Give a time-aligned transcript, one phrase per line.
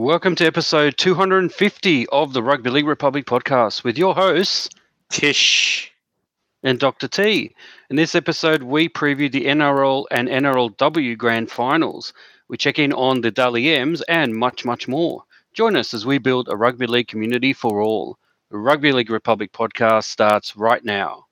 [0.00, 4.68] Welcome to episode 250 of the Rugby League Republic podcast with your hosts,
[5.10, 5.92] Tish.
[6.62, 7.08] and Dr.
[7.08, 7.52] T.
[7.90, 12.12] In this episode, we preview the NRL and NRLW grand finals.
[12.46, 15.24] We check in on the Dally M's and much, much more.
[15.52, 18.18] Join us as we build a rugby league community for all.
[18.52, 21.26] The Rugby League Republic podcast starts right now.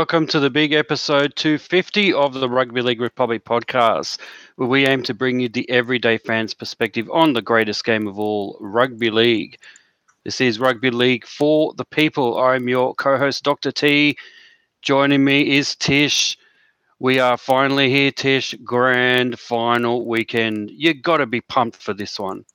[0.00, 4.18] Welcome to the big episode 250 of the Rugby League Republic podcast,
[4.56, 8.18] where we aim to bring you the everyday fans' perspective on the greatest game of
[8.18, 9.58] all, rugby league.
[10.24, 12.38] This is Rugby League for the people.
[12.38, 13.70] I'm your co host, Dr.
[13.72, 14.16] T.
[14.80, 16.38] Joining me is Tish.
[16.98, 18.54] We are finally here, Tish.
[18.64, 20.70] Grand final weekend.
[20.70, 22.46] You've got to be pumped for this one.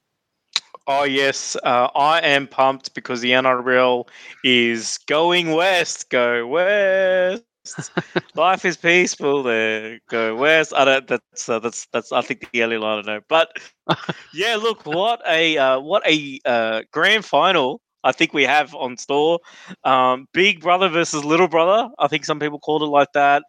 [0.88, 4.08] Oh yes, uh, I am pumped because the NRL
[4.44, 6.10] is going west.
[6.12, 7.44] Go west.
[8.36, 10.00] Life is peaceful there.
[10.10, 10.74] Go west.
[10.76, 11.08] I don't.
[11.08, 12.12] That's uh, that's that's.
[12.12, 13.00] I think the early line.
[13.00, 13.58] I know, but
[14.34, 14.58] yeah.
[14.58, 17.82] Look, what a uh, what a uh, grand final.
[18.04, 19.40] I think we have on store.
[19.84, 21.90] Um, Big brother versus little brother.
[21.98, 23.44] I think some people called it like that.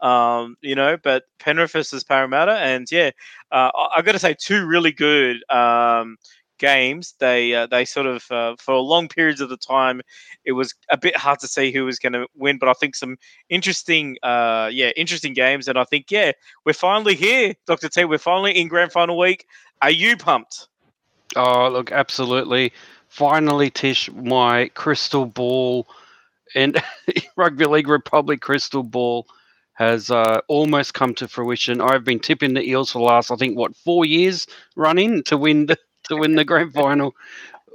[0.00, 3.10] Um, you know, but Penrith versus Parramatta, and yeah,
[3.52, 5.42] uh, I, I got to say two really good.
[5.50, 6.16] Um,
[6.58, 10.00] games, they uh, they sort of uh, for long periods of the time,
[10.44, 12.58] it was a bit hard to see who was going to win.
[12.58, 13.16] But I think some
[13.48, 16.32] interesting, uh, yeah, interesting games, and I think yeah,
[16.64, 18.04] we're finally here, Doctor T.
[18.04, 19.46] We're finally in grand final week.
[19.82, 20.68] Are you pumped?
[21.36, 22.72] Oh, look, absolutely.
[23.08, 25.86] Finally, Tish, my crystal ball
[26.54, 26.82] and
[27.36, 29.26] Rugby League Republic crystal ball
[29.74, 31.80] has uh, almost come to fruition.
[31.80, 35.36] I've been tipping the Eels for the last, I think, what, four years running to
[35.36, 35.78] win the,
[36.08, 37.14] to win the grand final.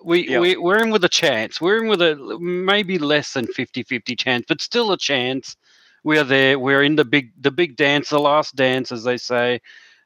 [0.03, 0.37] We, Yep.
[0.37, 1.61] we, we're in with a chance.
[1.61, 5.55] We're in with a maybe less than 50 50 chance, but still a chance.
[6.03, 6.59] We are there.
[6.59, 9.61] We're in the big the big dance, the last dance, as they say,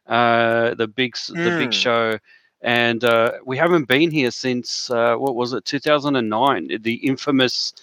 [0.08, 1.74] uh, the big s the big Mm.
[1.74, 2.18] show.
[2.62, 6.70] And uh, we haven't been here since uh, what was it, 2009?
[6.82, 7.74] The infamous,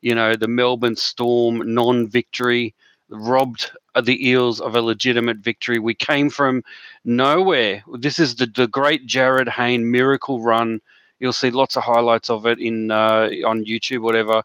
[0.00, 2.74] you know, the Melbourne Storm non-victory
[3.10, 5.78] robbed uh, the Eels of a legitimate victory.
[5.78, 6.62] We came from
[7.04, 7.82] nowhere.
[7.98, 10.80] This is the, the great Jarryd Hayne miracle run.
[11.18, 14.42] You'll see lots of highlights of it in uh, on YouTube, whatever.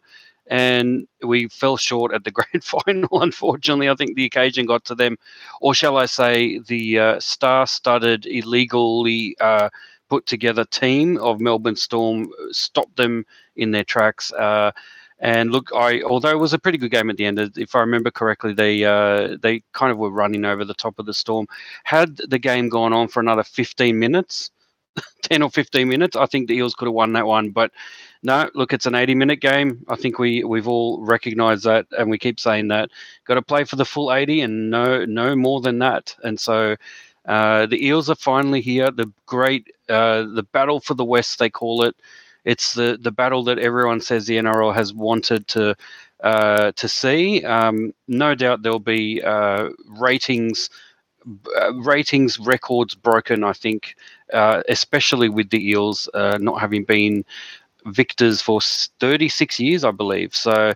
[0.48, 3.22] And we fell short at the grand final.
[3.22, 5.16] Unfortunately, I think the occasion got to them,
[5.60, 9.70] or shall I say, the uh, star-studded, illegally uh,
[10.08, 13.26] put together team of Melbourne Storm stopped them
[13.56, 14.32] in their tracks.
[15.18, 17.80] And look, I although it was a pretty good game at the end, if I
[17.80, 21.46] remember correctly, they uh, they kind of were running over the top of the storm.
[21.84, 24.50] Had the game gone on for another 15 minutes,
[25.22, 27.50] 10 or 15 minutes, I think the Eels could have won that one.
[27.50, 27.72] But
[28.22, 29.84] no, look, it's an 80 minute game.
[29.88, 32.90] I think we we've all recognised that, and we keep saying that.
[33.26, 36.14] Got to play for the full 80, and no no more than that.
[36.24, 36.76] And so.
[37.28, 38.88] Uh, the Eels are finally here.
[38.88, 41.96] The great, uh, the battle for the West, they call it.
[42.46, 45.76] It's the the battle that everyone says the NRL has wanted to
[46.22, 47.44] uh, to see.
[47.44, 50.70] Um, no doubt there'll be uh, ratings
[51.60, 53.42] uh, ratings records broken.
[53.44, 53.96] I think,
[54.32, 57.24] uh, especially with the Eels uh, not having been
[57.86, 60.34] victors for 36 years, I believe.
[60.34, 60.72] So.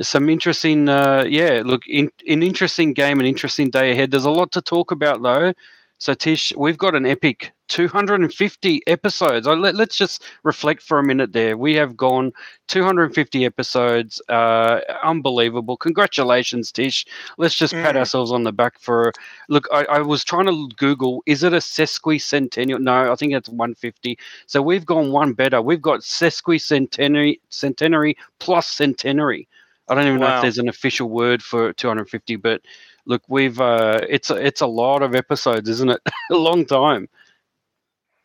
[0.00, 1.62] Some interesting, uh, yeah.
[1.64, 4.10] Look, in, an interesting game, an interesting day ahead.
[4.10, 5.52] There's a lot to talk about, though.
[5.98, 9.46] So, Tish, we've got an epic 250 episodes.
[9.46, 11.56] Uh, Let, let's just reflect for a minute there.
[11.56, 12.32] We have gone
[12.68, 14.20] 250 episodes.
[14.28, 15.76] Uh, unbelievable.
[15.76, 17.06] Congratulations, Tish.
[17.38, 17.98] Let's just pat Mm.
[17.98, 19.12] ourselves on the back for.
[19.48, 22.80] Look, I, I was trying to Google, is it a sesquicentennial?
[22.80, 24.18] No, I think it's 150.
[24.46, 25.60] So we've gone one better.
[25.62, 29.48] We've got sesquicentenary centenary plus centenary.
[29.88, 32.62] I don't even know if there's an official word for 250, but
[33.06, 36.00] look, we've uh, it's a, it's a lot of episodes, isn't it?
[36.30, 37.08] a long time.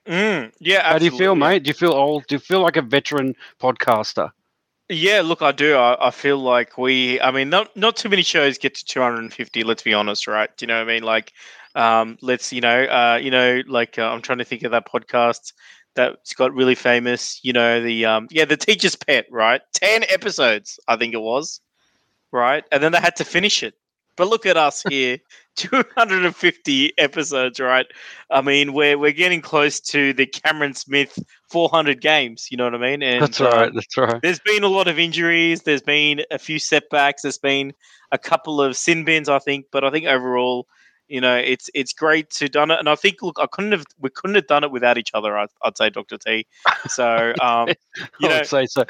[0.10, 0.92] Mm, yeah.
[0.92, 1.64] How do you feel, mate?
[1.64, 2.26] Do you feel old?
[2.28, 4.32] Do you feel like a veteran podcaster?
[4.90, 5.76] Yeah, look, I do.
[5.76, 7.22] I, I feel like we.
[7.22, 9.64] I mean, not not too many shows get to 250.
[9.64, 10.50] Let's be honest, right?
[10.58, 11.04] Do you know what I mean?
[11.04, 11.34] Like,
[11.76, 14.88] um, let's you know, uh, you know, like uh, I'm trying to think of that
[14.88, 15.54] podcast
[15.96, 17.40] that's got really famous.
[17.44, 19.62] You know, the um, yeah, the teacher's pet, right?
[19.74, 21.62] Ten episodes, I think it was,
[22.32, 22.66] right?
[22.72, 23.76] And then they had to finish it.
[24.20, 25.18] But look at us here,
[25.56, 27.86] 250 episodes, right?
[28.30, 31.18] I mean, we're we're getting close to the Cameron Smith
[31.50, 32.50] 400 games.
[32.52, 33.02] You know what I mean?
[33.02, 33.70] And that's right.
[33.70, 34.22] Uh, that's right.
[34.22, 35.62] There's been a lot of injuries.
[35.62, 37.22] There's been a few setbacks.
[37.22, 37.72] There's been
[38.12, 39.68] a couple of sin bins, I think.
[39.72, 40.68] But I think overall,
[41.08, 42.80] you know, it's it's great to done it.
[42.80, 45.38] And I think, look, I couldn't have we couldn't have done it without each other.
[45.38, 46.46] I'd, I'd say, Doctor T.
[46.90, 47.70] So, um,
[48.20, 48.84] you know, say so.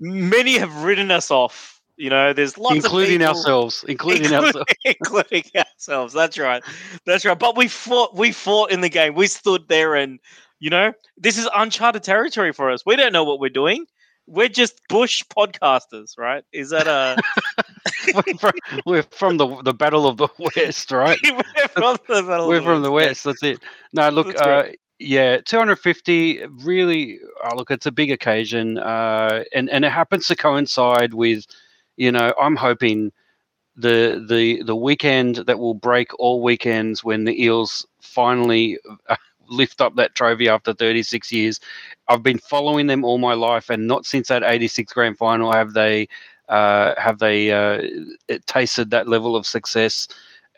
[0.00, 4.46] Many have written us off you know, there's lots of including people, ourselves, including, including
[4.46, 6.14] ourselves, including ourselves.
[6.14, 6.62] That's right,
[7.04, 7.38] that's right.
[7.38, 9.14] But we fought, we fought in the game.
[9.14, 10.18] We stood there, and
[10.60, 12.84] you know, this is uncharted territory for us.
[12.86, 13.84] We don't know what we're doing.
[14.26, 16.42] We're just bush podcasters, right?
[16.52, 17.16] Is that a?
[18.14, 18.52] we're, from,
[18.86, 21.18] we're from the the Battle of the West, right?
[21.22, 22.48] we're from the Battle.
[22.48, 23.24] We're from the West.
[23.24, 23.60] That's it.
[23.92, 24.34] No, look.
[24.40, 24.64] Uh,
[24.98, 27.18] yeah, 250 really.
[27.44, 31.46] Oh, look, it's a big occasion, uh, and and it happens to coincide with
[31.96, 33.12] you know, I'm hoping
[33.76, 38.78] the the the weekend that will break all weekends when the Eels finally
[39.08, 39.16] uh,
[39.48, 41.60] lift up that trophy after 36 years.
[42.08, 45.72] I've been following them all my life, and not since that 86 grand final have
[45.72, 46.08] they
[46.48, 47.80] uh, have they uh,
[48.46, 50.08] tasted that level of success.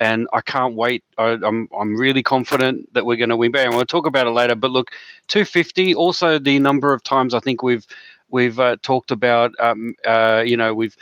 [0.00, 1.05] And I can't wait.
[1.17, 3.52] I, am I'm, I'm really confident that we're going to win.
[3.52, 4.56] But we'll talk about it later.
[4.56, 4.90] But look,
[5.29, 5.94] 250.
[5.94, 7.87] Also, the number of times I think we've
[8.31, 9.52] we've uh, talked about.
[9.61, 10.96] Um, uh, you know, we've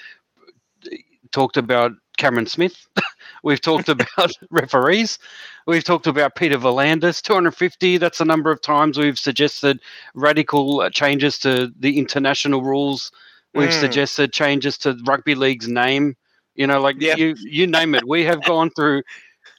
[1.32, 2.86] talked about Cameron Smith.
[3.42, 5.18] We've talked about referees.
[5.66, 7.98] We've talked about Peter V'landys, 250.
[7.98, 9.80] That's the number of times we've suggested
[10.14, 13.12] radical uh, changes to the international rules.
[13.54, 13.80] We've mm.
[13.80, 16.16] suggested changes to rugby league's name.
[16.54, 17.18] You know, like yep.
[17.18, 18.06] you, you name it.
[18.06, 19.02] We have gone through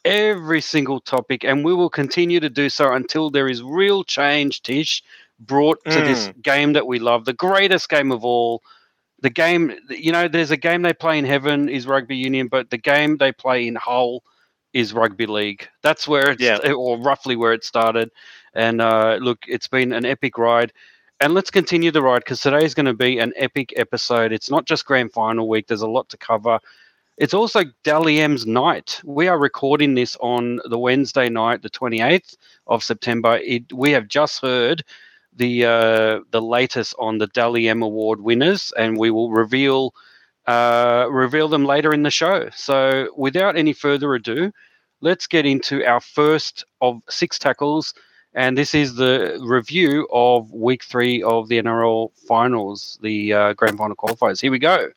[0.06, 4.62] every single topic, and we will continue to do so until there is real change,
[4.62, 5.02] Tish,
[5.40, 6.06] brought to mm.
[6.06, 8.62] this game that we love, the greatest game of all,
[9.22, 12.70] the game, you know, there's a game they play in heaven is rugby union, but
[12.70, 14.24] the game they play in Hull
[14.74, 15.68] is rugby league.
[15.84, 16.72] That's where it's, yeah.
[16.72, 18.10] or roughly where it started.
[18.54, 20.74] And uh, look, it's been an epic ride.
[21.20, 24.32] And let's continue the ride because today is going to be an epic episode.
[24.32, 26.60] It's not just grand final week, there's a lot to cover.
[27.18, 29.00] It's also Dally M's night.
[29.04, 32.36] We are recording this on the Wednesday night, the 28th
[32.66, 33.38] of September.
[33.44, 34.84] It, we have just heard
[35.36, 39.94] the uh, the latest on the Dally M Award winners, and we will reveal
[40.48, 42.50] uh, reveal them later in the show.
[42.56, 44.52] So, without any further ado,
[45.02, 47.94] let's get into our first of six tackles,
[48.34, 53.78] and this is the review of Week Three of the NRL Finals, the uh, Grand
[53.78, 54.42] Final qualifiers.
[54.42, 54.90] Here we go.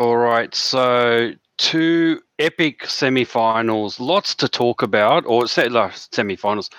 [0.00, 6.70] All right, so two epic semi-finals, lots to talk about, or semi-finals,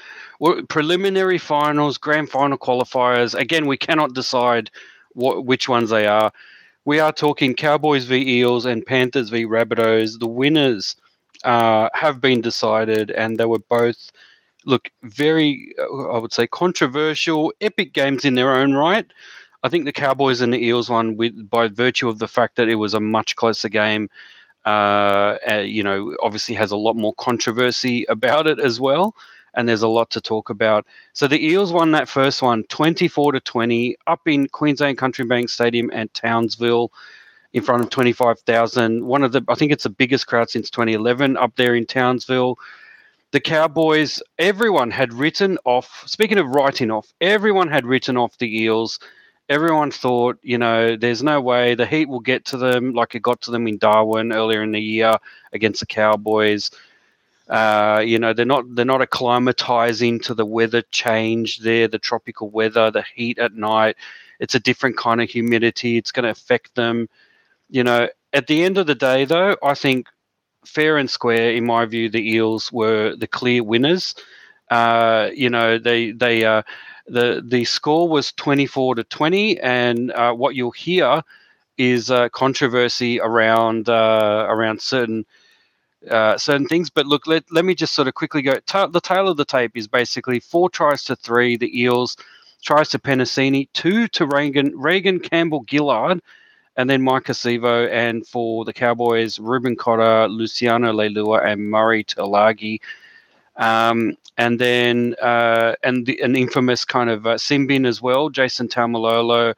[0.69, 3.35] preliminary finals, grand final qualifiers.
[3.35, 4.71] Again, we cannot decide
[5.13, 6.33] what which ones they are.
[6.85, 10.17] We are talking Cowboys v Eels and Panthers v Rabbitohs.
[10.17, 10.95] The winners
[11.43, 14.11] uh, have been decided, and they were both
[14.65, 19.05] look very, uh, I would say, controversial, epic games in their own right.
[19.63, 22.67] I think the Cowboys and the Eels one, with by virtue of the fact that
[22.67, 24.09] it was a much closer game,
[24.65, 29.15] uh, uh, you know, obviously has a lot more controversy about it as well,
[29.53, 30.85] and there's a lot to talk about.
[31.13, 35.49] So the Eels won that first one, 24 to 20, up in Queensland Country Bank
[35.49, 36.91] Stadium and Townsville.
[37.53, 39.05] In front of 25,000.
[39.05, 42.57] One of the, I think it's the biggest crowd since 2011 up there in Townsville
[43.31, 48.61] the Cowboys, everyone had written off, speaking of writing off, everyone had written off the
[48.61, 48.99] Eels
[49.51, 53.21] everyone thought, you know, there's no way the Heat will get to them like it
[53.21, 55.17] got to them in Darwin earlier in the year
[55.51, 56.71] against the Cowboys.
[57.49, 62.49] Uh, you know, they're not they're not acclimatizing to the weather change there, the tropical
[62.49, 63.97] weather, the heat at night.
[64.39, 65.97] It's a different kind of humidity.
[65.97, 67.09] It's going to affect them.
[67.69, 70.07] You know, at the end of the day, though, I think
[70.65, 74.15] fair and square, in my view, the Eels were the clear winners.
[74.69, 76.61] Uh, you know, they they uh,
[77.11, 81.23] the the score was 24 to 20 and uh, what you'll hear
[81.77, 85.25] is uh, controversy around uh, around certain
[86.09, 89.01] uh, certain things but look let, let me just sort of quickly go Ta- the
[89.01, 92.17] tail of the tape is basically four tries to three the eels
[92.63, 96.21] tries to Penisini, two to Regan Regan Campbell Gillard
[96.77, 102.79] and then Maika Sivo, and for the Cowboys, Reuben Cotter, Luciano Leilua, and Murray Taulagi.
[103.57, 108.29] Um, and then uh, and the, an infamous kind of uh, sin bin as well.
[108.29, 109.53] Jason Taumalolo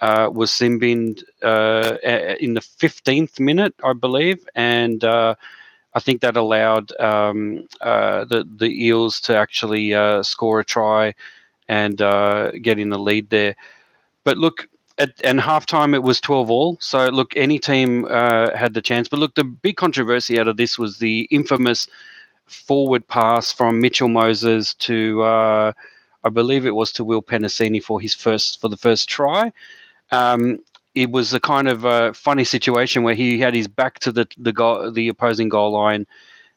[0.00, 1.96] uh, was sin bin uh,
[2.40, 5.34] in the 15th minute, I believe, and uh,
[5.94, 9.92] I think that allowed um, uh, the the Eels to actually
[10.22, 11.14] score a try
[11.68, 13.56] and get in the lead there.
[14.24, 14.68] But look,
[14.98, 16.78] at and halftime it was 12 all.
[16.80, 19.08] So look, any team had the chance.
[19.08, 21.86] But look, the big controversy out of this was the infamous
[22.48, 25.72] forward pass from Mitchell Moses to uh,
[26.24, 29.52] I believe it was to Will Penisini for his first for the first try.
[30.10, 30.58] Um,
[30.94, 34.26] it was a kind of a funny situation where he had his back to the
[34.36, 36.06] the goal, the opposing goal line,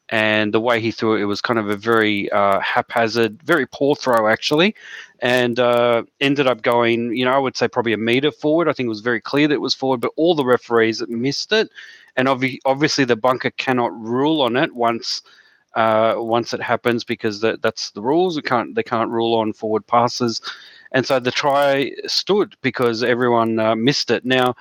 [0.10, 3.66] and the way he threw it, it was kind of a very uh, haphazard, very
[3.68, 4.76] poor throw actually,
[5.20, 8.68] and uh, ended up going, you know, I would say probably a meter forward.
[8.68, 11.52] I think it was very clear that it was forward, but all the referees missed
[11.52, 11.70] it,
[12.16, 15.22] and obvi- obviously the bunker cannot rule on it once.
[15.76, 18.36] Uh, once it happens, because that, that's the rules.
[18.36, 20.42] We can't they can't rule on forward passes
[20.92, 24.26] and so the try stood because everyone uh, missed it.
[24.26, 24.56] Now,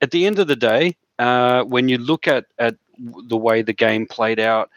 [0.00, 3.72] at the end of the day, uh, when you look at, at the way the
[3.72, 4.70] game played out,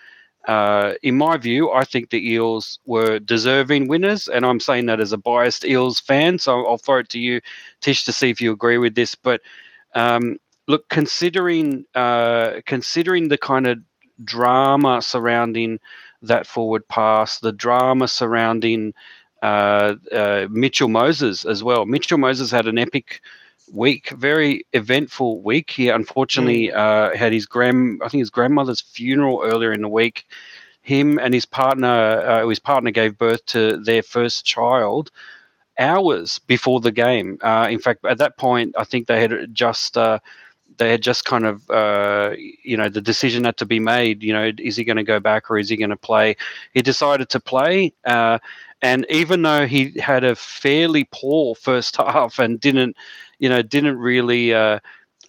[0.48, 5.00] uh, in my view, I think the Eels were deserving winners, and I'm saying that
[5.00, 6.40] as a biased Eels fan.
[6.40, 7.42] So I'll throw it to you,
[7.80, 9.14] Tish, to see if you agree with this.
[9.14, 9.42] But
[9.94, 13.80] um, look, considering uh, considering the kind of
[14.24, 15.80] drama surrounding
[16.22, 18.94] that forward pass, the drama surrounding
[19.42, 21.86] uh, uh, Mitchell Moses as well.
[21.86, 23.22] Mitchell Moses had an epic
[23.72, 25.72] week, very eventful week.
[25.72, 26.76] He unfortunately mm.
[26.76, 30.26] uh, had his grand, I think his grandmother's funeral earlier in the week.
[30.84, 35.12] Him and his partner, uh, his partner gave birth to their first child
[35.80, 37.38] hours before the game.
[37.42, 40.20] Uh, in fact, at that point, I think they had just uh,
[40.78, 44.24] they had just kind of uh, you know the decision had to be made.
[44.24, 46.36] You know, is he going to go back or is he going to play?
[46.74, 48.40] He decided to play, uh,
[48.82, 52.96] and even though he had a fairly poor first half and didn't,
[53.40, 54.54] you know, didn't really.
[54.54, 54.80] Uh,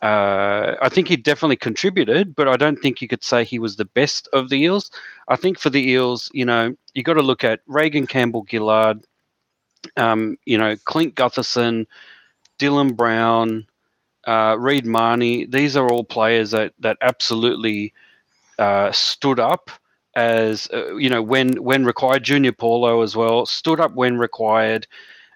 [0.03, 3.77] uh, I think he definitely contributed, but I don't think you could say he was
[3.77, 4.91] the best of the Eels.
[5.29, 9.07] I think for the Eels, you know, you got to look at Regan Campbell Gillard,
[9.97, 11.87] um, you know, Clint Gutherson,
[12.59, 13.65] Dylan Brown,
[14.27, 15.47] uh, Mahoney.
[15.47, 17.93] These are all players that that absolutely
[18.59, 19.71] uh, stood up
[20.15, 22.25] as uh, you know when when required.
[22.25, 24.87] Junior Paulo as well stood up when required,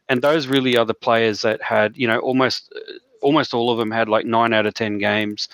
[0.09, 2.81] and those really are the players that had you know almost uh,
[3.23, 5.49] almost all of them had like nine out of ten games.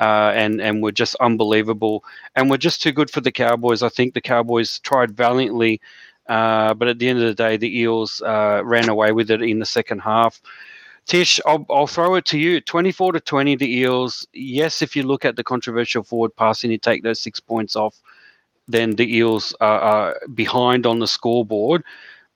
[0.00, 2.04] Uh, and and were just unbelievable,
[2.36, 3.82] and were just too good for the Cowboys.
[3.82, 5.80] I think the Cowboys tried valiantly,
[6.28, 9.42] uh, but at the end of the day, the Eels uh, ran away with it
[9.42, 10.40] in the second half.
[11.08, 12.60] Tish, I'll, I'll throw it to you.
[12.60, 14.26] 24 to 20, the Eels.
[14.32, 18.00] Yes, if you look at the controversial forward passing, you take those six points off
[18.68, 21.82] then the Eels are, are behind on the scoreboard.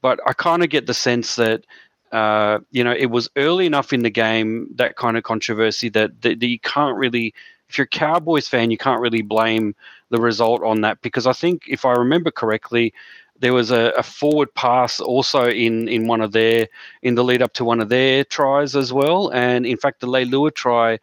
[0.01, 1.65] But I kind of get the sense that
[2.11, 6.21] uh, you know it was early enough in the game that kind of controversy that,
[6.23, 7.33] that, that you can't really,
[7.69, 9.77] if you're a Cowboys fan, you can't really blame
[10.11, 12.93] the result on that because I think if I remember correctly,
[13.43, 16.69] there was a, a, forward pass also in in one of their
[17.03, 20.07] in the lead up to one of their tries as well, and in fact the
[20.07, 20.99] Leilua try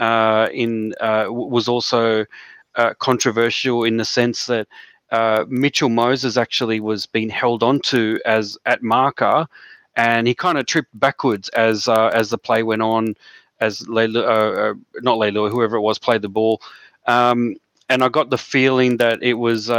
[0.00, 2.26] uh, in uh, was also
[2.74, 4.66] uh, controversial in the sense that
[5.12, 9.46] uh, Mitchell Moses actually was being held onto as at marker,
[9.94, 13.14] and he kind of tripped backwards as uh, as the play went on,
[13.60, 16.60] as Layla, uh, not Layla, whoever it was, played the ball.
[17.06, 17.54] Um,
[17.88, 19.70] and I got the feeling that it was,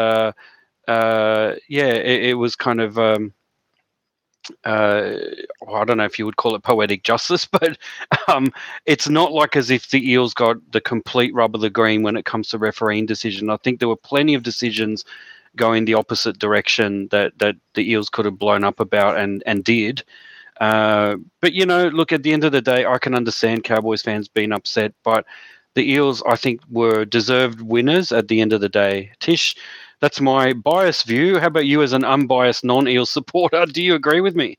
[0.89, 2.97] uh, yeah, it, it, was kind of.
[2.97, 3.31] Um,
[4.65, 5.13] uh,
[5.71, 7.77] I don't know if you would call it poetic justice, but
[8.27, 8.51] um,
[8.87, 12.17] it's not like as if the Eels got the complete rub of the green when
[12.17, 13.51] it comes to refereeing decision.
[13.51, 15.05] I think there were plenty of decisions
[15.55, 19.63] going the opposite direction that that the Eels could have blown up about and and
[19.63, 20.03] did.
[20.59, 24.01] Uh, but you know, look at the end of the day, I can understand Cowboys
[24.01, 25.25] fans being upset, but
[25.79, 29.11] the Eels, I think, were deserved winners at the end of the day.
[29.19, 29.55] Tish,
[30.01, 31.39] that's my biased view.
[31.39, 33.65] How about you, as an unbiased non-Eel supporter?
[33.65, 34.57] Do you agree with me?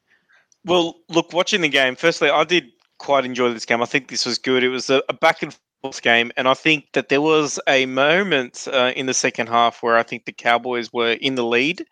[0.65, 1.95] Well, look, watching the game.
[1.95, 3.83] Firstly, I did quite enjoy this game.
[3.83, 4.65] I think this was good.
[4.65, 7.85] It was a, a back and forth game, and I think that there was a
[7.87, 11.85] moment uh, in the second half where I think the Cowboys were in the lead,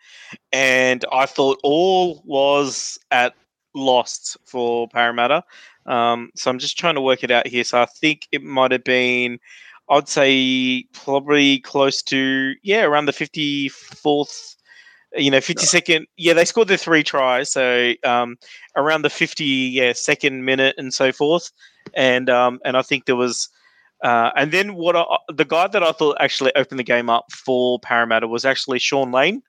[0.52, 3.34] and I thought all was at
[3.74, 5.44] lost for Parramatta.
[5.86, 7.64] Um, so I'm just trying to work it out here.
[7.64, 9.38] So I think it might have been
[9.90, 14.56] I'd say probably close to yeah around the fifty fourth,
[15.16, 16.06] you know, fifty second.
[16.16, 18.36] Yeah, they scored their three tries, so um,
[18.76, 21.50] around the fifty yeah second minute and so forth,
[21.94, 23.48] and um, and I think there was.
[24.04, 27.32] Uh, and then what I, the guy that I thought actually opened the game up
[27.32, 29.42] for Parramatta was actually Shaun Lane.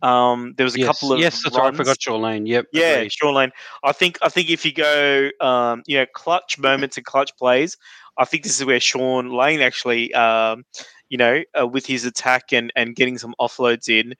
[0.00, 1.72] Um, there was a yes, couple of yes, that's right.
[1.72, 2.46] I forgot Shaun Lane.
[2.46, 2.66] Yep.
[2.72, 3.12] Yeah, agreed.
[3.12, 3.50] Shaun Lane.
[3.82, 7.76] I think I think if you go, um, you know, clutch moments and clutch plays,
[8.16, 10.64] I think this is where Shaun Lane actually, um,
[11.08, 14.14] you know, uh, with his attack and and getting some offloads in,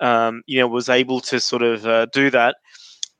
[0.00, 2.56] um, you know, was able to sort of uh, do that.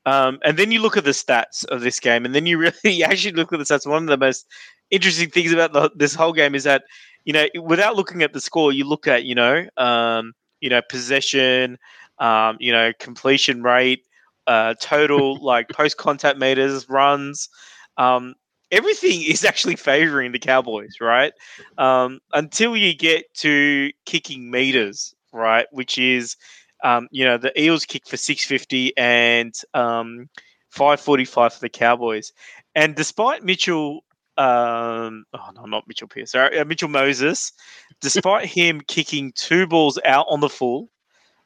[0.06, 2.74] Um, and then you look at the stats of this game, and then you really
[2.82, 3.86] you actually look at the stats.
[3.86, 4.46] One of the most
[4.90, 6.82] interesting things about the, this whole game is that
[7.24, 10.80] you know, without looking at the score, you look at you know, um, you know,
[10.88, 11.78] possession,
[12.20, 14.04] um, you know, completion rate,
[14.46, 17.48] uh, total like post contact meters, runs.
[17.96, 18.34] Um,
[18.70, 21.32] everything is actually favoring the Cowboys, right?
[21.78, 25.66] Um, until you get to kicking meters, right?
[25.72, 26.36] Which is,
[26.84, 30.28] um, you know, the Eels kick for 650 and um,
[30.70, 32.32] 545 for the Cowboys.
[32.74, 34.04] And despite Mitchell,
[34.36, 37.52] um, oh no, not Mitchell Pearce, sorry, uh, Mitchell Moses,
[38.00, 40.88] despite him kicking two balls out on the full,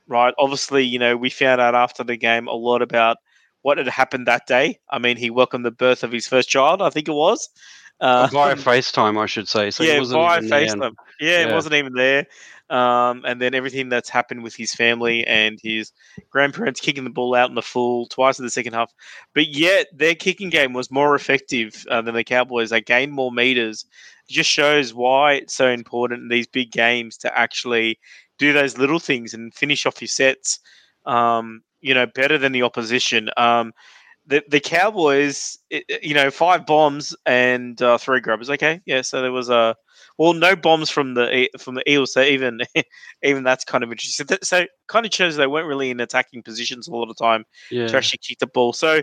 [0.06, 0.34] right?
[0.38, 3.18] Obviously, you know, we found out after the game a lot about
[3.62, 4.78] what had happened that day.
[4.90, 7.48] I mean, he welcomed the birth of his first child, I think it was.
[8.00, 9.70] Uh, via FaceTime, I should say.
[9.70, 10.94] So yeah, via FaceTime.
[11.20, 12.26] Yeah, yeah, it wasn't even there.
[12.70, 15.92] Um, and then everything that's happened with his family and his
[16.30, 18.92] grandparents kicking the ball out in the full twice in the second half.
[19.34, 22.70] But yet, their kicking game was more effective uh, than the Cowboys.
[22.70, 23.84] They gained more meters.
[24.28, 27.98] It just shows why it's so important in these big games to actually
[28.38, 30.58] do those little things and finish off your sets.
[31.06, 33.28] Um, you know, better than the opposition.
[33.36, 33.74] Um,
[34.26, 38.48] the the Cowboys, it, you know, five bombs and uh, three grubbers.
[38.48, 39.02] Okay, yeah.
[39.02, 39.76] So there was a
[40.16, 42.12] well, no bombs from the from the Eels.
[42.12, 42.60] So even
[43.22, 44.26] even that's kind of interesting.
[44.26, 47.22] So, so kind of shows they weren't really in attacking positions a lot of the
[47.22, 47.86] time yeah.
[47.86, 48.72] to actually kick the ball.
[48.72, 49.02] So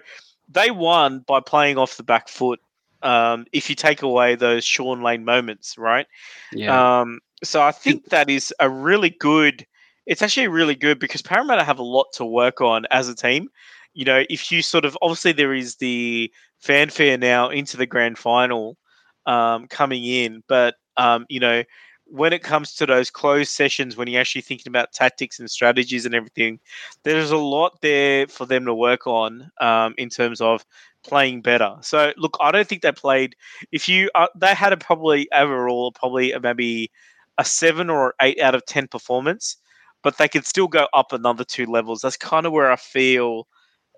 [0.50, 2.60] they won by playing off the back foot.
[3.04, 6.06] Um, if you take away those Shaun Lane moments, right?
[6.52, 7.00] Yeah.
[7.02, 9.66] Um, so I think that is a really good
[10.08, 13.50] it's actually really good because Parramatta have a lot to work on as a team.
[13.94, 18.18] You know, if you sort of obviously there is the fanfare now into the grand
[18.18, 18.78] final
[19.26, 21.64] um, coming in, but um, you know,
[22.06, 26.06] when it comes to those closed sessions, when you're actually thinking about tactics and strategies
[26.06, 26.60] and everything,
[27.04, 30.66] there's a lot there for them to work on um, in terms of
[31.04, 31.76] playing better.
[31.82, 33.36] So, look, I don't think they played.
[33.72, 36.92] If you, uh, they had a probably overall probably maybe
[37.38, 39.58] a seven or eight out of ten performance
[40.04, 42.02] but they could still go up another two levels.
[42.02, 43.48] That's kind of where I feel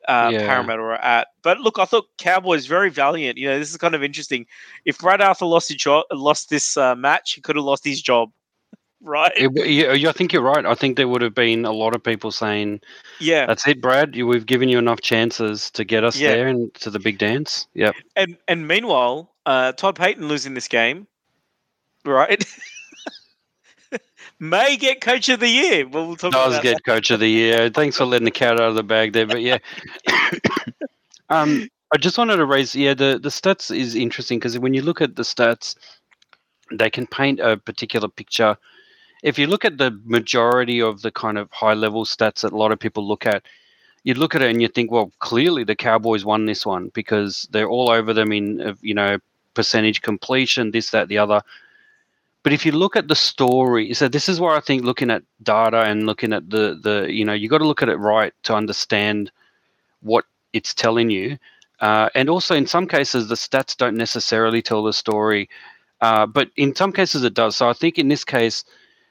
[0.07, 0.45] uh, yeah.
[0.45, 1.29] Parramatta are at.
[1.41, 3.37] But look, I thought Cowboys very valiant.
[3.37, 4.45] You know, this is kind of interesting.
[4.85, 8.01] If Brad Arthur lost his job, lost this uh, match, he could have lost his
[8.01, 8.31] job.
[9.05, 9.33] Right?
[9.37, 10.65] yeah, I think you're right.
[10.65, 12.79] I think there would have been a lot of people saying,
[13.19, 14.15] "Yeah, that's it, Brad.
[14.15, 16.29] We've given you enough chances to get us yeah.
[16.29, 17.95] there and to the big dance." Yep.
[18.15, 21.05] And and meanwhile, uh, Todd Payten losing this game,
[22.05, 22.41] right?
[24.43, 25.87] may get coach of the year.
[25.87, 26.85] Well, we'll talk Does get that.
[26.85, 27.69] coach of the year.
[27.69, 29.25] Thanks for letting the cat out of the bag there.
[29.25, 29.57] But yeah,
[31.29, 32.75] um, I just wanted to raise.
[32.75, 35.75] Yeah, the the stats is interesting because when you look at the stats,
[36.71, 38.57] they can paint a particular picture.
[39.23, 42.57] If you look at the majority of the kind of high level stats that a
[42.57, 43.43] lot of people look at,
[44.03, 47.47] you look at it and you think, well, clearly the Cowboys won this one because
[47.51, 49.19] they're all over them in, you know,
[49.53, 51.41] percentage completion, this, that, the other.
[52.43, 55.23] But if you look at the story, so this is where I think looking at
[55.41, 58.33] data and looking at the the you know you got to look at it right
[58.43, 59.31] to understand
[60.01, 61.37] what it's telling you.
[61.79, 65.49] Uh, and also, in some cases, the stats don't necessarily tell the story,
[66.01, 67.55] uh, but in some cases it does.
[67.55, 68.63] So I think in this case,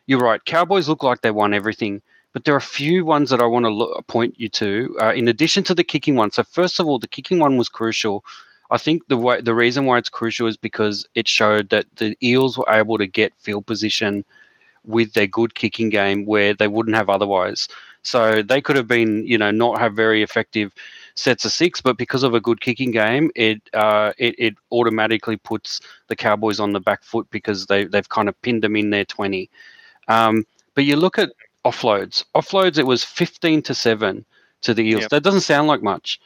[0.06, 0.44] you're right.
[0.44, 3.64] Cowboys look like they won everything, but there are a few ones that I want
[3.64, 4.96] to look, point you to.
[5.00, 7.68] Uh, in addition to the kicking one, so first of all, the kicking one was
[7.68, 8.24] crucial
[8.72, 12.16] I think the way the reason why it's crucial is because it showed that the
[12.22, 14.24] Eels were able to get field position
[14.84, 17.68] with their good kicking game where they wouldn't have otherwise.
[18.02, 20.72] So they could have been, you know, not have very effective
[21.14, 25.36] sets of six, but because of a good kicking game, it uh, it, it automatically
[25.36, 28.90] puts the Cowboys on the back foot because they they've kind of pinned them in
[28.90, 29.50] their twenty.
[30.08, 31.30] Um, but you look at
[31.64, 32.24] offloads.
[32.34, 34.24] Offloads, it was fifteen to seven
[34.62, 35.02] to the Eels.
[35.02, 35.10] Yep.
[35.10, 36.20] That doesn't sound like much,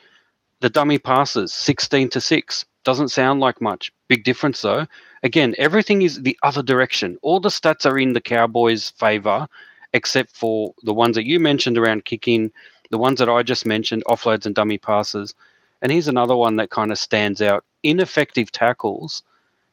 [0.61, 2.65] the dummy passes, 16 to 6.
[2.85, 3.93] Doesn't sound like much.
[4.09, 4.87] Big difference, though.
[5.23, 7.19] Again, everything is the other direction.
[7.23, 9.49] All the stats are in the Cowboys' favor,
[9.93, 12.51] except for the ones that you mentioned around kicking,
[12.91, 15.35] the ones that I just mentioned, offloads and dummy passes.
[15.83, 19.23] And here's another one that kind of stands out ineffective tackles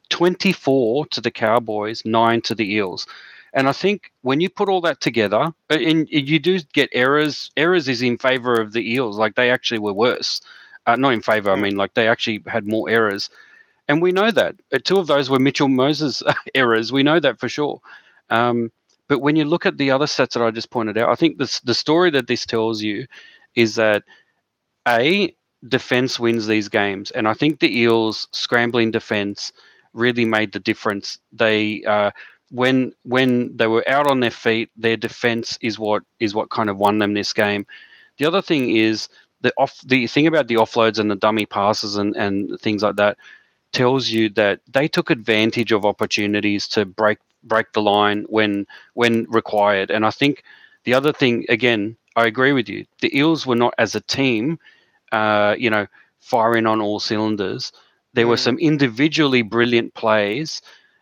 [0.10, 3.08] 24 to the Cowboys, 9 to the Eels.
[3.54, 7.88] And I think when you put all that together, and you do get errors, errors
[7.88, 9.18] is in favor of the Eels.
[9.18, 10.42] Like they actually were worse
[10.86, 11.52] uh, not in favour.
[11.52, 13.30] I mean, like they actually had more errors,
[13.88, 16.24] and we know that uh, two of those were Mitchell Moses
[16.56, 16.92] errors.
[16.92, 17.82] We know that for sure.
[18.30, 18.72] Um,
[19.08, 21.38] but when you look at the other sets that I just pointed out, I think
[21.38, 23.06] the the story that this tells you
[23.56, 24.04] is that
[24.88, 25.36] a
[25.68, 29.52] defense wins these games, and I think the Eels scrambling defense
[29.94, 31.20] really made the difference.
[31.32, 32.12] They uh,
[32.52, 36.70] when when they were out on their feet, their defense is what is what kind
[36.70, 37.66] of won them this game.
[38.18, 39.10] The other thing is
[39.44, 42.96] the off the thing about the offloads and the dummy passes and, and things like
[42.96, 43.18] that
[43.74, 49.26] tells you that they took advantage of opportunities to break break the line when when
[49.30, 49.92] required.
[49.92, 50.44] And I think
[50.86, 52.86] the other thing again, I agree with you.
[53.02, 54.58] The Eels were not as a team,
[55.12, 55.86] uh, you know,
[56.22, 57.74] firing on all cylinders.
[58.14, 58.30] There mm.
[58.30, 60.62] were some individually brilliant plays,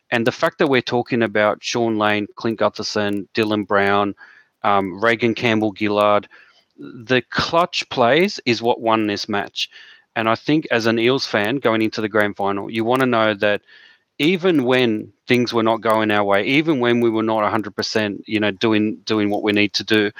[0.09, 4.15] and the fact that we're talking about Shaun Lane, Clint Gutherson, Dylan Brown,
[4.63, 6.27] um, Regan Campbell Gillard,
[6.81, 9.69] the clutch plays is what won this match.
[10.15, 13.05] And I think as an Eels fan going into the grand final, you want to
[13.05, 13.61] know that
[14.19, 18.39] even when things were not going our way, even when we were not 100%, you
[18.39, 20.11] know, doing doing what we need to do,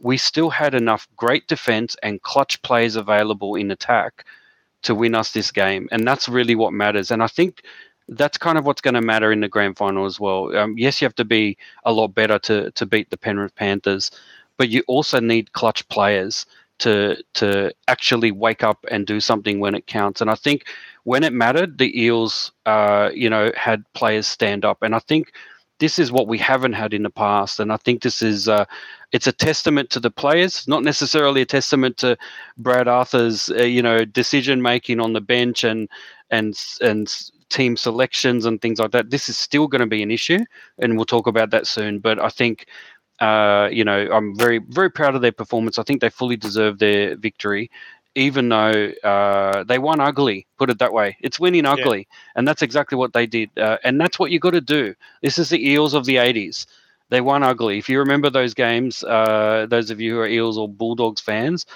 [0.00, 4.24] we still had enough great defense and clutch plays available in attack
[4.82, 5.88] to win us this game.
[5.92, 7.10] And that's really what matters.
[7.10, 7.62] And I think
[8.08, 10.54] that's kind of what's going to matter in the grand final as well.
[10.56, 14.10] Um, yes, you have to be a lot better to to beat the Penrith Panthers,
[14.60, 16.44] but you also need clutch players
[16.80, 20.20] to to actually wake up and do something when it counts.
[20.20, 20.66] And I think
[21.04, 24.82] when it mattered, the Eels, uh, you know, had players stand up.
[24.82, 25.32] And I think
[25.78, 27.58] this is what we haven't had in the past.
[27.58, 28.66] And I think this is uh,
[29.12, 32.18] it's a testament to the players, not necessarily a testament to
[32.58, 35.88] Brad Arthur's uh, you know decision making on the bench and
[36.30, 39.08] and and team selections and things like that.
[39.08, 40.40] This is still going to be an issue,
[40.80, 41.98] and we'll talk about that soon.
[41.98, 42.66] But I think
[43.20, 45.78] uh, you know, I'm very, very proud of their performance.
[45.78, 47.70] I think they fully deserve their victory,
[48.14, 50.46] even though uh, they won ugly.
[50.58, 51.16] Put it that way.
[51.20, 52.32] It's winning ugly, yeah.
[52.36, 53.50] and that's exactly what they did.
[53.58, 54.94] Uh, and that's what you got to do.
[55.22, 56.66] This is the Eels of the '80s.
[57.10, 57.78] They won ugly.
[57.78, 61.66] If you remember those games, uh, those of you who are Eels or Bulldogs fans,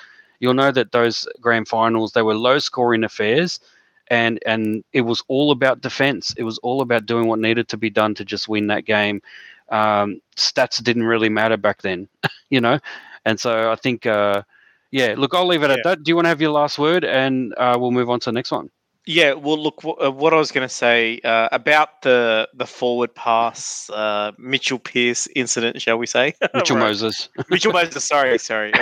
[0.40, 3.61] you'll know that those grand finals they were low-scoring affairs.
[4.09, 6.35] And and it was all about defense.
[6.37, 9.22] It was all about doing what needed to be done to just win that game
[9.70, 12.09] um, stats didn't really matter back then,
[12.50, 12.79] you know.
[13.24, 14.42] And so I think, uh,
[14.90, 15.14] yeah.
[15.16, 15.77] Look, I'll leave it yeah.
[15.77, 16.03] at that.
[16.03, 18.33] Do you want to have your last word, and uh, we'll move on to the
[18.33, 18.70] next one?
[19.07, 22.66] Yeah, well, look, w- uh, what I was going to say uh, about the the
[22.66, 26.35] forward pass, uh, Mitchell Pearce incident, shall we say?
[26.55, 27.29] Mitchell Moses.
[27.50, 28.05] Mitchell Moses.
[28.05, 28.72] Sorry, sorry.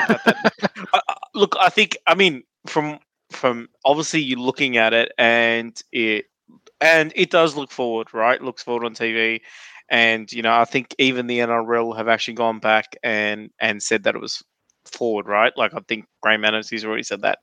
[1.35, 2.99] look, I think, I mean, from
[3.31, 6.27] from obviously you looking at it, and it
[6.81, 8.43] and it does look forward, right?
[8.43, 9.41] Looks forward on TV,
[9.93, 14.05] and you know, I think even the NRL have actually gone back and and said
[14.05, 14.43] that it was
[14.87, 15.53] forward, right?
[15.57, 17.39] Like I think Graham Adams has already said that.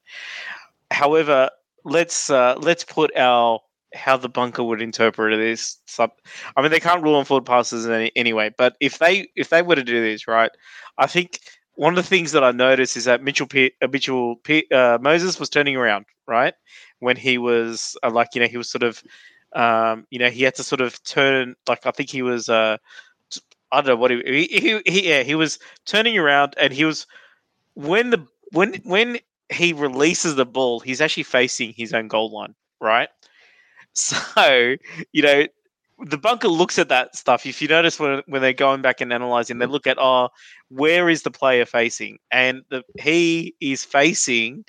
[0.91, 1.49] However,
[1.85, 3.59] let's uh, let's put our
[3.93, 5.77] how the bunker would interpret this.
[5.87, 6.11] Sub,
[6.57, 8.51] I mean, they can't rule on forward passes any, anyway.
[8.57, 10.51] But if they if they were to do this, right,
[10.97, 11.39] I think
[11.75, 14.97] one of the things that I noticed is that Mitchell P- uh, Mitchell P- uh,
[15.01, 16.55] Moses was turning around, right,
[16.99, 19.03] when he was uh, like you know he was sort of
[19.53, 22.77] um, you know, he had to sort of turn like I think he was uh,
[23.71, 27.05] I don't know what he, he, he yeah he was turning around and he was
[27.73, 29.19] when the when when
[29.51, 33.09] he releases the ball, he's actually facing his own goal line, right?
[33.93, 34.75] So
[35.11, 35.47] you know
[36.05, 37.45] the bunker looks at that stuff.
[37.45, 40.29] If you notice when when they're going back and analyzing, they look at oh,
[40.69, 44.63] where is the player facing, and the, he is facing,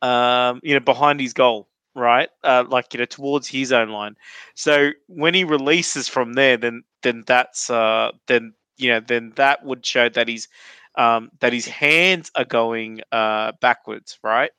[0.00, 2.28] um, you know, behind his goal right?
[2.44, 4.14] Uh, like you know, towards his own line.
[4.54, 9.64] So when he releases from there, then then that's uh, then you know then that
[9.64, 10.48] would show that he's
[10.96, 14.52] um, that his hands are going uh, backwards, right?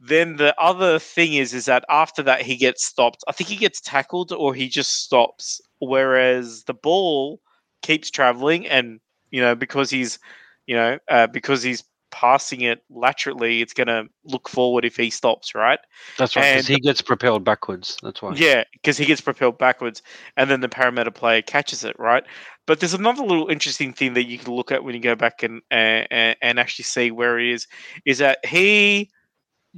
[0.00, 3.22] Then the other thing is is that after that he gets stopped.
[3.28, 5.60] I think he gets tackled or he just stops.
[5.78, 7.40] Whereas the ball
[7.82, 10.18] keeps traveling, and you know because he's
[10.66, 15.10] you know uh, because he's passing it laterally, it's going to look forward if he
[15.10, 15.78] stops, right?
[16.18, 17.96] That's right, because he gets propelled backwards.
[18.02, 18.34] That's why.
[18.34, 20.02] Yeah, because he gets propelled backwards,
[20.36, 22.24] and then the Parramatta player catches it, right?
[22.66, 25.42] But there's another little interesting thing that you can look at when you go back
[25.42, 27.66] and and, and actually see where he is,
[28.04, 29.10] is that he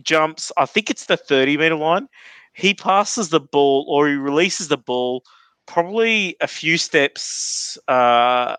[0.00, 0.52] jumps.
[0.56, 2.08] I think it's the 30 meter line.
[2.54, 5.22] He passes the ball, or he releases the ball,
[5.66, 8.56] probably a few steps uh,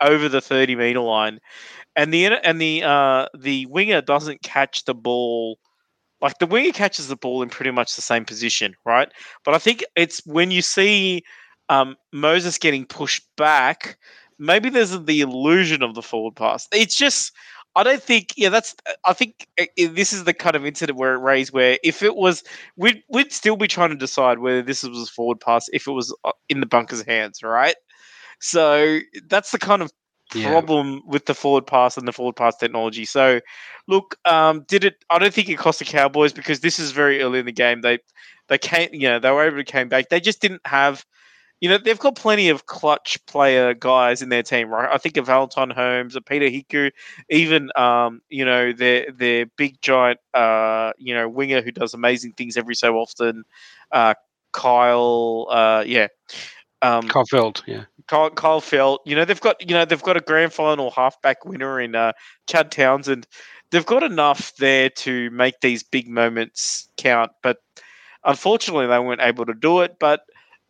[0.00, 1.40] over the 30 meter line
[1.96, 5.58] and the and the uh, the winger doesn't catch the ball.
[6.20, 9.08] Like the winger catches the ball in pretty much the same position, right?
[9.44, 11.24] But I think it's when you see
[11.68, 13.98] um, Moses getting pushed back,
[14.38, 16.68] maybe there's the illusion of the forward pass.
[16.72, 17.32] It's just
[17.76, 18.74] I don't think, yeah, that's.
[19.04, 22.16] I think uh, this is the kind of incident where it raised where if it
[22.16, 22.42] was,
[22.76, 25.92] we'd we'd still be trying to decide whether this was a forward pass if it
[25.92, 27.76] was uh, in the bunker's hands, right?
[28.40, 29.92] So that's the kind of
[30.42, 31.00] problem yeah.
[31.06, 33.04] with the forward pass and the forward pass technology.
[33.04, 33.40] So,
[33.86, 35.04] look, um, did it?
[35.10, 37.80] I don't think it cost the Cowboys because this is very early in the game.
[37.80, 37.98] They
[38.48, 40.08] they came, you know, they were able to came back.
[40.08, 41.04] They just didn't have
[41.60, 44.90] you know, they've got plenty of clutch player guys in their team, right?
[44.92, 46.90] I think of Valentine Holmes, a Peter Hiku,
[47.30, 52.32] even um, you know, their their big giant uh, you know, winger who does amazing
[52.32, 53.44] things every so often.
[53.90, 54.14] Uh,
[54.52, 56.08] Kyle, uh, yeah.
[56.82, 57.84] Um, Kyle Feldt, yeah.
[58.06, 58.98] Kyle, Kyle Feldt.
[59.04, 62.12] You know, they've got you know they've got a grand final halfback winner in uh,
[62.46, 63.26] Chad Townsend.
[63.70, 67.58] They've got enough there to make these big moments count, but
[68.24, 69.96] unfortunately, they weren't able to do it.
[69.98, 70.22] But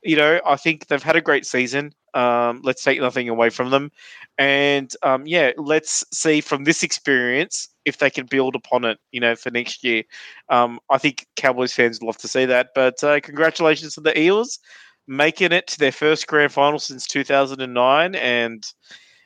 [0.03, 1.93] you know, I think they've had a great season.
[2.15, 3.93] Um, let's take nothing away from them,
[4.39, 8.99] and um, yeah, let's see from this experience if they can build upon it.
[9.13, 10.05] You know, for next year.
[10.49, 12.69] Um, I think Cowboys fans love to see that.
[12.75, 14.59] But uh, congratulations to the Eels
[15.07, 18.65] making it to their first grand final since 2009 and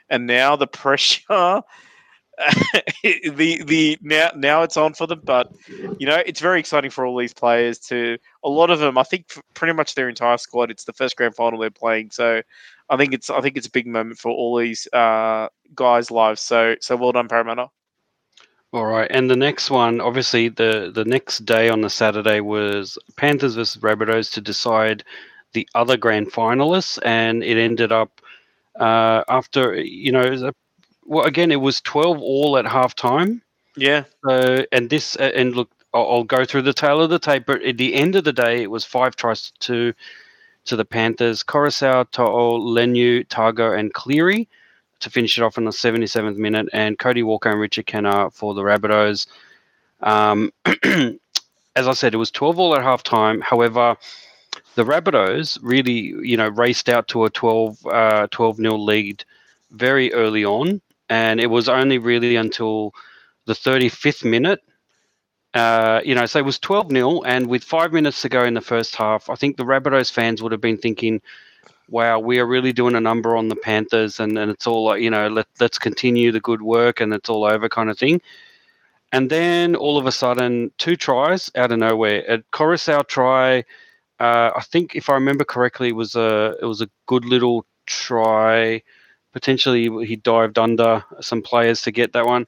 [0.08, 1.62] and now the pressure
[3.02, 5.20] the the now now it's on for them.
[5.22, 5.52] But
[5.98, 9.02] you know it's very exciting for all these players to a lot of them i
[9.02, 12.10] think pretty much their entire squad it's the first grand final they're playing.
[12.10, 12.42] So
[12.88, 16.40] i think it's i think it's a big moment for all these uh, guys lives.
[16.40, 17.68] So so well done parramatta.
[18.72, 22.96] All right, and the next one, obviously, the the next day on the Saturday was
[23.16, 25.02] Panthers versus Rabbitohs to decide
[25.52, 28.20] the other grand finalists, and it ended up
[28.78, 30.52] uh, after you know,
[31.04, 33.40] well, again, it was twelve all at halftime.
[33.76, 34.04] Yeah.
[34.28, 37.44] Uh, and this, uh, and look, I'll, I'll, go through the tail of the tape,
[37.46, 39.94] but at the end of the day, it was five tries to
[40.66, 41.42] to the Panthers.
[41.42, 44.48] Koroisau, To'o, Leniu, Tago, and Cleary
[45.00, 48.54] to finish it off in the 77th minute, and Cody Walker and Richard Kennar for
[48.54, 49.26] the Rabbitohs.
[50.02, 50.52] Um,
[51.76, 53.42] as I said, it was 12 all at halftime.
[53.42, 53.96] However,
[54.80, 59.22] the Rabbitohs really, you know, raced out to a 12 uh, 12 nil lead
[59.72, 62.94] very early on, and it was only really until
[63.44, 64.60] the 35th minute.
[65.52, 68.54] Uh, you know, so it was 12 nil, and with five minutes to go in
[68.54, 71.20] the first half, I think the Rabbitohs fans would have been thinking,
[71.90, 75.10] wow, we are really doing a number on the Panthers, and, and it's all you
[75.10, 78.22] know, let, let's continue the good work and it's all over kind of thing.
[79.12, 82.24] And then all of a sudden, two tries out of nowhere.
[82.26, 83.64] A Koroisau try
[84.20, 87.64] uh, I think if I remember correctly, it was a it was a good little
[87.86, 88.82] try.
[89.32, 92.46] Potentially, he dived under some players to get that one.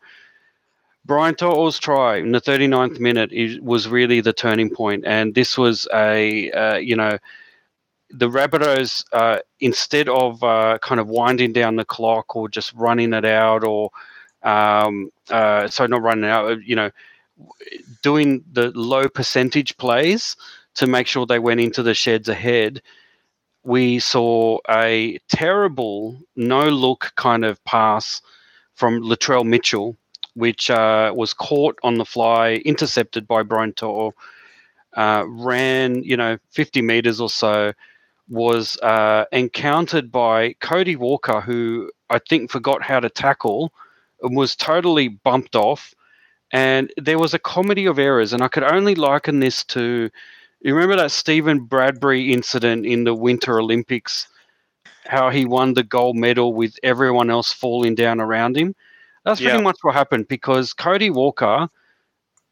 [1.04, 3.32] Brian To'o's try in the 39th minute
[3.62, 7.18] was really the turning point, and this was a uh, you know
[8.10, 13.14] the Rabbitohs uh, instead of uh, kind of winding down the clock or just running
[13.14, 13.90] it out or
[14.42, 16.90] um, uh, so not running out, you know,
[18.02, 20.36] doing the low percentage plays
[20.74, 22.82] to make sure they went into the sheds ahead,
[23.64, 28.20] we saw a terrible no look kind of pass
[28.74, 29.96] from Latrell Mitchell,
[30.34, 33.74] which uh, was caught on the fly, intercepted by Brian
[34.96, 37.72] uh, ran, you know, 50 meters or so,
[38.28, 43.72] was uh, encountered by Cody Walker, who I think forgot how to tackle
[44.22, 45.94] and was totally bumped off.
[46.52, 50.10] And there was a comedy of errors, and I could only liken this to
[50.62, 54.28] you remember that Steven Bradbury incident in the Winter Olympics?
[55.04, 58.74] How he won the gold medal with everyone else falling down around him?
[59.24, 59.62] That's pretty yeah.
[59.62, 61.68] much what happened because Cody Walker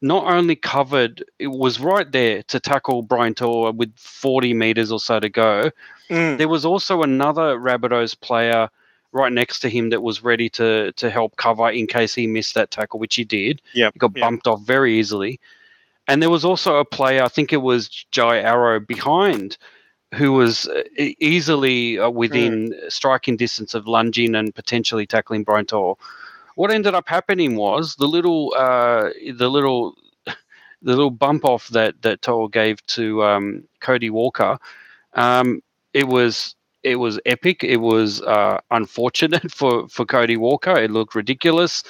[0.01, 4.99] not only covered, it was right there to tackle Brian To'o with 40 meters or
[4.99, 5.71] so to go.
[6.09, 6.37] Mm.
[6.37, 8.69] There was also another Rabbitohs player
[9.11, 12.55] right next to him that was ready to to help cover in case he missed
[12.55, 13.61] that tackle, which he did.
[13.73, 14.21] Yeah, he got yep.
[14.21, 15.39] bumped off very easily.
[16.07, 19.57] And there was also a player, I think it was Jai Arrow behind,
[20.15, 22.91] who was uh, easily uh, within mm.
[22.91, 25.97] striking distance of lunging and potentially tackling Brian To'o.
[26.55, 30.35] What ended up happening was the little, uh, the little, the
[30.81, 34.57] little bump off that that To'o gave to um, Cody Walker.
[35.13, 35.61] Um,
[35.93, 37.63] it was it was epic.
[37.63, 40.77] It was uh, unfortunate for for Cody Walker.
[40.77, 41.83] It looked ridiculous.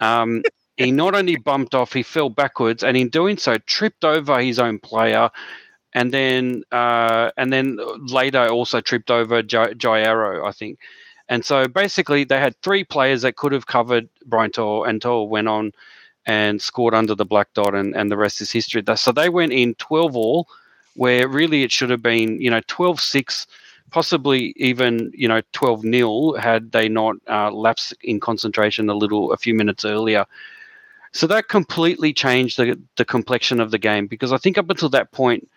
[0.00, 0.42] Um,
[0.80, 4.58] he not only bumped off, he fell backwards, and in doing so, tripped over his
[4.58, 5.30] own player,
[5.94, 10.78] and then uh, and then later also tripped over Jai Arrow, I think.
[11.28, 15.48] And so basically, they had three players that could have covered Brian and To'o went
[15.48, 15.72] on
[16.26, 18.82] and scored under the black dot, and, and the rest is history.
[18.96, 20.48] So they went in 12 all,
[20.94, 23.46] where really it should have been, you know, 12 6,
[23.90, 29.32] possibly even, you know, 12 nil had they not uh, lapsed in concentration a little,
[29.32, 30.24] a few minutes earlier.
[31.12, 34.88] So that completely changed the, the complexion of the game because I think up until
[34.90, 35.48] that point,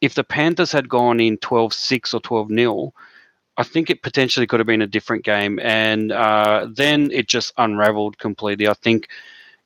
[0.00, 2.94] if the Panthers had gone in 12 6 or 12 0,
[3.56, 5.58] I think it potentially could have been a different game.
[5.60, 8.68] And uh, then it just unraveled completely.
[8.68, 9.08] I think,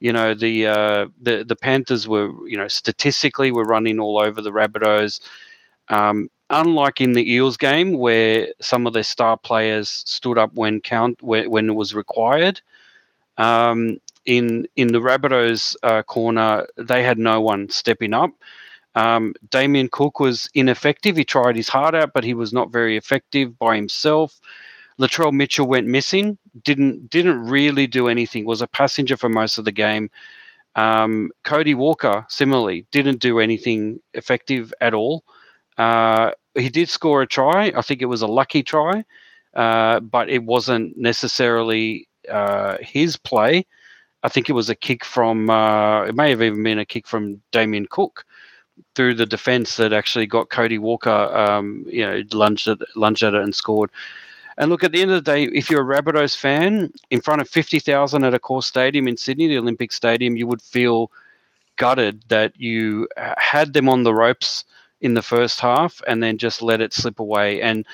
[0.01, 4.41] you know, the, uh, the, the Panthers were, you know, statistically were running all over
[4.41, 5.21] the Rabbitohs.
[5.89, 10.81] Um, unlike in the Eels game where some of their star players stood up when
[10.81, 12.61] count when, when it was required.
[13.39, 18.31] Um, in in the Rabbitohs uh, corner, they had no one stepping up.
[18.95, 21.17] Um, Damien Cook was ineffective.
[21.17, 24.39] He tried his heart out, but he was not very effective by himself.
[25.01, 26.39] Latrell Mitchell went missing.
[26.63, 28.45] Didn't didn't really do anything.
[28.45, 30.11] Was a passenger for most of the game.
[30.75, 35.25] Um, Cody Walker similarly didn't do anything effective at all.
[35.77, 37.73] Uh, he did score a try.
[37.75, 39.05] I think it was a lucky try,
[39.55, 43.67] uh, but it wasn't necessarily uh, his play.
[44.23, 45.51] I think it was a kick from.
[45.51, 48.25] Uh, it may have even been a kick from Damien Cook
[48.95, 51.11] through the defense that actually got Cody Walker.
[51.11, 53.91] Um, you know, lunged at, lunged at it and scored.
[54.59, 57.41] And look, at the end of the day, if you're a Rabbitohs fan, in front
[57.41, 61.11] of 50,000 at Accor Stadium in Sydney, the Olympic Stadium, you would feel
[61.77, 64.65] gutted that you uh, had them on the ropes
[65.01, 67.63] in the first half and then just let it slip away.
[67.63, 67.87] And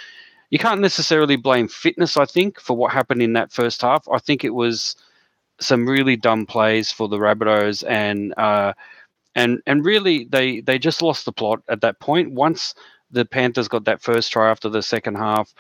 [0.50, 4.06] you can't necessarily blame fitness, I think, for what happened in that first half.
[4.10, 4.96] I think it was
[5.61, 8.73] some really dumb plays for the Rabbitohs and uh,
[9.35, 12.33] and and really they they just lost the plot at that point.
[12.33, 12.75] Once
[13.11, 15.55] the Panthers got that first try after the second half,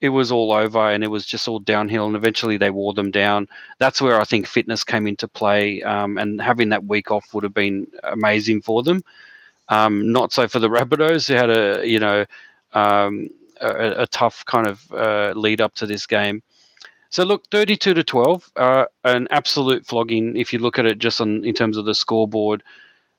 [0.00, 2.06] it was all over and it was just all downhill.
[2.06, 3.48] And eventually they wore them down.
[3.78, 5.82] That's where I think fitness came into play.
[5.82, 9.02] Um, and having that week off would have been amazing for them.
[9.68, 12.26] Um, not so for the Rabbitohs, who had a you know
[12.74, 16.42] um, a, a, tough kind of uh, lead up to this game.
[17.12, 20.34] So look, thirty-two to twelve, uh, an absolute flogging.
[20.34, 22.62] If you look at it just on in terms of the scoreboard,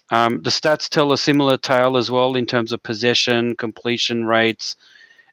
[0.09, 4.75] um, the stats tell a similar tale as well in terms of possession, completion rates,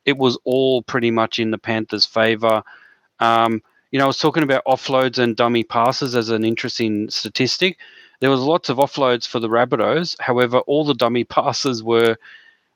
[0.04, 2.62] it was all pretty much in the Panthers' favor.
[3.18, 7.78] Um, you know, I was talking about offloads and dummy passes as an interesting statistic.
[8.20, 10.20] There was lots of offloads for the Rabbitohs.
[10.20, 12.18] However, all the dummy passes were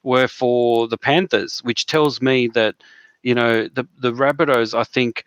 [0.02, 2.74] were for the Panthers, which tells me that
[3.22, 4.72] you know the the Rabbitohs.
[4.72, 5.26] I think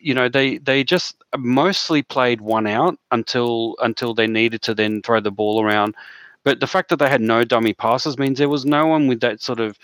[0.00, 5.02] you know they they just mostly played one out until until they needed to then
[5.02, 5.94] throw the ball around.
[6.44, 9.20] But the fact that they had no dummy passes means there was no one with
[9.20, 9.78] that sort of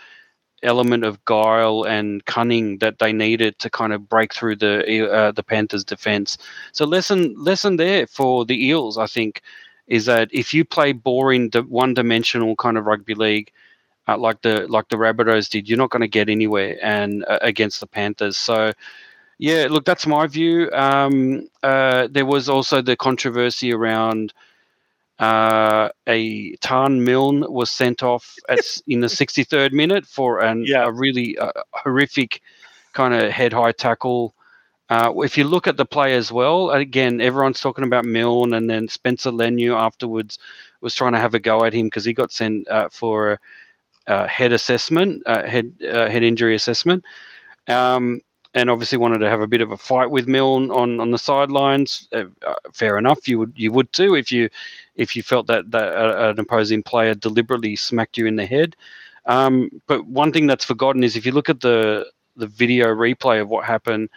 [0.62, 5.32] element of guile and cunning that they needed to kind of break through the uh,
[5.32, 6.38] the Panthers' defense.
[6.72, 9.42] So lesson lesson there for the Eels, I think,
[9.86, 13.50] is that if you play boring, one dimensional kind of rugby league.
[14.10, 17.38] Uh, like the like the Rabbitohs did, you're not going to get anywhere and uh,
[17.42, 18.38] against the Panthers.
[18.38, 18.72] So,
[19.38, 20.70] yeah, look, that's my view.
[20.72, 24.32] Um, uh, there was also the controversy around
[25.20, 30.86] uh, a Taane Milne was sent off at, in the 63rd minute for an, yeah.
[30.86, 32.40] a really uh, horrific
[32.92, 34.34] kind of head high tackle.
[34.90, 38.68] Uh, if you look at the play as well, again, everyone's talking about Milne, and
[38.70, 40.38] then Spencer Leniu afterwards
[40.80, 43.38] was trying to have a go at him because he got sent uh, for
[44.06, 47.04] a, head assessment, head uh, head injury assessment.
[47.66, 48.22] Um,
[48.58, 51.18] and obviously wanted to have a bit of a fight with Milne on, on the
[51.18, 52.08] sidelines.
[52.12, 54.50] Uh, uh, fair enough, you would you would too if you
[54.96, 58.74] if you felt that that uh, an opposing player deliberately smacked you in the head.
[59.26, 63.40] Um, but one thing that's forgotten is if you look at the the video replay
[63.40, 64.08] of what happened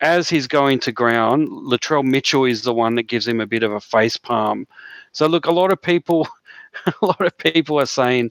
[0.00, 3.62] as he's going to ground, Latrell Mitchell is the one that gives him a bit
[3.62, 4.66] of a face palm.
[5.12, 6.28] So look, a lot of people,
[6.86, 8.30] a lot of people are saying,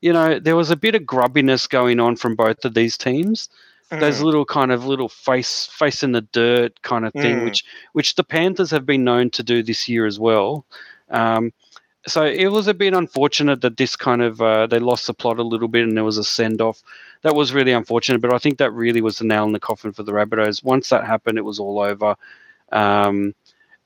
[0.00, 3.48] you know, there was a bit of grubbiness going on from both of these teams
[3.92, 4.00] mm.
[4.00, 7.44] those little kind of little face face in the dirt kind of thing, mm.
[7.44, 10.64] which which the Panthers have been known to do this year as well.
[11.10, 11.52] Um,
[12.06, 15.38] so it was a bit unfortunate that this kind of uh, they lost the plot
[15.38, 16.82] a little bit and there was a send off.
[17.22, 19.92] That was really unfortunate, but I think that really was the nail in the coffin
[19.92, 20.64] for the Rabbitohs.
[20.64, 22.16] Once that happened, it was all over.
[22.72, 23.34] Um,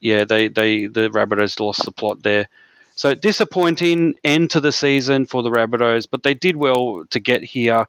[0.00, 2.48] yeah, they they the Rabbitohs lost the plot there.
[2.94, 7.44] So disappointing end to the season for the Rabbitohs, but they did well to get
[7.44, 7.86] here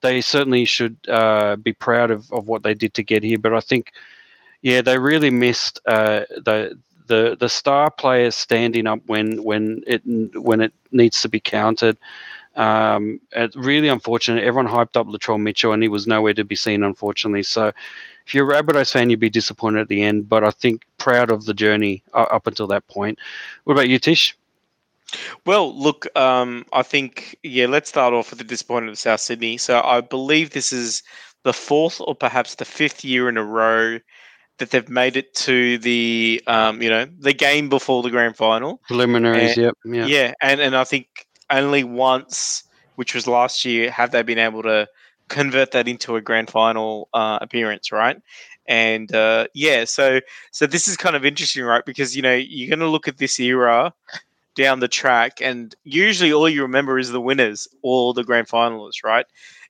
[0.00, 3.38] they certainly should uh, be proud of, of what they did to get here.
[3.38, 3.92] But I think,
[4.62, 10.02] yeah, they really missed uh, the the the star players standing up when when it
[10.34, 11.98] when it needs to be counted.
[12.56, 14.42] Um, it's really unfortunate.
[14.44, 17.44] Everyone hyped up Latrell Mitchell, and he was nowhere to be seen, unfortunately.
[17.44, 17.72] So,
[18.26, 20.28] if you're a Rabbitohs fan, you'd be disappointed at the end.
[20.28, 23.18] But I think proud of the journey uh, up until that point.
[23.64, 24.36] What about you, Tish?
[25.46, 27.66] Well, look, um, I think yeah.
[27.66, 29.56] Let's start off with the disappointment of South Sydney.
[29.56, 31.02] So I believe this is
[31.44, 33.98] the fourth or perhaps the fifth year in a row
[34.58, 38.80] that they've made it to the um, you know the game before the grand final
[38.86, 39.56] preliminaries.
[39.56, 39.74] And, yep.
[39.84, 40.06] Yeah.
[40.06, 41.06] Yeah, and and I think
[41.50, 42.64] only once,
[42.96, 44.86] which was last year, have they been able to
[45.28, 48.16] convert that into a grand final uh, appearance, right?
[48.66, 50.20] And uh, yeah, so
[50.50, 51.84] so this is kind of interesting, right?
[51.84, 53.94] Because you know you're going to look at this era
[54.58, 59.04] down the track, and usually all you remember is the winners or the grand finalists,
[59.04, 59.24] right?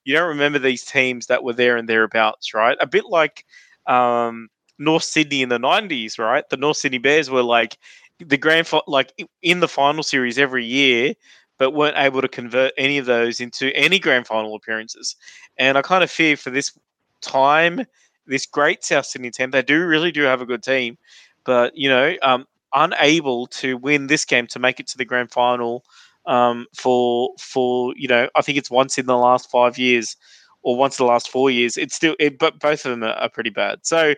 [0.04, 2.76] You don't remember these teams that were there and thereabouts, right?
[2.80, 3.44] A bit like
[3.86, 6.48] um, North Sydney in the '90s, right?
[6.48, 7.76] The North Sydney Bears were like
[8.18, 9.12] the grand, like
[9.42, 11.12] in the final series every year,
[11.58, 15.16] but weren't able to convert any of those into any grand final appearances.
[15.58, 16.72] And I kind of fear for this
[17.20, 17.84] time,
[18.26, 20.96] this great South Sydney team, they do really do have a good team,
[21.44, 25.30] but you know, um, unable to win this game to make it to the grand
[25.30, 25.84] final
[26.26, 30.16] um, for for you know I think it's once in the last five years
[30.62, 31.76] or once in the last four years.
[31.76, 33.80] It's still it, but both of them are, are, pretty bad.
[33.82, 34.14] So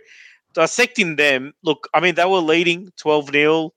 [0.55, 3.72] dissecting them, look, I mean they were leading twelve 0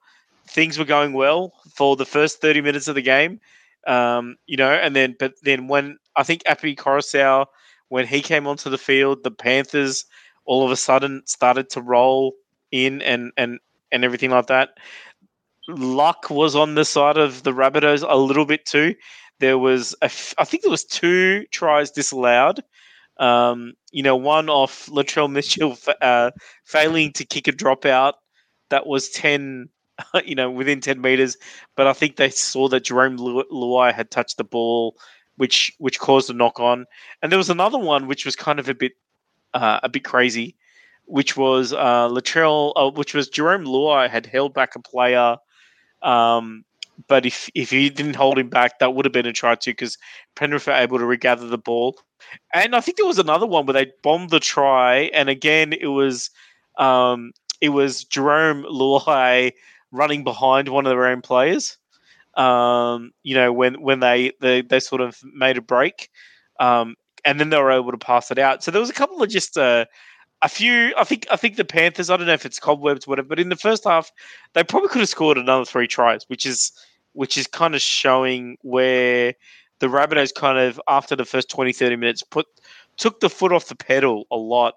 [0.46, 3.40] Things were going well for the first thirty minutes of the game,
[3.88, 7.46] um, you know, and then but then when I think Appy Koroisau
[7.88, 10.06] when he came onto the field, the Panthers
[10.46, 12.34] all of a sudden started to roll
[12.72, 13.60] in and and
[13.94, 14.72] and everything like that.
[15.70, 18.96] Luck was on the side of the Rabbitohs a little bit too.
[19.40, 22.62] There was, a f- I think there was two tries disallowed.
[23.18, 26.32] Um, you know, one off Latrell Mitchell uh,
[26.66, 28.14] failing to kick a dropout
[28.70, 29.70] that was ten,
[30.26, 31.38] you know, within ten meters.
[31.78, 34.98] But I think they saw that Jarome Luai had touched the ball,
[35.38, 36.86] which which caused a knock on.
[37.22, 38.94] And there was another one which was kind of a bit
[39.54, 40.58] uh, a bit crazy
[41.06, 45.38] which was uh, Latrell, uh, which was Jarome Luai had held back a player.
[46.02, 46.66] Um,
[47.08, 49.72] but if if he didn't hold him back, that would have been a try too,
[49.72, 49.98] because
[50.36, 51.98] Penrith were able to regather the ball.
[52.54, 55.88] And I think there was another one where they bombed the try, and again it
[55.88, 56.30] was
[56.78, 57.32] um,
[57.62, 59.54] it was Jarome Luai
[59.92, 61.78] running behind one of their own players.
[62.36, 66.10] Um, you know when when they, they they sort of made a break,
[66.60, 66.96] um,
[67.26, 68.64] and then they were able to pass it out.
[68.64, 69.86] So there was a couple of just uh,
[70.44, 70.94] a few.
[70.98, 72.10] I think I think the Panthers.
[72.10, 73.30] I don't know if it's cobwebs, whatever.
[73.30, 74.12] But in the first half,
[74.54, 76.72] they probably could have scored another three tries, which is
[77.14, 79.34] which is kind of showing where
[79.80, 82.46] the Rabbitohs kind of after the first 20, 30 minutes put
[82.98, 84.76] took the foot off the pedal a lot.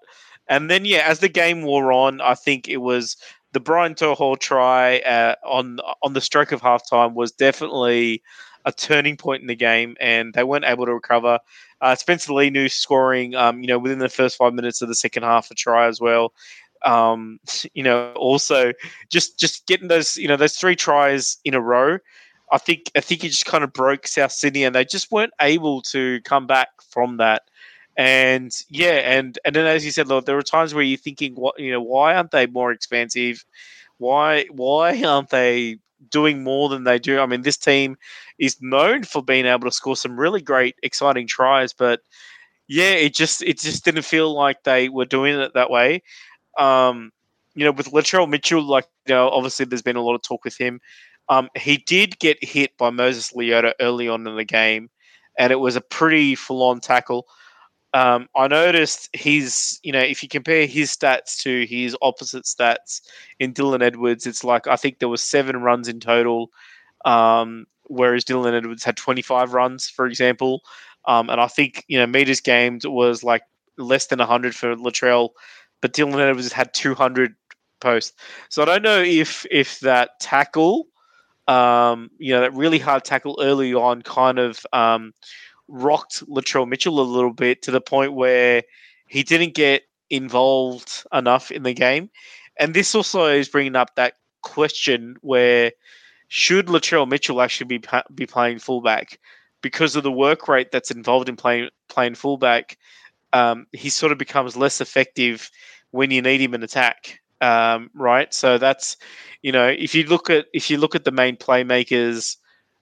[0.49, 3.17] And then yeah, as the game wore on, I think it was
[3.51, 8.23] the Brian To'o try uh, on on the stroke of halftime was definitely
[8.65, 11.39] a turning point in the game, and they weren't able to recover.
[11.81, 15.23] Uh, Spencer Leniu scoring, um, you know, within the first five minutes of the second
[15.23, 16.33] half, a try as well.
[16.85, 17.39] Um,
[17.73, 18.73] you know, also
[19.09, 21.99] just just getting those, you know, those three tries in a row.
[22.51, 25.33] I think I think it just kind of broke South Sydney, and they just weren't
[25.41, 27.43] able to come back from that.
[27.97, 31.33] And yeah, and and then as you said, Lord, there were times where you're thinking,
[31.35, 33.43] what you know, why aren't they more expansive?
[33.97, 35.79] Why why aren't they
[36.09, 37.19] doing more than they do.
[37.19, 37.97] I mean, this team
[38.37, 42.01] is known for being able to score some really great, exciting tries, but
[42.67, 46.03] yeah, it just it just didn't feel like they were doing it that way.
[46.57, 47.11] Um,
[47.55, 50.43] you know, with Latrell Mitchell, like you know, obviously there's been a lot of talk
[50.43, 50.79] with him.
[51.29, 54.89] Um, he did get hit by Moses Leota early on in the game,
[55.37, 57.27] and it was a pretty full-on tackle.
[57.97, 63.01] Um, I noticed his, you know, if you compare his stats to his opposite stats
[63.39, 66.51] in Dylan Edwards, it's like I think there were seven runs in total,
[67.05, 70.61] um, whereas Dylan Edwards had 25 runs, for example.
[71.07, 73.41] Um, and I think you know meters gamed was like
[73.79, 75.29] less than 100 for Latrell,
[75.81, 77.33] but Dylan Edwards had 200
[77.81, 78.13] post.
[78.49, 80.85] So I don't know if if that tackle,
[81.47, 85.13] um, you know, that really hard tackle early on, kind of um,
[85.67, 88.63] rocked Latrell Mitchell a little bit to the point where
[89.07, 92.09] he didn't get involved enough in the game.
[92.59, 95.71] And this also is bringing up that question where
[96.27, 99.19] should Latrell Mitchell actually be be playing fullback
[99.61, 102.77] because of the work rate that's involved in playing playing fullback?
[103.33, 105.49] Um, he sort of becomes less effective
[105.91, 108.33] when you need him in attack, um, right?
[108.33, 108.97] So that's
[109.41, 112.37] you know if you look at if you look at the main playmakers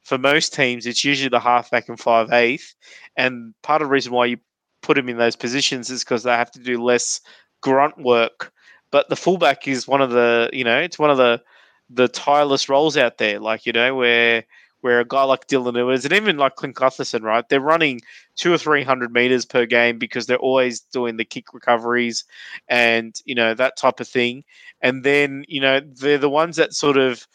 [0.05, 2.75] for most teams, it's usually the halfback and five eighth.
[3.17, 4.37] And part of the reason why you
[4.81, 7.19] put them in those positions is because they have to do less
[7.61, 8.53] grunt work.
[8.91, 11.41] But the fullback is one of the, you know, it's one of the
[11.89, 13.39] the tireless roles out there.
[13.39, 14.45] Like you know, where
[14.81, 17.47] where a guy like Dylan Edwards and even like Clint Gutherson, right?
[17.49, 18.01] They're running
[18.35, 22.23] two or three hundred meters per game because they're always doing the kick recoveries
[22.67, 24.43] and you know that type of thing.
[24.81, 27.27] And then you know they're the ones that sort of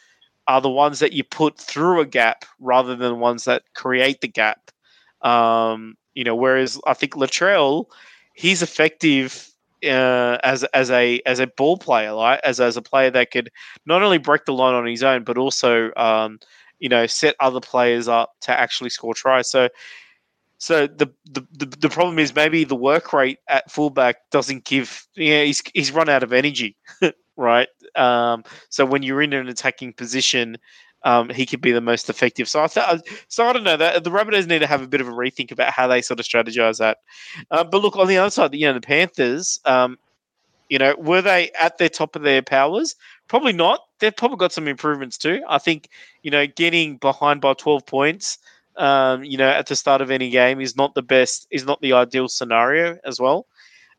[0.49, 4.29] are the ones that you put through a gap rather than ones that create the
[4.29, 4.71] gap.
[5.23, 7.87] Um, you know, whereas I think Latrell,
[8.35, 9.51] he's effective
[9.85, 12.41] uh, as as a as a ball player, right?
[12.45, 13.51] As as a player that could
[13.87, 16.39] not only break the line on his own, but also um,
[16.79, 19.51] you know set other players up to actually score tries.
[19.51, 19.69] So.
[20.63, 25.07] So the, the, the, the problem is maybe the work rate at fullback doesn't give.
[25.17, 26.77] Yeah, he's he's run out of energy,
[27.41, 27.69] right?
[27.97, 30.59] Um, so when you're in an attacking position,
[31.03, 32.49] um, he could be the most effective.
[32.49, 35.01] So I thought, so I don't know that the Rabbitohs need to have a bit
[35.01, 36.99] of a rethink about how they sort of strategize that.
[37.51, 39.99] Uh, but look on the other side, you know, the Panthers, um,
[40.69, 42.95] you know, were they at their top of their powers?
[43.29, 43.81] Probably not.
[43.99, 45.43] They've probably got some improvements too.
[45.49, 45.89] I think,
[46.23, 48.39] you know, getting behind by 12 points,
[48.77, 51.81] um, you know, at the start of any game is not the best, is not
[51.81, 53.47] the ideal scenario as well.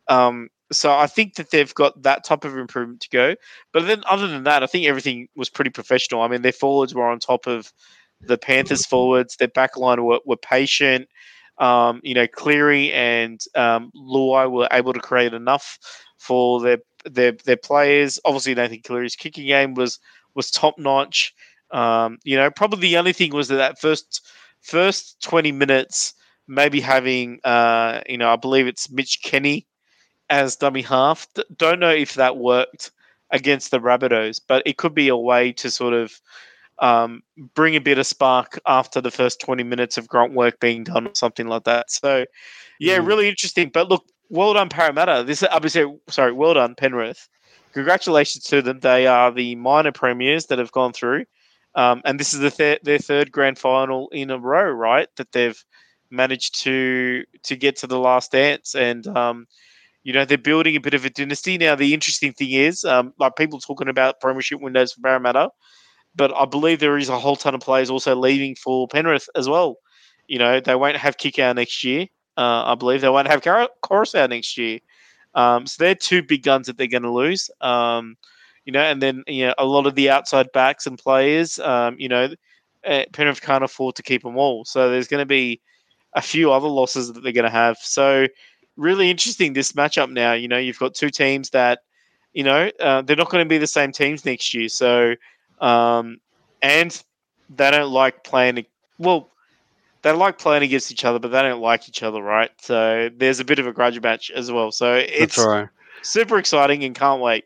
[0.07, 3.35] Um, so I think that they've got that type of improvement to go.
[3.73, 6.21] But then, other than that, I think everything was pretty professional.
[6.21, 7.71] I mean, their forwards were on top of
[8.21, 9.35] the Panthers' forwards.
[9.35, 11.07] Their backline were, were patient.
[11.57, 15.77] Um, you know, Cleary and um, Luai were able to create enough
[16.17, 18.19] for their their their players.
[18.25, 19.99] Obviously, Nathan Cleary's kicking game was
[20.33, 21.33] was top notch.
[21.71, 24.25] Um, you know, probably the only thing was that that first
[24.61, 26.13] first twenty minutes,
[26.47, 29.67] maybe having uh, you know, I believe it's Mitch Kenny
[30.31, 31.27] as dummy half.
[31.55, 32.91] Don't know if that worked
[33.29, 36.19] against the Rabbitohs, but it could be a way to sort of
[36.79, 37.21] um,
[37.53, 41.07] bring a bit of spark after the first 20 minutes of grunt work being done
[41.07, 41.91] or something like that.
[41.91, 42.25] So,
[42.79, 43.05] yeah, mm.
[43.05, 43.69] really interesting.
[43.71, 45.23] But look, well done, Parramatta.
[45.25, 47.27] This is obviously, sorry, well done, Penrith.
[47.73, 48.79] Congratulations to them.
[48.79, 51.25] They are the minor premiers that have gone through.
[51.75, 55.07] Um, and this is the th- their third grand final in a row, right?
[55.17, 55.63] That they've
[56.09, 58.75] managed to to get to the last dance.
[58.75, 59.47] And um,
[60.03, 61.57] you know, they're building a bit of a dynasty.
[61.57, 65.49] Now, the interesting thing is, um, like people talking about premiership windows for Parramatta,
[66.15, 69.47] but I believe there is a whole ton of players also leaving for Penrith as
[69.47, 69.77] well.
[70.27, 72.07] You know, they won't have Kikau next year.
[72.37, 74.79] Uh, I believe they won't have Car- Koroisau next year.
[75.35, 77.49] Um, so they're two big guns that they're going to lose.
[77.61, 78.17] Um,
[78.65, 81.59] you know, and then you know a lot of the outside backs and players.
[81.59, 82.29] Um, you know,
[82.85, 84.65] uh, Penrith can't afford to keep them all.
[84.65, 85.61] So there's going to be
[86.13, 87.77] a few other losses that they're going to have.
[87.77, 88.27] So
[88.77, 90.33] really interesting this matchup now.
[90.33, 91.79] You know, you've got two teams that,
[92.33, 94.69] you know, uh, they're not going to be the same teams next year.
[94.69, 95.15] So,
[95.59, 96.19] um,
[96.61, 97.01] and
[97.49, 98.65] they don't like playing.
[98.97, 99.29] Well,
[100.01, 102.51] they like playing against each other, but they don't like each other, right?
[102.59, 104.71] So there's a bit of a grudge match as well.
[104.71, 105.67] So it's right.
[106.01, 107.45] super exciting and can't wait.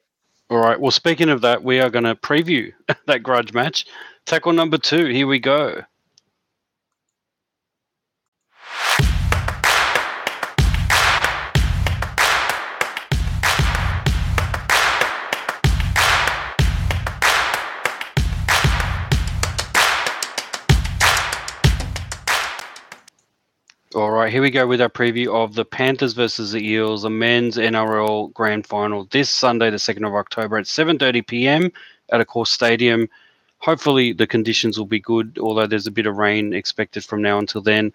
[0.49, 0.80] All right.
[0.80, 2.71] Well, speaking of that, we are going to preview
[3.07, 3.86] that grudge match.
[4.26, 5.07] Tackle number two.
[5.07, 5.82] Here we go.
[23.95, 27.09] All right, here we go with our preview of the Panthers versus the Eels, the
[27.09, 31.71] men's NRL Grand Final this Sunday, the second of October at 7:30 p.m.
[32.11, 33.07] at Accor Stadium.
[33.59, 37.39] Hopefully, the conditions will be good, although there's a bit of rain expected from now
[37.39, 37.93] until then.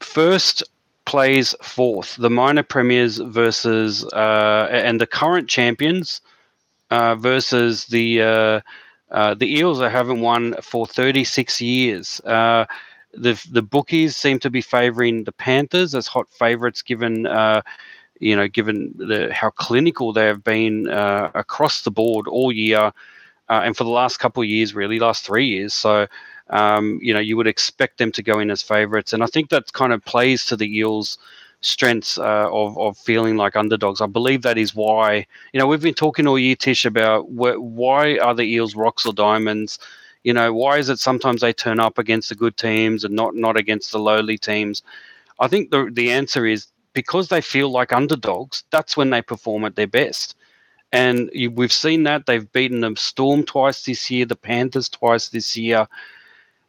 [0.00, 0.62] First
[1.06, 6.20] plays fourth, the minor premiers versus uh, and the current champions
[6.90, 8.60] uh, versus the uh,
[9.10, 12.20] uh the Eels that haven't won for 36 years.
[13.16, 17.62] The the bookies seem to be favouring the Panthers as hot favourites, given uh,
[18.20, 22.92] you know given the how clinical they have been uh, across the board all year,
[23.48, 25.74] uh, and for the last couple of years, really last three years.
[25.74, 26.06] So.
[26.50, 29.48] Um, you know, you would expect them to go in as favourites, and I think
[29.48, 31.16] that kind of plays to the Eels'
[31.62, 34.02] strengths uh, of of feeling like underdogs.
[34.02, 37.58] I believe that is why you know we've been talking all year, Tish, about wh-
[37.60, 39.78] why are the Eels rocks or diamonds
[40.24, 43.36] you know, why is it sometimes they turn up against the good teams and not
[43.36, 44.82] not against the lowly teams?
[45.38, 48.64] I think the the answer is because they feel like underdogs.
[48.70, 50.34] That's when they perform at their best.
[50.92, 55.28] And you, we've seen that they've beaten the Storm twice this year, the Panthers twice
[55.28, 55.88] this year.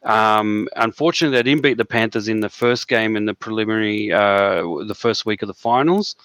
[0.04, 4.84] Um, unfortunately, they didn't beat the Panthers in the first game in the preliminary, uh,
[4.88, 6.16] the first week of the finals.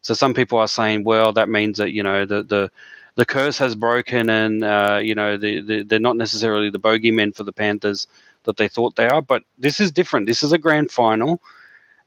[0.00, 2.70] So some people are saying, well, that means that you know the the
[3.14, 7.34] the curse has broken, and uh, you know the, the, they're not necessarily the bogeymen
[7.34, 8.06] for the Panthers
[8.44, 9.22] that they thought they are.
[9.22, 10.26] But this is different.
[10.26, 11.40] This is a grand final,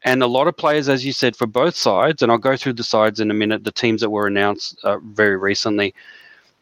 [0.04, 2.22] and a lot of players, as you said, for both sides.
[2.22, 3.64] And I'll go through the sides in a minute.
[3.64, 5.94] The teams that were announced uh, very recently.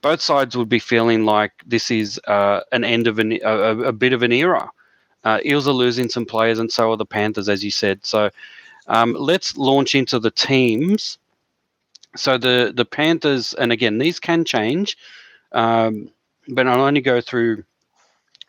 [0.01, 3.93] Both sides would be feeling like this is uh, an end of an, a, a,
[3.93, 4.69] bit of an era.
[5.23, 8.05] Uh, Eels are losing some players, and so are the Panthers, as you said.
[8.05, 8.29] So
[8.87, 11.19] um, let's launch into the teams
[12.15, 14.97] so the the Panthers, and again, these can change,
[15.51, 16.09] um,
[16.47, 17.63] but I'll only go through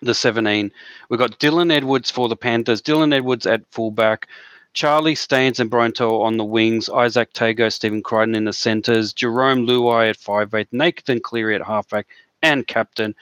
[0.03, 0.71] the 17.
[1.09, 4.29] We've got Dylan Edwards for the Panthers, Dylan Edwards at fullback,
[4.75, 9.67] Charlie Staines and Bronto on the wings, Izack Tago, Stephen Crichton in the centres, Jarome
[9.67, 12.07] Luai at 5'8, Nathan Cleary at halfback
[12.43, 13.15] and captain.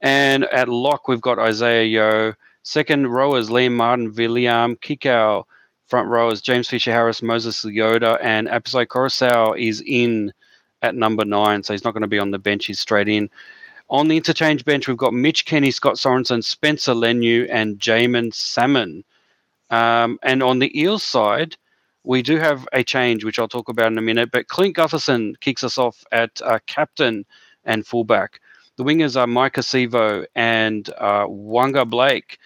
[0.00, 2.34] And at lock, we've got Isaah Yeo.
[2.62, 5.44] Second rowers, Liam Martin, William, Kikau,
[5.86, 10.32] front rowers James Fisher Harris, Moses Leota, and Apisai Koroisau is in
[10.82, 12.66] at number nine, so he's not going to be on the bench.
[12.66, 13.30] He's straight in.
[13.88, 19.04] On the interchange bench, we've got Mitch Kenny, Scott Sorensen, Spencer Leniu, and Jaeman Salmon.
[19.70, 21.56] Um, and on the Eels side,
[22.02, 24.30] we do have a change, which I'll talk about in a minute.
[24.32, 27.24] But Clint Gutherson kicks us off at uh, captain
[27.64, 28.40] and fullback.
[28.76, 32.38] The wingers are Maika Sivo and uh, Waqa Blake.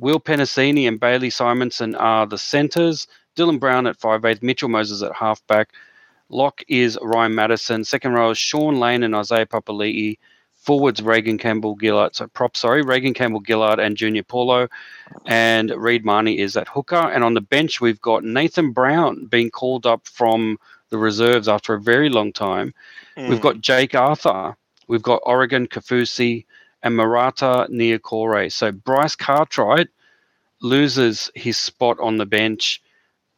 [0.00, 3.06] Will Penisini and Bailey Simonsson are the centres.
[3.36, 5.68] Dylan Brown at 5'8", Mitchell Moses at halfback.
[6.30, 7.84] Lock is Ryan Matterson.
[7.84, 10.18] Second row is Shaun Lane and Isaiah Papali'i.
[10.54, 12.14] Forwards Reagan Campbell Gillard.
[12.14, 14.68] So prop, sorry, Reagan Campbell Gillard and Junior Paulo.
[15.26, 16.96] And Reed Mahoney is at hooker.
[16.96, 20.58] And on the bench, we've got Nathan Brown being called up from
[20.90, 22.74] the reserves after a very long time.
[23.16, 23.28] Mm.
[23.30, 24.56] We've got Jake Arthur.
[24.86, 26.44] We've got Oregon Kaufusi
[26.82, 28.50] and Marata Niukore.
[28.52, 29.88] So Bryce Cartwright
[30.62, 32.82] loses his spot on the bench.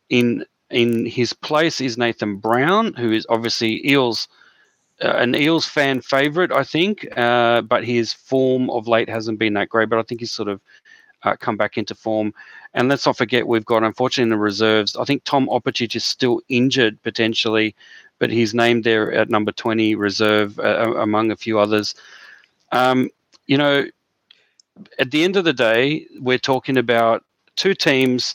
[0.09, 4.29] In in his place is Nathan Brown, who is obviously Eels
[5.03, 9.55] uh, an Eels fan favourite, I think, uh, but his form of late hasn't been
[9.55, 9.89] that great.
[9.89, 10.61] But I think he's sort of
[11.25, 12.35] uh, come back into form.
[12.75, 16.05] And let's not forget, we've got, unfortunately, in the reserves, I think Tom Opacic is
[16.05, 17.75] still injured potentially,
[18.19, 21.95] but he's named there at number 20 reserve uh, among a few others.
[22.71, 23.11] Um,
[23.53, 23.85] you know,
[24.99, 27.23] at the end of the day, we're talking about
[27.55, 28.35] two teams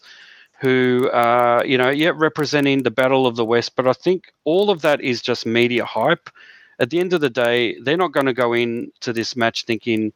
[0.62, 4.70] who are, you know, yet representing the Battle of the West, but I think all
[4.70, 6.30] of that is just media hype.
[6.80, 10.14] At the end of the day, they're not going to go into this match thinking,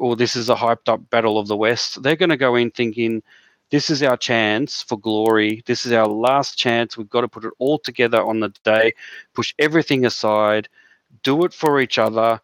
[0.00, 2.02] oh, this is a hyped up Battle of the West.
[2.02, 3.22] They're going to go in thinking,
[3.70, 5.62] this is our chance for glory.
[5.66, 6.98] This is our last chance.
[6.98, 8.94] We've got to put it all together on the day,
[9.32, 10.68] push everything aside,
[11.22, 12.40] do it for each other,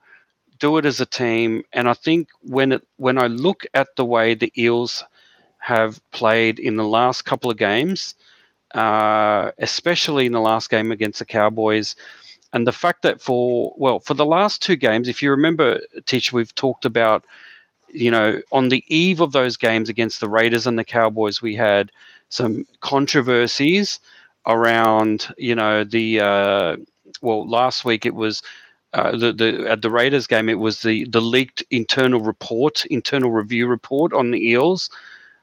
[0.59, 1.63] do it as a team.
[1.73, 5.05] And I think when it when I look at the way the Eels
[5.59, 8.15] have played in the last couple of games,
[8.75, 11.97] uh, especially in the last game against the Cowboys,
[12.53, 16.33] and the fact that for well for the last two games, if you remember, Tish,
[16.33, 17.25] we've talked about
[17.89, 21.55] you know, on the eve of those games against the Raiders and the Cowboys, we
[21.55, 21.91] had
[22.29, 24.01] some controversies
[24.47, 26.77] around, you know, the uh,
[27.23, 28.43] well, last week it was
[28.93, 33.31] uh, the the at the Raiders game it was the the leaked internal report, internal
[33.31, 34.91] review report on the Eels,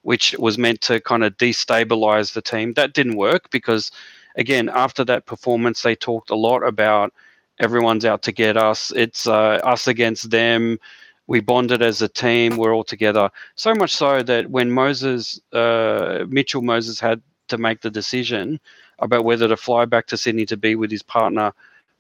[0.04, 2.74] which was meant to kind of destabilize the team.
[2.74, 3.92] That didn't work because,
[4.38, 7.14] again, after that performance, they talked a lot about
[7.60, 8.92] everyone's out to get us.
[8.96, 10.80] It's uh, us against them
[11.28, 12.58] we bonded as a team.
[12.58, 13.30] We're all together.
[13.56, 18.60] So much so that when Moses, uh, Mitchell Moses, had to make the decision
[19.00, 21.54] about whether to fly back to Sydney to be with his partner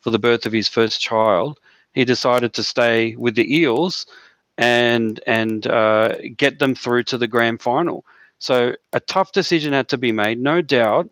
[0.03, 1.59] for the birth of his first child,
[1.93, 4.05] he decided to stay with the Eels
[4.57, 8.05] and and uh, get them through to the grand final.
[8.39, 11.09] So a tough decision had to be made, no doubt.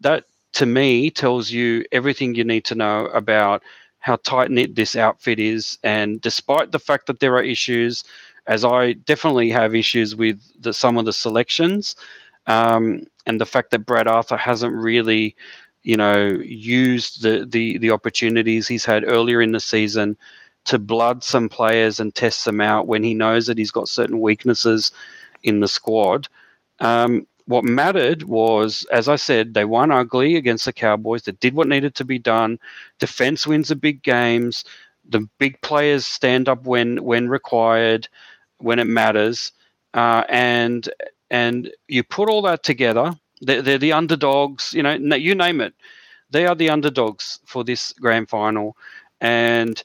[0.00, 0.24] That
[0.54, 3.62] to me tells you everything you need to know about
[4.00, 5.78] how tight knit this outfit is.
[5.82, 8.04] And despite the fact that there are issues,
[8.46, 11.96] as I definitely have issues with the, some of the selections,
[12.46, 15.34] um, and the fact that Brad Arthur hasn't really,
[15.84, 20.16] you know, used the, the the opportunities he's had earlier in the season
[20.64, 24.20] to blood some players and test them out when he knows that he's got certain
[24.20, 24.90] weaknesses
[25.42, 26.26] in the squad.
[26.80, 31.22] Um, what mattered was, as I said, they won ugly against the Cowboys.
[31.22, 32.58] They did what needed to be done.
[32.98, 34.64] Defense wins the big games.
[35.06, 38.08] The big players stand up when when required,
[38.58, 39.52] when it matters,
[39.92, 40.88] uh, and
[41.30, 43.14] and you put all that together.
[43.44, 44.72] They're, they're the underdogs.
[44.72, 45.74] You know, you name it.
[46.30, 48.76] They are the underdogs for this grand final,
[49.20, 49.82] and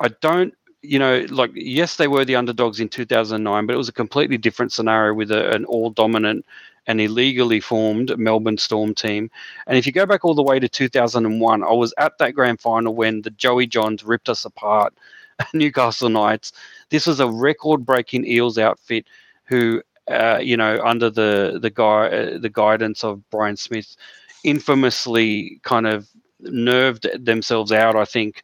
[0.00, 3.90] I don't you know, like yes, they were the underdogs in 2009, but it was
[3.90, 6.46] a completely different scenario with a, an all dominant
[6.86, 9.30] an illegally formed Melbourne Storm team.
[9.66, 12.60] And if you go back all the way to 2001, I was at that grand
[12.60, 14.94] final when the Joey Johns ripped us apart
[15.54, 16.52] Newcastle Knights.
[16.88, 19.06] This was a record breaking Eels outfit
[19.44, 23.96] who, uh, you know, under the, the, guy, uh, the guidance of Brian Smith,
[24.44, 26.08] infamously kind of
[26.40, 28.42] nerved themselves out, I think.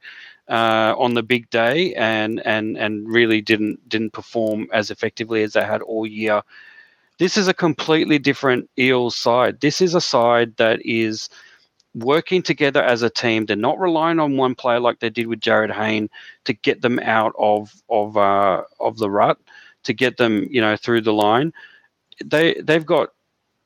[0.48, 5.54] Uh, on the big day and and and really didn't didn't perform as effectively as
[5.54, 6.40] they had all year
[7.18, 9.60] this is a completely different Eels side.
[9.60, 11.28] This is a side that is
[11.94, 13.46] working together as a team.
[13.46, 16.10] They're not relying on one player like they did with Jarryd Hayne
[16.44, 19.38] to get them out of of uh, of the rut,
[19.86, 21.52] to get them you know through the line.
[22.24, 23.10] They they've got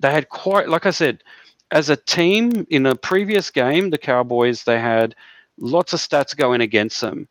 [0.01, 1.23] they had quite like I said,
[1.71, 5.15] as a team in a previous game, the Cowboys they had
[5.59, 7.29] lots of stats going against them.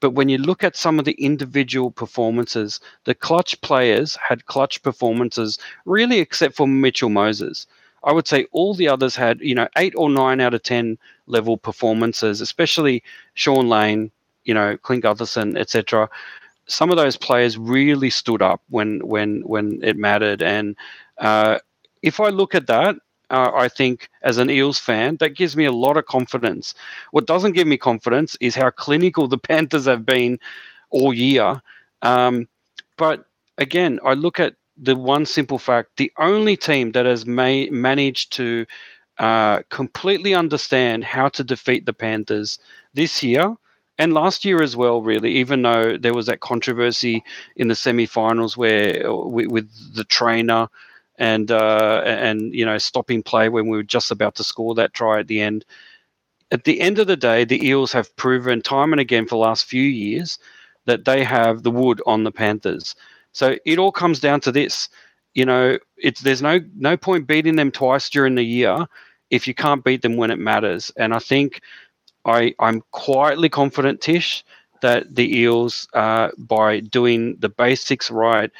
[0.00, 4.80] But when you look at some of the individual performances, the clutch players had clutch
[4.82, 7.66] performances, really, except for Mitchell Moses.
[8.04, 10.98] I would say all the others had, you know, eight or nine out of 10
[11.26, 13.02] level performances, especially
[13.34, 14.12] Shaun Lane,
[14.44, 16.08] you know, Clint Gutherson, etc.
[16.68, 20.42] some of those players really stood up when when when it mattered.
[20.42, 20.76] And
[21.18, 21.58] uh,
[22.02, 22.96] if I look at that,
[23.30, 26.74] uh, I think as an Eels fan, that gives me a lot of confidence.
[27.10, 30.38] What doesn't give me confidence is how clinical the Panthers have been
[30.90, 31.60] all year.
[32.02, 32.48] Um,
[32.96, 33.26] but
[33.58, 38.66] again, I look at the one simple fact: the only team that has managed to
[39.18, 42.58] uh, completely understand how to defeat the Panthers
[42.94, 43.56] this year
[43.98, 47.24] and last year as well, really, even though there was that controversy
[47.56, 50.68] in the semi-finals where with, with the trainer
[51.18, 54.94] and uh, and you know stopping play when we were just about to score that
[54.94, 55.64] try at the end.
[56.50, 59.40] At the end of the day, the Eels have proven time and again for the
[59.40, 60.38] last few years
[60.86, 62.94] that they have the wood on the Panthers.
[63.32, 64.88] So it all comes down to this.
[65.34, 68.86] You know, it's there's no no point beating them twice during the year
[69.30, 70.90] if you can't beat them when it matters.
[70.96, 71.60] And I think
[72.28, 74.44] I I'm quietly confident, Tish,
[74.82, 78.52] that the Eels, uh, by doing the basics right,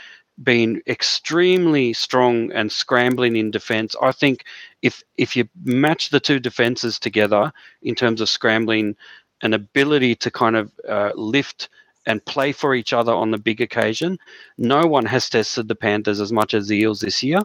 [0.42, 3.96] being extremely strong and scrambling in defence.
[4.02, 4.44] I think
[4.82, 7.52] if if you match the two defences together
[7.82, 8.96] in terms of scrambling,
[9.42, 11.70] an ability to kind of uh, lift
[12.06, 14.18] and play for each other on the big occasion,
[14.58, 17.40] no one has tested the Panthers as much as the Eels this year,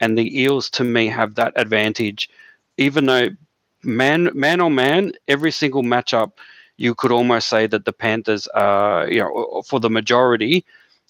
[0.00, 2.30] and the Eels to me have that advantage,
[2.78, 3.28] even though
[3.86, 6.32] man man on man, every single matchup.
[6.78, 10.64] You could almost say that the Panthers are, you know, for the majority,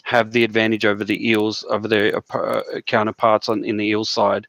[0.05, 4.47] have the advantage over the Eels, over their uh, counterparts on in the Eels side.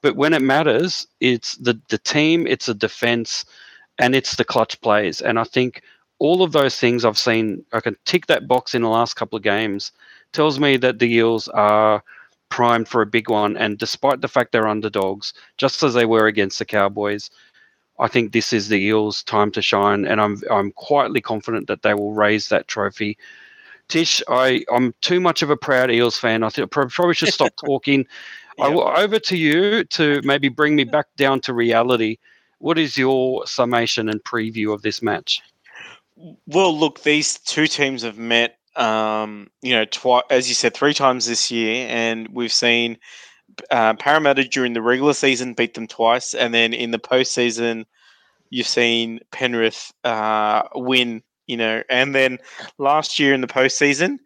[0.00, 3.44] But when it matters, it's the the team, it's the defense,
[3.98, 5.20] and it's the clutch plays.
[5.20, 5.82] And I think
[6.18, 9.36] all of those things I've seen, I can tick that box in the last couple
[9.36, 9.92] of games,
[10.32, 12.02] tells me that the Eels are
[12.48, 13.56] primed for a big one.
[13.56, 17.30] And despite the fact they're underdogs, just as they were against the Cowboys,
[17.98, 21.82] I think this is the Eels' time to shine, and I'm I'm quietly confident that
[21.82, 23.16] they will raise that trophy
[23.88, 26.42] Tish, I, I'm too much of a proud Eels fan.
[26.42, 28.06] I think I probably should stop talking.
[28.58, 32.16] I, over to you to maybe bring me back down to reality.
[32.58, 35.42] What is your summation and preview of this match?
[36.46, 40.94] Well, look, these two teams have met, um, you know, twice, as you said, three
[40.94, 42.96] times this year, and we've seen
[43.70, 47.84] uh, Parramatta during the regular season beat them twice, and then in the postseason,
[48.50, 51.82] you've seen Penrith uh, win you know.
[51.88, 52.38] And then
[52.78, 54.18] last year in the postseason,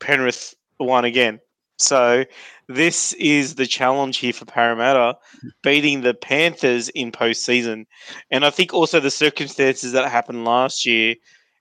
[0.00, 1.40] Penrith won again.
[1.78, 2.24] So
[2.68, 5.18] this is the challenge here for Parramatta,
[5.62, 7.86] beating the Panthers in postseason.
[8.30, 11.16] And I think also the circumstances that happened last year,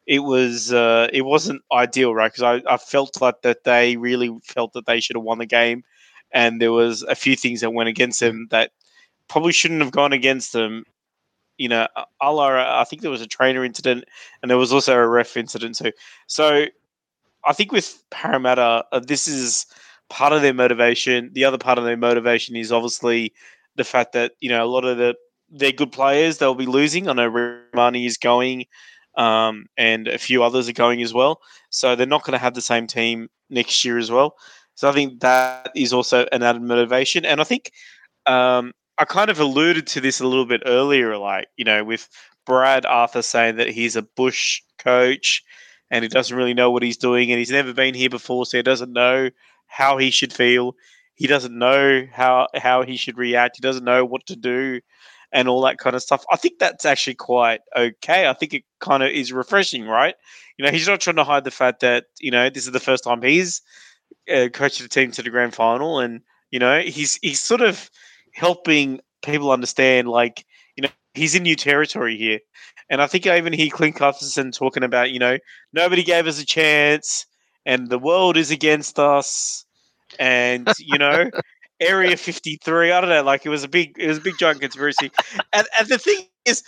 [0.06, 2.32] it was uh, it wasn't ideal, right?
[2.32, 5.46] Because I, I felt like that they really felt that they should have won the
[5.46, 5.84] game,
[6.34, 8.72] and there was a few things that went against them that
[9.28, 10.86] probably shouldn't have gone against them
[11.58, 11.88] you know,
[12.20, 14.06] Allah, I think there was a trainer incident
[14.42, 15.92] and there was also a ref incident too.
[16.28, 16.66] So
[17.46, 19.66] I think with Parramatta, uh, this is
[20.10, 21.30] part of their motivation.
[21.34, 23.34] The other part of their motivation is obviously
[23.76, 25.16] the fact that, you know, a lot of the
[25.50, 26.38] they're good players.
[26.38, 27.08] They'll be losing.
[27.08, 28.66] I know Romani is going,
[29.18, 31.42] um, and a few others are going as well.
[31.70, 34.36] So they're not going to have the same team next year as well.
[34.76, 37.26] So I think that is also an added motivation.
[37.26, 37.72] And I think
[38.26, 42.10] um, I kind of alluded to this a little bit earlier, like, you know, with
[42.46, 45.44] Brad Arthur saying that he's a Bush coach
[45.92, 48.58] and he doesn't really know what he's doing and he's never been here before, so
[48.58, 49.30] he doesn't know
[49.68, 50.76] how he should feel.
[51.16, 53.58] He doesn't know how how he should react.
[53.58, 54.82] He doesn't know what to do
[55.32, 56.26] and all that kind of stuff.
[56.32, 58.28] I think that's actually quite okay.
[58.28, 60.16] I think it kind of is refreshing, right?
[60.58, 62.80] You know, he's not trying to hide the fact that, you know, this is the
[62.80, 63.62] first time he's
[64.32, 66.22] uh, coached the team to the grand final and,
[66.52, 67.90] you know, he's he's sort of
[68.34, 70.46] helping people understand, like,
[70.76, 72.40] you know, he's in new territory here.
[72.90, 75.38] And I think I even hear Clint Gutherson talking about, you know,
[75.72, 77.26] nobody gave us a chance
[77.66, 79.66] and the world is against us.
[80.20, 81.30] And, you know,
[81.80, 84.62] Area 53, I don't know, like it was a big, it was a big giant
[84.62, 85.12] conspiracy.
[85.54, 86.64] and, and the thing is,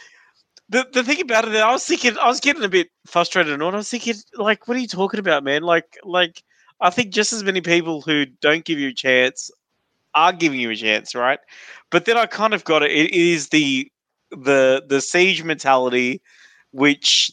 [0.69, 3.61] the, the thing about it, I was thinking, I was getting a bit frustrated and
[3.61, 3.71] all.
[3.71, 5.61] I was thinking, like, what are you talking about, man?
[5.61, 6.41] Like, like,
[6.81, 9.49] I think just as many people who don't give you a chance
[10.15, 11.39] are giving you a chance, right?
[11.91, 12.91] But then I kind of got it.
[12.91, 13.91] It is the
[14.31, 16.21] the the siege mentality,
[16.71, 17.31] which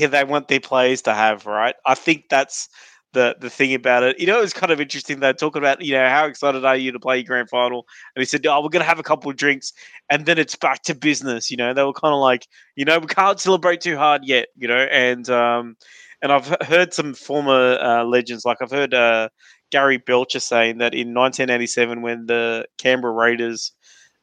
[0.00, 1.74] they want their players to have, right?
[1.86, 2.68] I think that's
[3.12, 4.18] the the thing about it.
[4.18, 5.20] You know, it's kind of interesting.
[5.20, 7.86] They're talking about, you know, how excited are you to play your grand final?
[8.14, 9.72] And he said, "Oh, we're gonna have a couple of drinks,
[10.10, 12.46] and then it's back to business." You know, they were kind of like,
[12.76, 14.48] you know, we can't celebrate too hard yet.
[14.56, 15.76] You know, and um,
[16.24, 19.28] and I've heard some former uh, legends, like I've heard uh,
[19.70, 23.72] Gary Belcher saying that in 1987, when the Canberra Raiders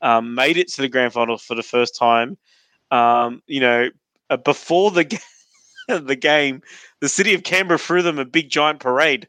[0.02, 2.40] um, made it to the grand final for the first time,
[2.90, 3.90] um, you know,
[4.32, 5.22] uh, before the
[5.88, 6.64] the game,
[7.02, 9.28] the city of Canberra threw them a big giant parade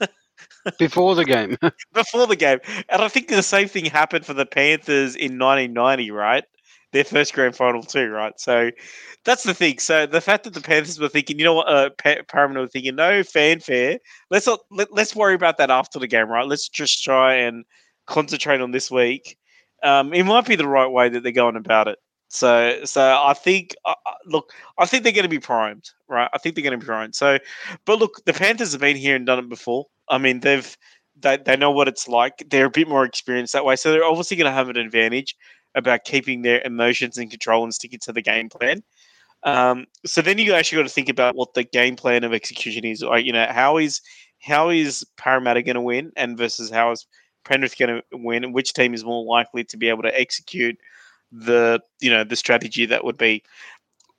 [0.78, 1.58] before the game.
[1.92, 2.60] before the game.
[2.88, 6.44] And I think the same thing happened for the Panthers in 1990, right?
[6.92, 8.32] Their first grand final too, right?
[8.38, 8.70] So
[9.24, 9.78] that's the thing.
[9.78, 12.66] So the fact that the Panthers were thinking, you know what, uh, pa- Parramatta were
[12.66, 13.98] thinking, no fanfare.
[14.30, 16.46] Let's not let, let's worry about that after the game, right?
[16.46, 17.64] Let's just try and
[18.06, 19.36] concentrate on this week.
[19.82, 21.98] Um, it might be the right way that they're going about it.
[22.28, 26.30] So, so I think, uh, uh look, I think they're going to be primed, right?
[26.32, 27.14] I think they're going to be primed.
[27.14, 27.38] So,
[27.84, 29.86] but look, the Panthers have been here and done it before.
[30.08, 30.76] I mean, they've
[31.18, 32.44] they, they know what it's like.
[32.48, 35.36] They're a bit more experienced that way, so they're obviously going to have an advantage
[35.74, 38.82] about keeping their emotions in control and sticking to the game plan.
[39.42, 42.84] Um, so then you actually got to think about what the game plan of execution
[42.84, 43.02] is.
[43.02, 44.00] Like, you know, how is
[44.40, 47.06] how is Parramatta going to win, and versus how is
[47.44, 50.76] Penrith going to win, and which team is more likely to be able to execute
[51.32, 53.42] the you know the strategy that would be.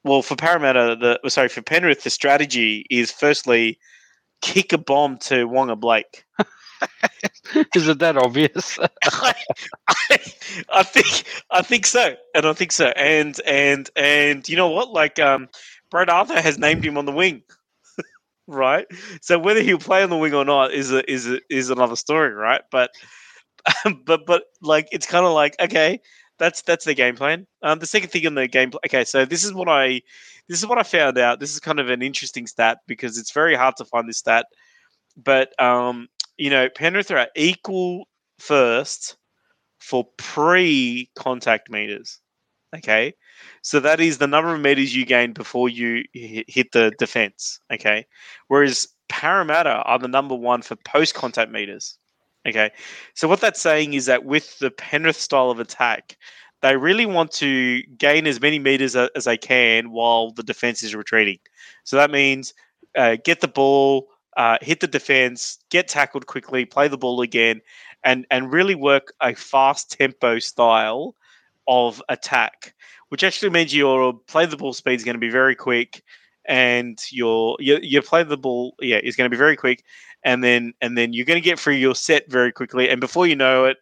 [0.03, 3.77] Well, for Parramatta, the sorry for Penrith, the strategy is firstly
[4.41, 6.25] kick a bomb to Waqa Blake.
[7.75, 8.79] Is it that obvious?
[8.79, 8.89] I,
[9.87, 10.17] I,
[10.69, 14.91] I, think I think so, and I think so, and and and you know what?
[14.91, 15.49] Like, um,
[15.89, 17.43] Brad Arthur has named him on the wing,
[18.47, 18.85] right?
[19.21, 21.95] So whether he'll play on the wing or not is a, is a, is another
[21.95, 22.61] story, right?
[22.71, 22.91] But
[24.05, 25.99] but but like, it's kind of like okay,
[26.39, 27.47] that's that's the game plan.
[27.61, 30.01] Um, the second thing in the game, okay, so this is what I
[30.47, 31.39] this is what I found out.
[31.39, 34.45] This is kind of an interesting stat because it's very hard to find this stat,
[35.15, 36.07] but um,
[36.41, 38.07] you know, Penrith are equal
[38.39, 39.15] first
[39.77, 42.19] for pre-contact meters.
[42.75, 43.13] Okay,
[43.61, 47.59] so that is the number of meters you gain before you hit the defense.
[47.71, 48.07] Okay,
[48.47, 51.99] whereas Parramatta are the number one for post-contact meters.
[52.47, 52.71] Okay,
[53.13, 56.17] so what that's saying is that with the Penrith style of attack,
[56.63, 60.95] they really want to gain as many meters as they can while the defense is
[60.95, 61.37] retreating.
[61.83, 62.55] So that means
[62.97, 64.07] uh, get the ball,
[64.37, 67.61] uh, hit the defense, get tackled quickly, play the ball again,
[68.03, 71.15] and and really work a fast tempo style
[71.67, 72.73] of attack,
[73.09, 76.03] which actually means your play the ball speed is going to be very quick,
[76.45, 79.83] and your your your play the ball yeah is going to be very quick,
[80.23, 83.27] and then and then you're going to get through your set very quickly, and before
[83.27, 83.77] you know it,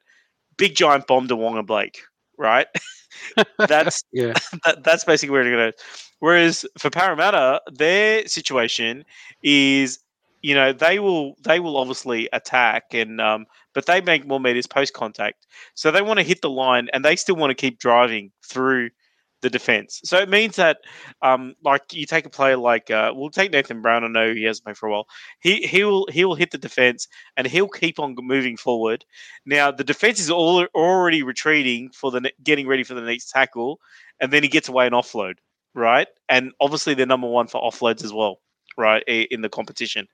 [0.58, 2.02] big giant bomb to Waqa Blake,
[2.38, 2.68] right?
[3.58, 4.34] that's yeah.
[4.66, 5.78] That, that's basically where they're going to.
[6.20, 9.06] Whereas for Parramatta, their situation
[9.42, 10.00] is
[10.42, 14.68] you know they will they will obviously attack and um, but they make more meters
[14.68, 17.80] post contact so they want to hit the line and they still want to keep
[17.80, 18.90] driving through
[19.42, 20.02] the defense.
[20.04, 20.80] So it means that
[21.22, 24.04] um, like you take a player like uh, we'll take Nathan Brown.
[24.04, 25.08] I know he hasn't played for a while.
[25.40, 29.06] He he will he will hit the defense and he'll keep on moving forward.
[29.46, 33.80] Now the defense is all, already retreating for the getting ready for the next tackle
[34.20, 35.36] and then he gets away and offload
[35.76, 36.08] right?
[36.28, 38.42] And obviously they're number one for offloads as well
[38.80, 40.08] right, in the competition.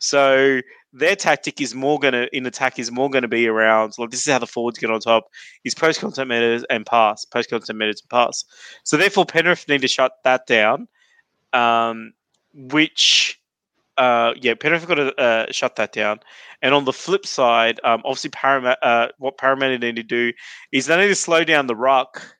[0.00, 0.60] So
[0.92, 4.10] their tactic is more going to, in attack, is more going to be around, like,
[4.10, 5.26] this is how the forwards get on top,
[5.64, 8.44] is post contact meters and pass, post contact meters and pass.
[8.84, 10.88] So therefore, Penrith need to shut that down,
[11.52, 12.14] um,
[12.54, 13.38] which,
[13.98, 16.20] uh, yeah, Penrith got to uh, shut that down.
[16.62, 20.32] And on the flip side, um, obviously, uh, what Parramatta need to do
[20.72, 22.36] is they need to slow down the ruck,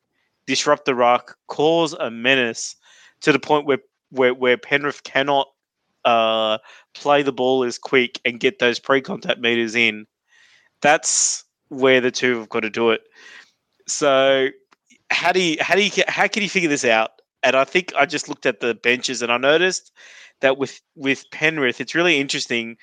[0.47, 2.77] disrupt the ruck, cause a menace
[3.21, 3.79] to the point where
[4.11, 5.49] where, where Penrith cannot
[6.05, 6.59] uh,
[6.95, 10.07] play the ball as quick and get those pre-contact meters in,
[10.81, 13.03] that's where the two have got to do it.
[13.87, 14.49] So
[15.11, 17.11] how do you how do you how can you figure this out?
[17.43, 19.93] And I think I just looked at the benches and I noticed
[20.41, 22.77] that with with Penrith, it's really interesting.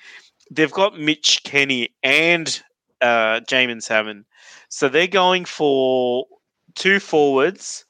[0.50, 2.62] They've got Mitch Kenny and
[3.00, 4.24] uh, Jaeman Salmon,
[4.68, 6.26] so they're going for
[6.74, 7.84] two forwards.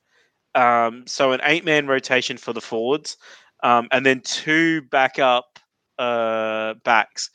[0.54, 3.18] Um, so an eight man rotation for the forwards
[3.62, 5.58] um, and then two backup
[5.98, 7.30] uh, backs.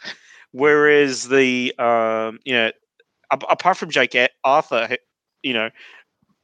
[0.51, 2.71] Whereas the um, you know
[3.31, 4.97] apart from Jake Arthur,
[5.43, 5.69] you know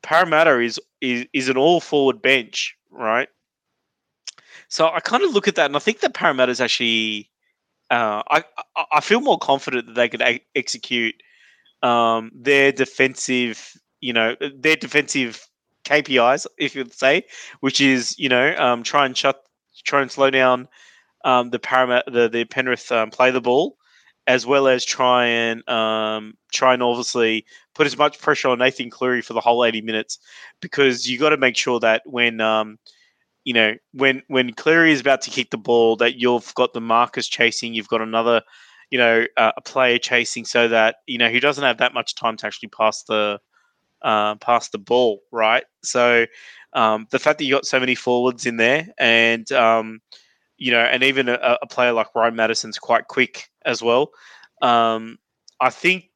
[0.04, 3.30] Parramatta is is is an all forward bench, right?
[4.70, 7.30] So I kind of look at that and I think that Parramatta is actually.
[7.90, 8.44] Uh, I
[8.92, 11.16] I feel more confident that they could a- execute
[11.84, 13.72] um, their defensive,
[14.02, 15.48] you know, their defensive
[15.86, 17.24] KPIs, if you'd say,
[17.62, 19.42] which is you know um, try and shut
[19.84, 20.68] try and slow down
[21.26, 21.60] um, the
[22.08, 23.78] the, the Penrith um, play the ball,
[24.28, 28.90] as well as try and um, try and obviously put as much pressure on Nathan
[28.90, 30.20] Cleary for the whole 80 minutes,
[30.62, 32.78] because you got to make sure that when um,
[33.44, 36.82] you know when when Cleary is about to kick the ball, that you've got the
[36.82, 38.42] markers chasing, you've got another
[38.90, 42.16] you know uh, a player chasing, so that you know he doesn't have that much
[42.16, 43.40] time to actually pass the
[44.02, 45.64] uh, pass the ball, right?
[45.84, 46.26] So
[46.78, 50.00] Um, the fact that you got so many forwards in there, and um,
[50.58, 54.12] you know, and even a, a, player like Ryan Matterson's quite quick as well.
[54.62, 55.18] Um,
[55.60, 56.12] I think,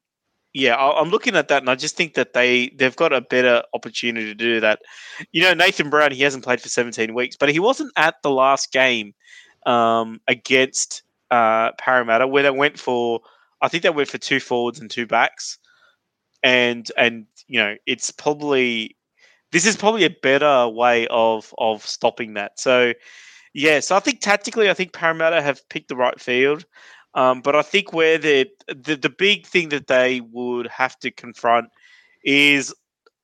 [0.54, 3.22] yeah, I, I'm looking at that, and I just think that they they've got a
[3.22, 4.82] better opportunity to do that.
[5.32, 8.30] You know, Nathan Brown, he hasn't played for 17 weeks, but he wasn't at the
[8.30, 9.16] last game
[9.66, 11.02] um, against
[11.32, 13.22] uh, Parramatta where they went for,
[13.64, 15.58] I think they went for two forwards and two backs,
[16.44, 18.96] and and you know, it's probably
[19.52, 22.60] this is probably a better way of of stopping that.
[22.60, 22.94] So
[23.54, 26.66] yeah, so I think tactically, I think Parramatta have picked the right field.
[27.14, 31.12] Um, but I think where the, the the big thing that they would have to
[31.12, 31.68] confront
[32.24, 32.74] is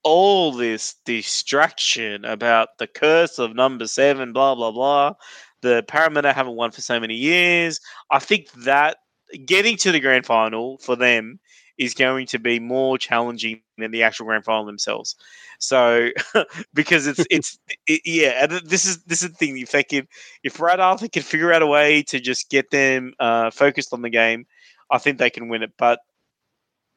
[0.03, 5.13] all this distraction about the curse of number seven, blah blah blah.
[5.61, 7.79] The Parramatta haven't won for so many years.
[8.11, 8.97] I think that
[9.45, 11.39] getting to the grand final for them
[11.77, 15.15] is going to be more challenging than the actual grand final themselves.
[15.59, 16.09] So
[16.73, 19.57] because it's it's it, yeah, this is this is the thing.
[19.57, 20.07] If they can,
[20.43, 24.01] if Brad Arthur can figure out a way to just get them uh, focused on
[24.01, 24.45] the game,
[24.91, 25.71] I think they can win it.
[25.77, 25.99] But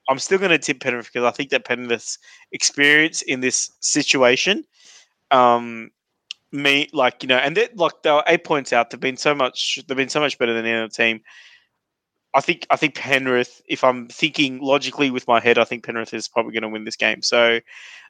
[0.09, 2.19] I'm still going to tip Penrith because I think that Penrith's
[2.53, 4.65] experience in this situation,
[5.31, 5.91] um,
[6.53, 8.91] me like you know, and they like they were eight points out.
[8.91, 9.79] They've been so much.
[9.87, 11.21] They've been so much better than any other team.
[12.35, 13.61] I think I think Penrith.
[13.67, 16.85] If I'm thinking logically with my head, I think Penrith is probably going to win
[16.85, 17.23] this game.
[17.23, 17.61] So,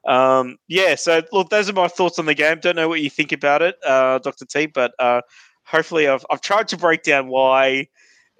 [0.06, 0.94] um, yeah.
[0.94, 2.58] So look, those are my thoughts on the game.
[2.60, 5.22] Don't know what you think about it, uh, Doctor T, but uh,
[5.64, 7.88] hopefully I've I've tried to break down why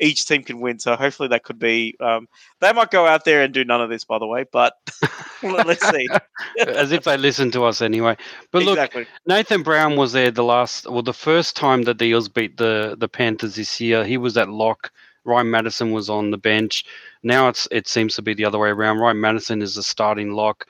[0.00, 0.78] each team can win.
[0.78, 1.96] So hopefully that could be.
[2.00, 2.26] Um,
[2.60, 4.44] they might go out there and do none of this, by the way.
[4.50, 4.74] But
[5.42, 6.08] let's see.
[6.66, 8.16] As if they listen to us anyway.
[8.50, 9.02] But exactly.
[9.02, 12.56] look, Nathan Brown was there the last, well, the first time that the Eels beat
[12.56, 14.04] the the Panthers this year.
[14.04, 14.90] He was at lock
[15.30, 16.84] Ryan Matterson was on the bench.
[17.22, 18.98] Now it's it seems to be the other way around.
[18.98, 20.66] Ryan Matterson is the starting lock.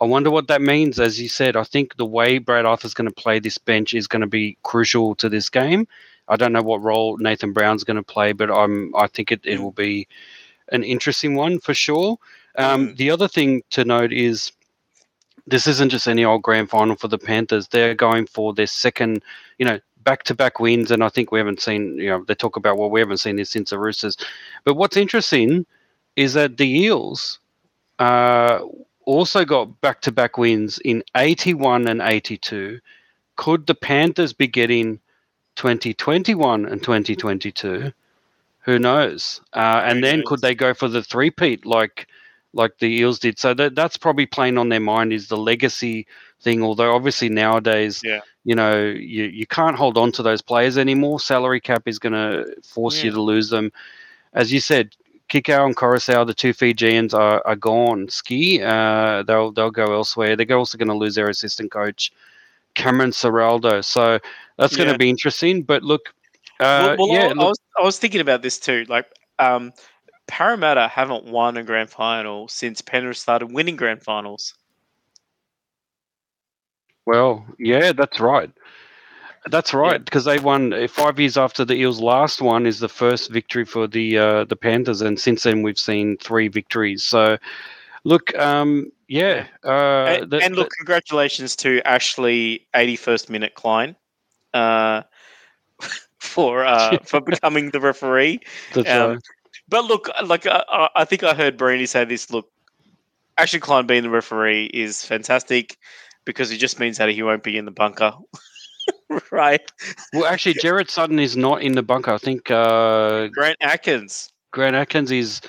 [0.00, 0.98] I wonder what that means.
[0.98, 4.08] As you said, I think the way Brad Arthur's going to play this bench is
[4.08, 5.86] going to be crucial to this game.
[6.28, 9.40] I don't know what role Nathan Brown's going to play, but I'm I think it,
[9.44, 10.08] it will be
[10.72, 12.18] an interesting one for sure.
[12.58, 12.96] Um, mm.
[12.96, 14.52] The other thing to note is
[15.46, 17.68] this isn't just any old grand final for the Panthers.
[17.68, 19.22] They're going for their second,
[19.58, 21.96] you know, back to back wins, and I think we haven't seen.
[21.98, 24.16] You know, they talk about well, we haven't seen this since the Roosters.
[24.64, 25.66] But what's interesting
[26.16, 27.38] is that the Eels
[27.98, 28.60] uh,
[29.04, 32.80] also got back to back wins in eighty one and eighty two.
[33.36, 35.00] Could the Panthers be getting
[35.56, 37.92] twenty twenty one and twenty twenty two?
[38.60, 39.40] Who knows?
[39.52, 42.06] Uh, and then could they go for the three peat like
[42.52, 43.38] like the Eels did?
[43.38, 46.06] So that that's probably playing on their mind is the legacy
[46.40, 46.62] thing.
[46.62, 51.20] Although obviously nowadays, yeah you know, you, you can't hold on to those players anymore.
[51.20, 53.04] Salary cap is going to force yeah.
[53.04, 53.72] you to lose them.
[54.32, 54.96] As you said,
[55.28, 58.08] Kikau and Koroisau, the two Fijians, are, are gone.
[58.08, 60.36] Ski, uh, they'll they'll go elsewhere.
[60.36, 62.12] They're also going to lose their assistant coach,
[62.74, 63.84] Cameron Ciraldo.
[63.84, 64.18] So
[64.58, 65.62] that's going to be interesting.
[65.62, 66.12] But look,
[66.60, 68.84] uh, well, well, yeah, I, look, I, was I was thinking about this too.
[68.88, 69.06] Like,
[69.38, 69.72] um,
[70.26, 74.54] Parramatta haven't won a grand final since Penrith started winning grand finals.
[77.06, 78.50] Well, yeah, that's right.
[79.50, 82.88] That's right because they won uh, five years after the Eels' last one is the
[82.88, 87.02] first victory for the uh, the Panthers, and since then we've seen three victories.
[87.02, 87.38] So,
[88.04, 93.54] look, um, yeah, uh, and, the, and, look, the, congratulations to Ashley, eighty first minute
[93.56, 93.96] Klein,
[94.54, 95.02] uh,
[96.20, 98.38] for uh, for becoming the referee.
[98.74, 99.18] That's um, right.
[99.72, 102.30] But look, like uh, I think I heard Brandy say this.
[102.30, 102.46] Look,
[103.38, 105.78] Ashley Klein being the referee is fantastic
[106.26, 108.12] because it just means that he won't be in the bunker.
[109.32, 109.62] right.
[110.12, 112.12] Well, actually, Gerard Sutton is not in the bunker.
[112.12, 114.30] I think uh, Grant Atkins.
[114.50, 115.40] Grant Atkins is.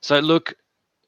[0.00, 0.54] So look,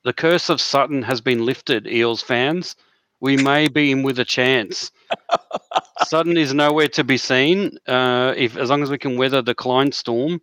[0.02, 2.74] the curse of Sutton has been lifted, Eels fans.
[3.20, 4.90] We may be in with a chance.
[6.06, 7.78] Sutton is nowhere to be seen.
[7.86, 10.40] Uh, if as long as we can weather the Klein storm,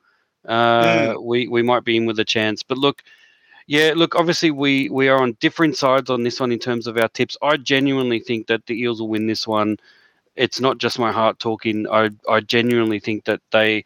[0.48, 1.24] uh, mm.
[1.24, 2.64] we we might be in with a chance.
[2.64, 3.04] But look,
[3.68, 6.98] yeah, look, obviously we we are on different sides on this one in terms of
[6.98, 7.38] our tips.
[7.42, 9.78] I genuinely think that the Eels will win this one.
[10.36, 11.88] It's not just my heart talking.
[11.90, 13.84] I I genuinely think that they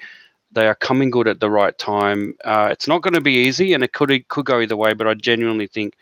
[0.51, 2.33] they are coming good at the right time.
[2.43, 4.93] Uh, it's not going to be easy, and it could it could go either way.
[4.93, 5.95] But I genuinely think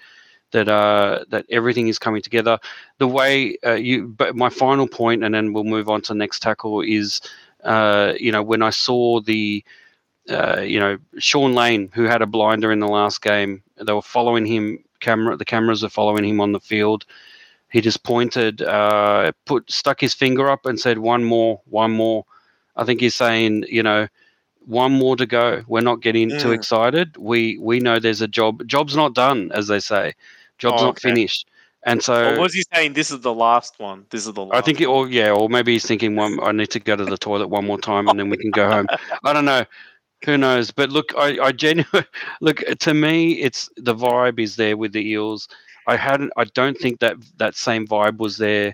[0.52, 2.60] that uh, that everything is coming together.
[3.00, 6.20] The way uh, you, but my final point, and then we'll move on to the
[6.20, 7.20] next tackle is,
[7.64, 9.64] uh, you know, when I saw the
[10.30, 14.02] uh, you know, Shaun Lane, who had a blinder in the last game, they were
[14.02, 14.84] following him.
[15.00, 17.06] Camera, the cameras are following him on the field.
[17.70, 22.26] He just pointed, uh, put, stuck his finger up, and said, "One more, one more."
[22.76, 24.08] I think he's saying, you know,
[24.66, 25.64] one more to go.
[25.68, 26.56] We're not getting too mm.
[26.56, 27.18] excited.
[27.18, 28.66] We we know there's a job.
[28.66, 30.14] Job's not done, as they say.
[30.58, 31.48] Job's oh, not finished.
[31.86, 34.06] And so, Or was he saying this is the last one?
[34.10, 36.54] This is the last I think, it, or yeah, or maybe he's thinking, one, I
[36.54, 38.88] need to go to the toilet one more time, and then we can go home.
[39.24, 39.66] I don't know.
[40.26, 40.72] Who knows?
[40.72, 42.06] But look, I, I genuinely
[42.42, 45.48] look to me, it's the vibe is there with the Eels.
[45.88, 46.32] I hadn't.
[46.38, 48.74] I don't think that that same vibe was there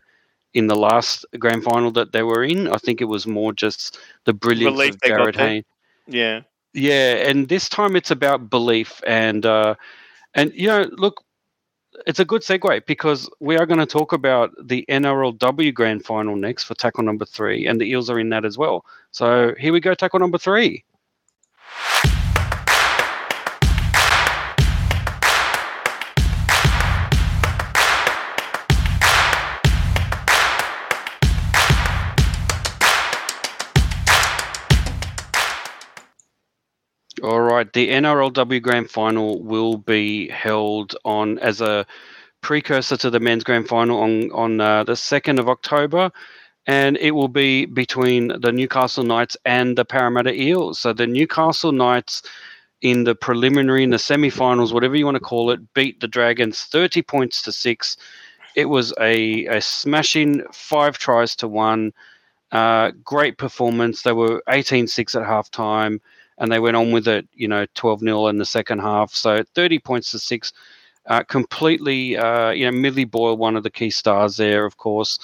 [0.53, 2.67] in the last grand final that they were in.
[2.67, 5.47] I think it was more just the brilliance Relief of they got Jarryd there.
[5.47, 5.65] Hayne.
[6.07, 6.41] Yeah.
[6.73, 9.73] Yeah, and this time it's about belief and uh,
[10.35, 11.23] and you know, look,
[12.05, 16.35] it's a good segue because we are going to talk about the NRLW Grand Final
[16.35, 18.85] next for tackle number three, and the Eels are in that as well.
[19.11, 20.83] So here we go, tackle number three.
[37.24, 41.86] All right, the NRLW Grand Final will be held on as a
[42.41, 46.11] precursor to the men's Grand Final on on uh, the second of October,
[46.67, 50.80] and it will be between the Newcastle Knights and the Parramatta Eels.
[50.80, 52.22] So the Newcastle Knights
[52.82, 56.61] in the preliminary, in the semi-finals, whatever you want to call it, beat the Dragons
[56.61, 57.97] thirty points to six.
[58.55, 61.91] It was a a smashing five tries to one.
[62.51, 64.01] Uh, great performance.
[64.01, 65.99] They were 18-6 at halftime
[66.39, 69.13] and they went on with it, you know, 12 0 in the second half.
[69.13, 70.53] So 30 points to six.
[71.05, 75.17] Uh, completely, uh, you know, Millie Boyle, one of the key stars there, of course.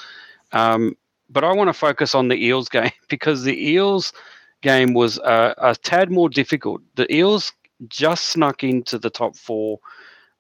[0.52, 0.98] Um,
[1.30, 4.14] but I want to focus on the Eels game because the Eels
[4.62, 6.82] game was uh, a tad more difficult.
[6.96, 7.54] The Eels
[7.88, 9.80] just snuck into the top four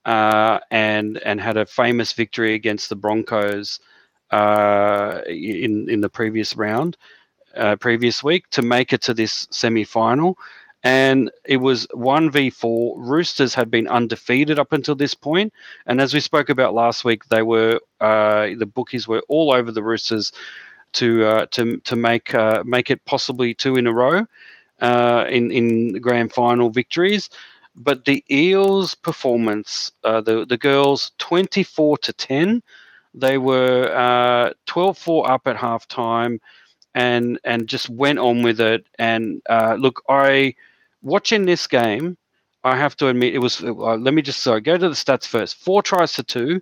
[0.05, 3.79] uh, and and had a famous victory against the Broncos
[4.31, 6.97] uh, in in the previous round,
[7.55, 10.37] uh, previous week to make it to this semi final
[10.85, 15.51] and it was 1v4 roosters had been undefeated up until this point.
[15.87, 19.71] And as we spoke about last week they were uh, the bookies were all over
[19.71, 20.31] the roosters
[20.93, 24.27] to uh, to to make uh, make it possibly two in a row
[24.79, 27.31] uh, in in grand final victories.
[27.75, 32.61] But the eels performance uh, the the girls 24 to 10
[33.17, 36.39] they were 12-4 up at halftime
[36.93, 38.85] and and just went on with it.
[38.99, 39.41] And
[39.79, 40.53] look i
[41.05, 42.17] watching this game,
[42.65, 43.63] I have to admit it was.
[43.63, 45.55] Uh, let me just sorry, go to the stats first.
[45.57, 46.61] Four tries to two,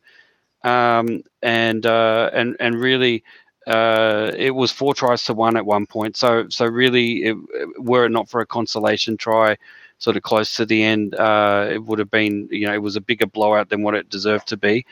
[0.64, 3.24] um, and uh, and and really,
[3.66, 6.18] uh, it was four tries to one at one point.
[6.18, 7.38] So so really, it,
[7.80, 9.58] were it not for a consolation try,
[9.98, 12.50] sort of close to the end, uh, it would have been.
[12.52, 14.86] You know, it was a bigger blowout than what it deserved to be.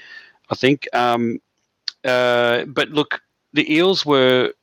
[0.49, 0.87] I think.
[0.93, 1.39] Um,
[2.05, 3.21] uh, but look,
[3.53, 4.53] the Eels were,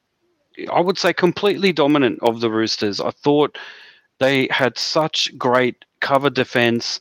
[0.72, 3.01] I would say, completely dominant of the Roosters.
[3.01, 3.59] I thought
[4.18, 7.00] they had such great cover defense.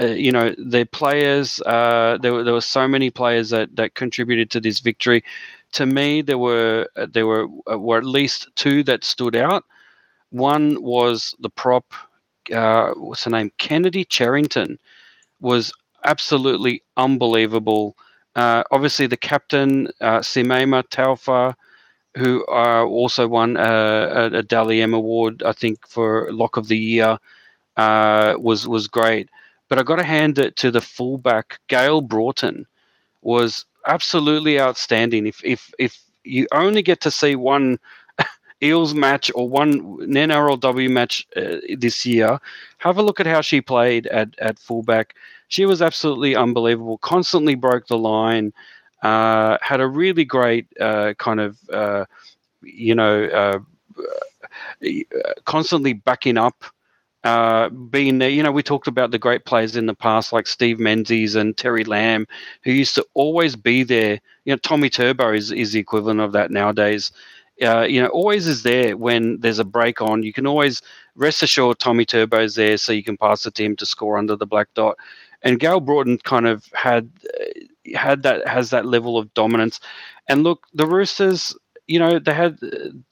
[0.00, 3.94] Uh, you know, their players, uh, there, were, there were so many players that, that
[3.94, 5.24] contributed to this victory.
[5.72, 9.64] To me, there were uh, there were uh, were at least two that stood out.
[10.30, 11.92] One was the prop,
[12.54, 14.78] uh, what's her name, Kennedy Cherrington,
[15.40, 15.72] was
[16.04, 17.96] absolutely unbelievable.
[18.36, 21.54] Uh, obviously, the captain, uh, Simaima Taufa,
[22.18, 26.76] who uh, also won a, a, Dally M award, I think, for Lock of the
[26.76, 27.18] Year,
[27.76, 29.30] uh, was was great.
[29.68, 32.66] But I got to hand it to the fullback, Gayle Broughton,
[33.22, 35.26] was absolutely outstanding.
[35.26, 37.78] If if if you only get to see one
[38.62, 42.38] Eels match or one NRLW match uh, this year,
[42.78, 45.14] have a look at how she played at at fullback.
[45.48, 46.98] She was absolutely unbelievable.
[46.98, 48.52] Constantly broke the line
[49.02, 52.04] uh, had a really great uh, kind of, uh,
[52.62, 53.58] you know, uh,
[55.44, 56.64] constantly backing up.
[57.24, 60.46] Uh, being there, you know, we talked about the great players in the past like
[60.46, 62.26] Steve Menzies and Terry Lamb,
[62.62, 64.20] who used to always be there.
[64.44, 67.10] You know, Tommy Turbo is, is the equivalent of that nowadays.
[67.60, 70.22] Uh, you know, always is there when there's a break on.
[70.22, 70.80] You can always
[71.16, 74.36] rest assured Tommy Turbo's there, so you can pass it to him to score under
[74.36, 74.96] the black dot.
[75.42, 77.10] And Gayle Broughton kind of had
[77.94, 79.80] had that has that level of dominance.
[80.28, 81.56] And look, the Roosters,
[81.86, 82.58] you know, they had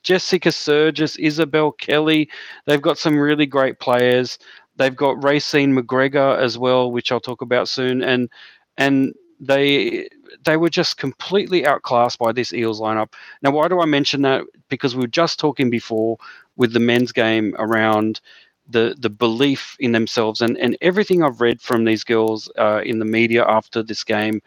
[0.03, 2.29] Jessica Sergis, Isabelle Kelly.
[2.67, 4.39] They've got some really great players.
[4.77, 8.03] They've got Raecene McGregor as well, which I'll talk about soon.
[8.03, 8.29] And
[8.77, 10.09] and they
[10.45, 13.13] they were just completely outclassed by this Eels lineup.
[13.43, 14.45] Now, why do I mention that?
[14.69, 16.19] Because we were just talking before
[16.57, 18.21] with the men's game around
[18.69, 22.99] the the belief in themselves and and everything I've read from these girls uh, in
[22.99, 24.41] the media after this game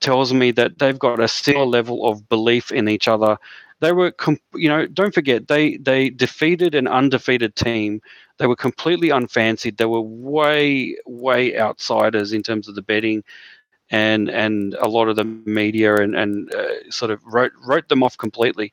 [0.00, 3.36] tells me that they've got a similar level of belief in each other.
[3.80, 4.12] They were,
[4.54, 8.00] you know, don't forget they they defeated an undefeated team.
[8.38, 9.76] They were completely unfancied.
[9.78, 13.24] They were way way outsiders in terms of the betting.
[13.90, 18.02] and and a lot of the media and and uh, sort of wrote wrote them
[18.02, 18.72] off completely.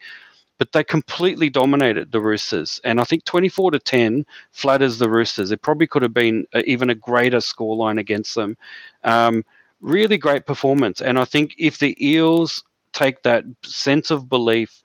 [0.58, 5.52] But they completely dominated the Roosters, and I think 24 to 10 flatters the Roosters.
[5.52, 8.58] It probably could have been a, even a greater scoreline against them.
[9.04, 9.44] Um,
[9.82, 12.64] really great performance, and I think if the Eels
[12.94, 14.82] take that sense of belief,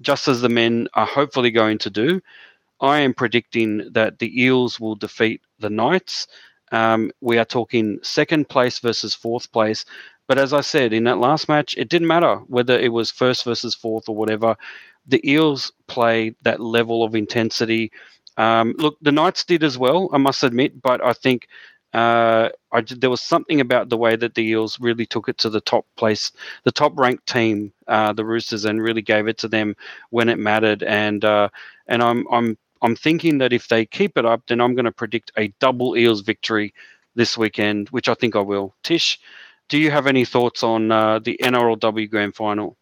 [0.00, 2.22] just as the men are hopefully going to do,
[2.80, 6.26] I am predicting that the Eels will defeat the Knights
[6.72, 9.84] um, we are talking second place versus fourth place.
[10.26, 13.44] But as I said in that last match, it didn't matter whether it was first
[13.44, 14.56] versus fourth or whatever.
[15.06, 17.90] The Eels play that level of intensity.
[18.36, 21.48] Um, look, the Knights did as well, I must admit, but I think
[21.92, 25.50] uh, I, there was something about the way that the Eels really took it to
[25.50, 26.32] the top place,
[26.64, 29.76] the top ranked team, uh, the Roosters, and really gave it to them
[30.10, 30.82] when it mattered.
[30.82, 31.50] And uh,
[31.88, 34.92] and I'm I'm I'm thinking that if they keep it up, then I'm going to
[34.92, 36.72] predict a double Eels victory
[37.14, 38.74] this weekend, which I think I will.
[38.82, 39.20] Tish,
[39.68, 42.76] do you have any thoughts on uh, the NRLW Grand Final?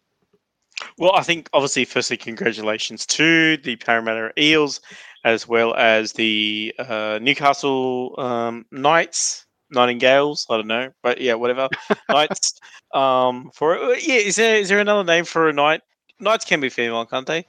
[0.97, 4.81] Well, I think obviously, firstly, congratulations to the Parramatta Eels
[5.23, 10.45] as well as the uh, Newcastle um, Knights, Nightingales.
[10.49, 11.69] I don't know, but yeah, whatever
[12.09, 12.59] Knights.
[12.93, 15.81] Um, for yeah, is there is there another name for a knight?
[16.19, 17.45] Knights can be female, can't they?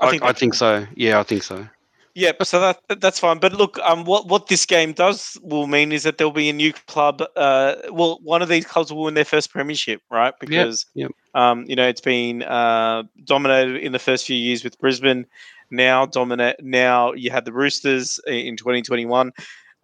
[0.00, 0.86] I, think, I, I think so.
[0.94, 1.66] Yeah, I think so.
[2.14, 3.38] Yeah, so that that's fine.
[3.38, 6.52] But look, um, what what this game does will mean is that there'll be a
[6.52, 7.22] new club.
[7.34, 10.32] Uh, well, one of these clubs will win their first premiership, right?
[10.38, 11.40] Because yep, yep.
[11.40, 15.26] um, you know, it's been uh, dominated in the first few years with Brisbane.
[15.72, 16.62] Now dominate.
[16.62, 19.32] Now you had the Roosters in 2021,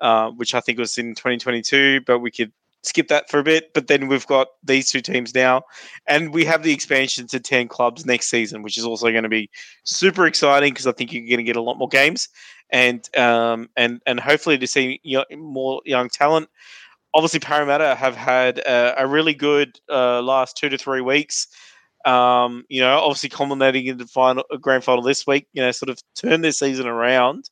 [0.00, 2.52] uh, which I think was in 2022, but we could
[2.82, 3.72] skip that for a bit.
[3.74, 5.62] But then we've got these two teams now,
[6.06, 9.28] and we have the expansion to 10 clubs next season, which is also going to
[9.28, 9.50] be
[9.84, 12.28] super exciting because I think you're going to get a lot more games
[12.70, 15.00] and um, and and hopefully to see
[15.36, 16.48] more young talent.
[17.12, 21.48] Obviously, Parramatta have had a, a really good uh, last two to three weeks.
[22.06, 25.46] Um, you know, obviously culminating in the final grand final this week.
[25.52, 27.50] You know, sort of turn their season around.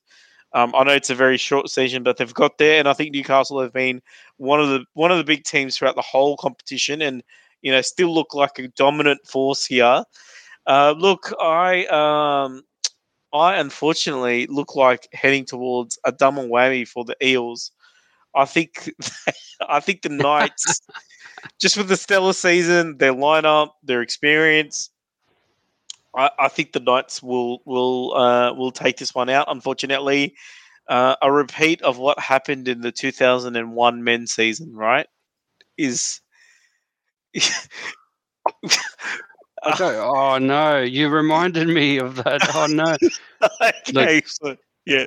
[0.55, 3.13] Um, I know it's a very short season, but they've got there, and I think
[3.13, 4.01] Newcastle have been
[4.39, 7.23] one of the one of the big teams throughout the whole competition, and
[7.61, 10.05] you know still look like a dominant force here.
[10.67, 12.63] Uh, look, I um,
[13.33, 17.73] I unfortunately look like heading towards a double whammy for the Eels.
[18.35, 18.91] I think
[19.69, 20.81] I think the Knights,
[21.61, 24.91] just with the stellar season, their lineup, their experience,
[26.19, 29.47] I, I think the Knights will will uh, will take this one out.
[29.49, 30.35] Unfortunately,
[30.89, 35.07] uh, a repeat of what happened in the 2001 men's season, right?
[35.79, 36.21] Is
[39.63, 42.51] oh no, you reminded me of that.
[42.53, 42.97] Oh no.
[43.61, 45.07] okay, Look, so, yeah,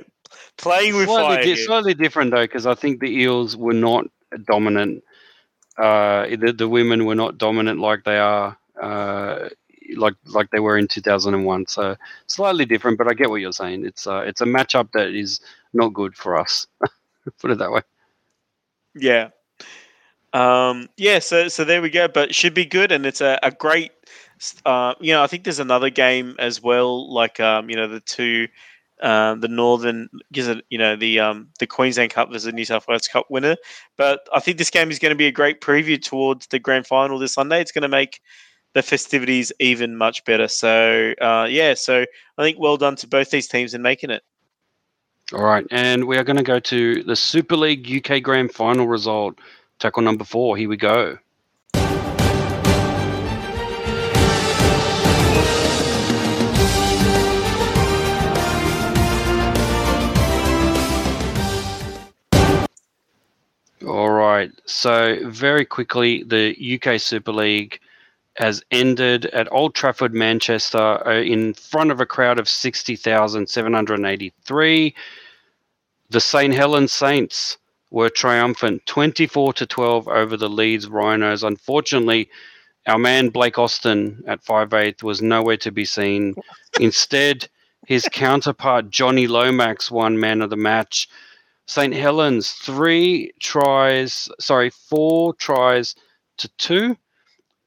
[0.58, 1.44] playing with slightly, fire.
[1.44, 4.06] Di- slightly different though, because I think the Eels were not
[4.46, 5.04] dominant.
[5.78, 9.50] Uh, the, the women were not dominant like they are uh,
[9.96, 11.68] like like they were in 2001.
[11.68, 11.96] So
[12.28, 13.86] slightly different, but I get what you're saying.
[13.86, 15.40] It's uh, it's a matchup that is
[15.74, 16.68] not good for us.
[17.40, 17.82] Put it that way.
[18.96, 19.30] Yeah.
[20.34, 22.08] Um, yeah, so so there we go.
[22.08, 23.92] But should be good, and it's a, a great.
[24.66, 28.00] Uh, you know, I think there's another game as well, like um, you know the
[28.00, 28.48] two,
[29.02, 33.08] um, the Northern, you know the um the Queensland Cup versus the New South Wales
[33.08, 33.58] Cup winner.
[33.98, 36.88] But I think this game is going to be a great preview towards the grand
[36.88, 37.62] final this Sunday.
[37.62, 38.22] It's going to make
[38.74, 40.48] the festivities even much better.
[40.48, 42.06] So uh, yeah, so
[42.38, 44.24] I think well done to both these teams in making it.
[45.34, 48.88] All right, and we are going to go to the Super League UK Grand Final
[48.88, 49.40] result,
[49.80, 50.58] tackle number four.
[50.58, 51.18] Here we go.
[63.88, 64.52] All right.
[64.66, 67.80] So very quickly, the UK Super League
[68.36, 74.96] has ended at Old Trafford, Manchester, uh, in front of a crowd of 60,783.
[76.10, 76.54] The St.
[76.54, 77.58] Helens Saints
[77.90, 81.44] were triumphant 24 to 12 over the Leeds Rhinos.
[81.44, 82.30] Unfortunately,
[82.88, 86.36] our man Blake Austin at 5'8 was nowhere to be seen.
[86.80, 87.48] Instead,
[87.86, 91.08] his counterpart Jonny Lomax won man of the match.
[91.68, 91.94] St.
[91.94, 95.96] Helens, three tries, sorry, four tries
[96.38, 96.98] to two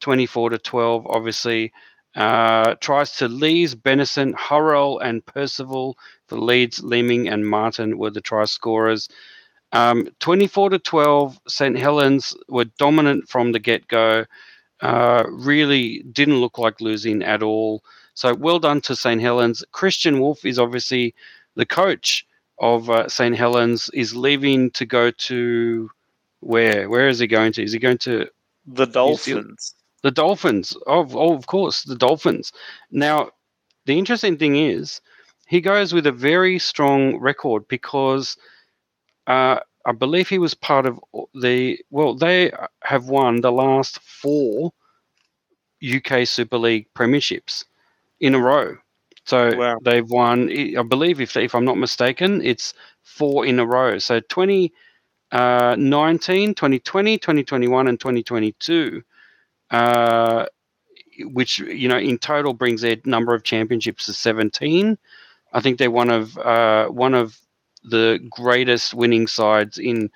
[0.04, 1.72] 24 to 12, obviously.
[2.14, 5.96] Uh, tries to Lees, Bennison, Hurrell, and Percival
[6.28, 6.82] for Leeds.
[6.84, 9.08] Leeming and Martin were the try scorers.
[9.72, 11.78] Um, 24 to 12, St.
[11.78, 14.26] Helens were dominant from the get go.
[14.82, 17.82] Uh, really didn't look like losing at all.
[18.12, 19.22] So well done to St.
[19.22, 19.64] Helens.
[19.72, 21.14] Kristian Woolf is obviously
[21.54, 22.26] the coach
[22.58, 23.34] of uh, St.
[23.34, 25.90] Helens, is leaving to go to
[26.40, 26.90] Where?
[26.90, 27.62] Where is he going to?
[27.62, 28.28] Is he going to
[28.66, 29.73] The Dolphins.
[30.04, 30.76] The Dolphins?
[30.86, 32.52] Of oh, of course, the Dolphins.
[32.92, 33.32] Now,
[33.86, 35.02] the interesting thing is,
[35.48, 38.38] he goes with a very strong record because
[39.26, 40.98] uh, I believe he was part of
[41.34, 41.78] the.
[41.90, 42.52] Well, they
[42.84, 44.72] have won the last four
[45.82, 47.64] UK Super League premierships
[48.20, 48.76] in a row.
[49.26, 49.78] So Wow.
[49.82, 50.50] they've won.
[50.50, 53.98] I believe, if if I'm not mistaken, it's four in a row.
[53.98, 59.02] So 2019, 2020, 2021, and 2022.
[59.70, 60.46] Uh,
[61.20, 64.98] which you know in total brings their number of championships to 17.
[65.52, 67.38] I think they're one of uh, one of
[67.84, 70.10] the greatest winning sides in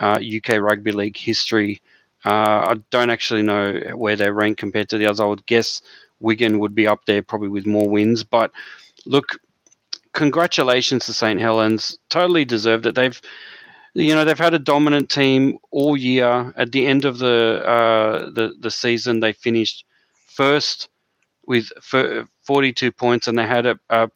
[0.00, 1.80] uh, UK rugby league history.
[2.24, 5.20] Uh, I don't actually know where they rank compared to the others.
[5.20, 5.82] I would guess
[6.20, 8.24] Wigan would be up there probably with more wins.
[8.24, 8.50] But
[9.06, 9.38] look,
[10.12, 11.98] congratulations to St Helens.
[12.08, 12.94] Totally deserved it.
[12.94, 13.20] They've
[13.94, 16.52] you know they've had a dominant team all year.
[16.56, 19.84] At the end of the uh, the the season, they finished
[20.26, 20.88] first
[21.46, 24.10] with f- 42 points, and they had a, a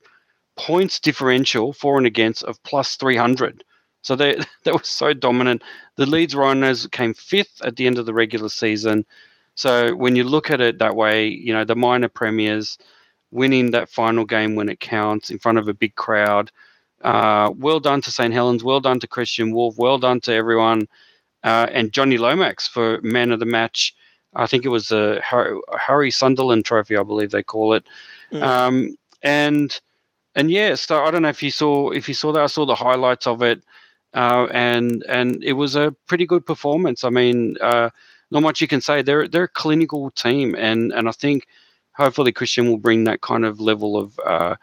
[0.57, 3.65] points differential for and against of plus 300.
[4.03, 5.63] So they they were so dominant.
[5.97, 9.05] The Leeds Rhinos came fifth at the end of the regular season.
[9.55, 12.79] So when you look at it that way, you know the minor premiers
[13.31, 16.51] winning that final game when it counts in front of a big crowd.
[17.03, 18.65] Uh, well done to St Helens.
[18.65, 19.79] Well done to Kristian Woolf.
[19.79, 20.89] Well done to everyone.
[21.45, 23.95] Uh, and Jonny Lomax for man of the match.
[24.35, 27.85] I think it was a Harry, Harry Sunderland Trophy, I believe they call it.
[28.33, 28.43] Mm.
[28.43, 29.81] Um, and
[30.35, 32.43] and yeah, so I don't know if you saw if you saw that.
[32.43, 33.63] I saw the highlights of it,
[34.15, 37.05] uh, and and it was a pretty good performance.
[37.05, 37.91] I mean, uh,
[38.31, 39.03] not much you can say.
[39.03, 41.47] They're they're a clinical team, and and I think
[41.93, 44.57] hopefully Kristian will bring that kind of level of uh,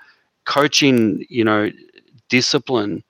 [0.45, 1.69] coaching, you know,
[2.29, 3.03] discipline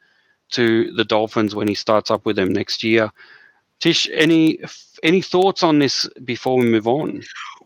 [0.51, 3.11] to the Dolphins when he starts up with them next year.
[3.79, 4.59] Tish, any
[5.03, 7.23] any thoughts on this before we move on?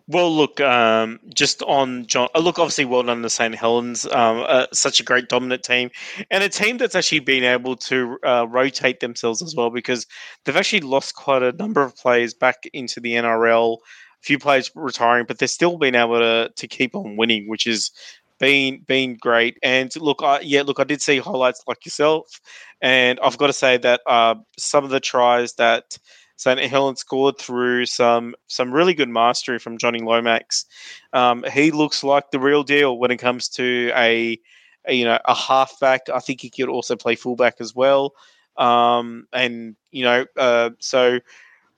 [0.08, 2.30] Well, look, um, just on John.
[2.34, 4.06] uh, Look, obviously, well done to St Helens.
[4.08, 5.92] Um, uh, such a great dominant team,
[6.32, 10.08] and a team that's actually been able to uh, rotate themselves as well because
[10.44, 13.78] they've actually lost quite a number of players back into the NRL.
[13.78, 17.68] A few players retiring, but they've still been able to to keep on winning, which
[17.68, 17.92] is
[18.40, 19.58] been been great.
[19.64, 22.42] And look, I, yeah, look, I did see highlights like yourself,
[22.82, 25.98] and I've got to say that uh, some of the tries that
[26.40, 26.60] St.
[26.62, 30.66] Helen scored through some some really good mastery from Jonny Lomax.
[31.12, 34.40] Um, he looks like the real deal when it comes to a,
[34.88, 36.08] a, you know a halfback.
[36.10, 38.14] I think he could also play fullback as well.
[38.56, 41.20] Um, and you know, uh, so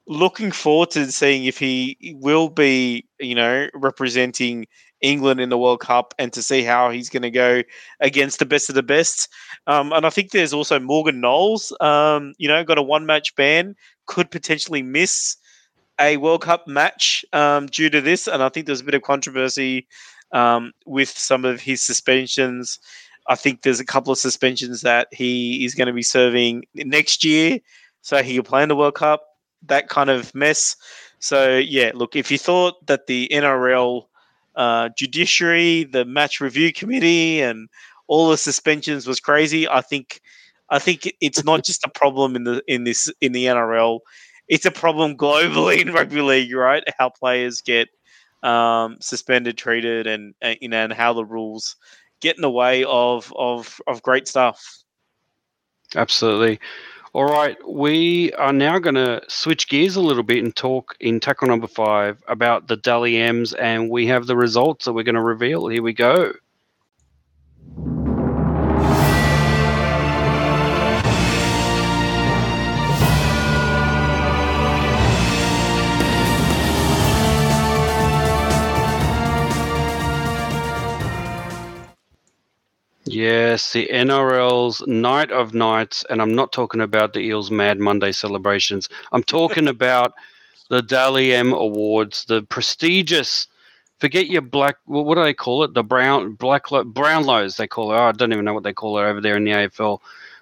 [0.07, 4.67] looking forward to seeing if he will be you know representing
[5.01, 7.63] England in the World Cup and to see how he's going to go
[7.99, 9.27] against the best of the best.
[9.67, 11.75] Um, and I think there's also Morgan Knowles.
[11.79, 13.75] Um, you know, got a one match ban
[14.05, 15.37] could potentially miss
[15.99, 18.27] a World Cup match um, due to this.
[18.27, 19.87] And I think there's a bit of controversy
[20.31, 22.79] um, with some of his suspensions.
[23.27, 27.23] I think there's a couple of suspensions that he is going to be serving next
[27.23, 27.59] year,
[28.01, 29.23] so he will play in the World Cup.
[29.63, 30.75] That kind of mess.
[31.19, 34.07] So yeah, look, if you thought that the NRL
[34.61, 37.67] uh, judiciary, the match review committee, and
[38.07, 40.21] all the suspensions was crazy, I think
[40.69, 44.01] I think it's not just a problem in the in this in the NRL.
[44.47, 46.83] It's a problem globally in rugby league, right?
[46.99, 47.89] How players get
[48.43, 51.75] um, suspended, treated, and, and you know, and how the rules
[52.21, 54.63] get in the way of of of great stuff.
[55.95, 56.59] Absolutely.
[57.13, 61.19] All right, we are now going to switch gears a little bit and talk in
[61.19, 65.15] tackle number five about the Dally M's, and we have the results that we're going
[65.15, 65.67] to reveal.
[65.67, 66.31] Here we go.
[83.11, 88.11] Yes, the NRL's Night of Nights, and I'm not talking about the Eels Mad Monday
[88.13, 88.87] celebrations.
[89.11, 90.13] I'm talking about
[90.69, 93.47] the Dally M Awards, the prestigious.
[93.99, 94.77] Forget your black.
[94.85, 95.73] What, do they call it?
[95.73, 97.57] The brown black Brownlows.
[97.57, 97.95] They call it.
[97.97, 99.99] Oh, I don't even know what they call it over there in the AFL.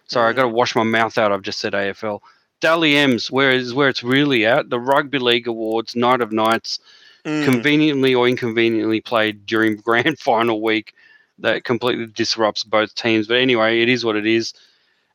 [0.07, 1.31] Sorry, I got to wash my mouth out.
[1.31, 2.19] I've just said AFL.
[2.61, 4.69] Dally M's, where is where it's really at.
[4.69, 6.79] The Rugby League Awards, Night of Nights,
[7.25, 7.43] Mm.
[7.43, 10.93] conveniently or inconveniently played during grand final week
[11.41, 13.27] that completely disrupts both teams.
[13.27, 14.53] But anyway, it is what it is.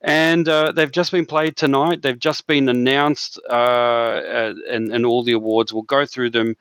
[0.02, 2.02] And uh, they've just been played tonight.
[2.02, 5.72] They've just been announced, uh, and, and all the awards.
[5.72, 6.56] We'll go through them.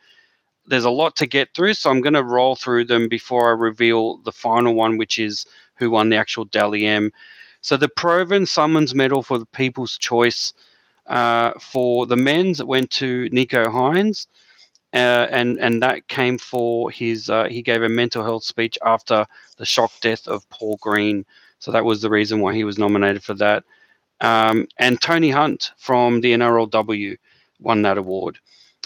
[0.65, 3.52] There's a lot to get through, so I'm going to roll through them before I
[3.52, 5.45] reveal the final one, which is
[5.76, 7.11] who won the actual Dally M.
[7.61, 10.53] So the Provan-Summons Medal for the People's Choice
[11.06, 14.27] Uh, for the men's, went to Nicho Hynes.
[14.94, 17.30] Uh, and and that came for his.
[17.30, 21.25] Uh, he gave a mental health speech after the shock death of Paul Green,
[21.59, 23.63] so that was the reason why he was nominated for that.
[24.21, 27.17] Um, and Tony Hunt from the NRLW
[27.59, 28.39] won that award.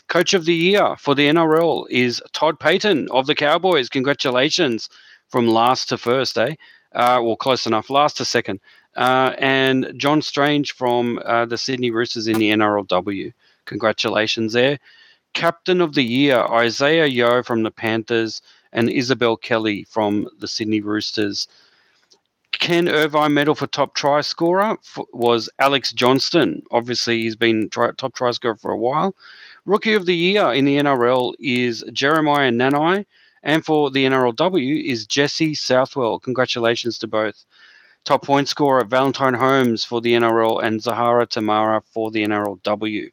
[0.07, 3.89] Coach of the Year for the NRL is Todd Payten of the Cowboys.
[3.89, 4.89] Congratulations
[5.30, 6.56] from last to first, eh?
[6.94, 8.60] Uh, well, close enough, last to second.
[8.95, 13.34] Uh, and John Strange from uh, the Sydney Roosters in the NRLW.
[13.65, 14.80] Congratulations there.
[15.34, 18.41] Captain of the Year, Isaah Yeo from the Panthers
[18.73, 21.48] and Isabel Kelly from the Sydney Roosters.
[22.60, 24.77] Ken Irvine medal for top try scorer
[25.14, 26.64] was Alex Johnston.
[26.72, 29.15] Obviously, he's been try, top try scorer for a while.
[29.65, 33.06] Rookie of the year in the NRL is Jeremiah Nanai,
[33.44, 36.19] and for the NRLW is Jesse Southwell.
[36.19, 37.45] Congratulations to both.
[38.06, 43.11] Top point scorer Valentine Holmes for the NRL and Zahara Temara for the NRLW.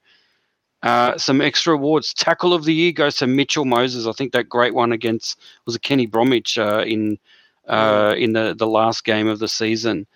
[0.85, 2.12] Uh, some extra awards.
[2.12, 4.06] Tackle of the year goes to Mitchell Moses.
[4.06, 7.19] I think that great one against was a Kenny Bromwich uh, in
[7.66, 10.06] uh, in the, the last game of the season.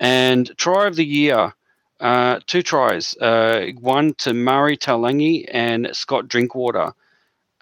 [0.00, 1.54] And try of the year,
[2.00, 3.16] uh, two tries.
[3.16, 6.92] Uh, one to Murray Taulagi and Scott Drinkwater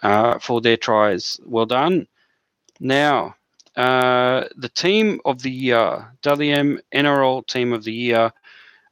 [0.02, 1.38] uh, for their tries.
[1.46, 2.08] Well done.
[2.80, 3.36] Now,
[3.76, 8.32] uh, the team of the year, Dally M NRL team of the year.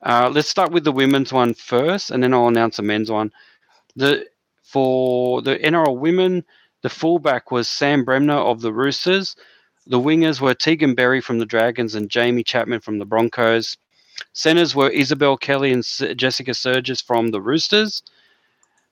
[0.02, 3.32] Uh, let's start with the women's one first, and then I'll announce the men's one.
[3.98, 4.26] The
[4.62, 6.44] for the NRL women,
[6.82, 9.34] the fullback was Sam Bremner of the Roosters.
[9.88, 13.76] The wingers were Teagan Berry from the Dragons and Jamie Chapman from the Broncos.
[14.32, 15.82] Centers were Isabelle Kelly and
[16.16, 18.04] Jessica Sergis from the Roosters.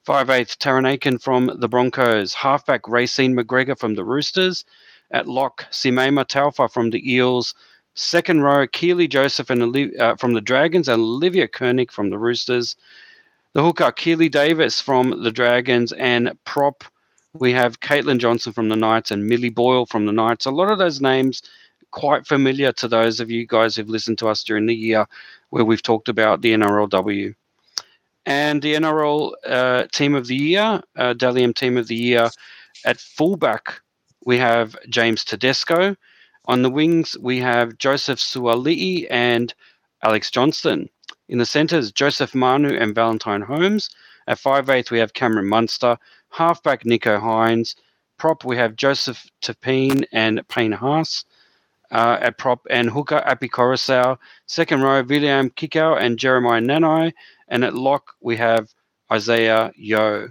[0.08, 2.34] 5'8 Tarryn Aiken from the Broncos.
[2.34, 4.64] Halfback Raecene McGregor from the Roosters.
[5.12, 7.54] At lock, Simaima Taufa from the Eels.
[7.94, 12.74] Second row, Keely Joseph and uh, from the Dragons and Olivia Kernick from the Roosters.
[13.56, 16.84] The hooker, Keeley Davis from the Dragons and prop
[17.32, 20.44] we have Caitlan Johnston from the Knights and Millie Boyle from the Knights.
[20.44, 21.40] A lot of those names
[21.90, 25.06] quite familiar to those of you guys who've listened to us during the year
[25.48, 27.34] where we've talked about the NRLW.
[28.26, 32.28] And the NRL uh, Team of the Year, uh, Dally M Team of the Year,
[32.84, 33.80] at fullback,
[34.26, 35.96] we have James Tedesco.
[36.44, 39.54] On the wings, we have Joseph Suaalii and
[40.02, 40.90] Alex Johnston.
[41.28, 43.90] In the centres, Joseph Manu and Valentine Holmes.
[44.28, 45.98] At 5'8, we have Cameron Munster.
[46.30, 47.74] Halfback Nicho Hynes.
[48.18, 51.24] Prop we have Joseph Tapine and Payne Haas.
[51.92, 54.18] Uh, at prop and hooker Api Koroisau.
[54.46, 57.12] Second row William Kikau and Jeremiah Nanai.
[57.48, 58.72] And at lock we have
[59.10, 60.30] Isaah Yeo.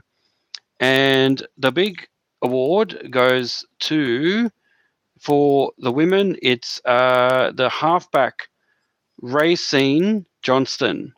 [0.80, 2.08] And the big
[2.42, 4.50] award goes to
[5.20, 6.38] for the women.
[6.42, 8.50] It's uh, the halfback
[9.22, 11.14] Raecene Johnston.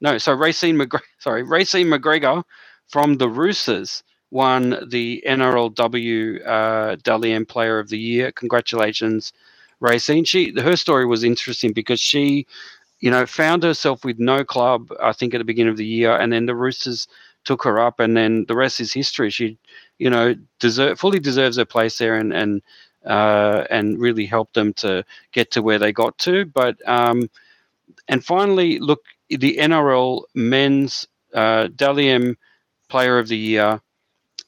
[0.00, 1.02] No, so Raecene McGregor.
[1.18, 2.44] Sorry, Raecene McGregor
[2.88, 8.32] from the Roosters won the NRLW uh, Dally M Player of the Year.
[8.32, 9.32] Congratulations,
[9.80, 10.26] Raecene.
[10.26, 12.46] She her story was interesting because she,
[13.00, 14.92] you know, found herself with no club.
[15.02, 17.06] I think at the beginning of the year, and then the Roosters
[17.44, 19.30] took her up, and then the rest is history.
[19.30, 19.58] She,
[19.98, 22.62] you know, deserve fully deserves her place there, and and
[23.04, 26.44] uh, and really helped them to get to where they got to.
[26.46, 27.28] But um,
[28.08, 32.36] and finally, look, the NRL men's uh, Dally M
[32.88, 33.80] Player of the Year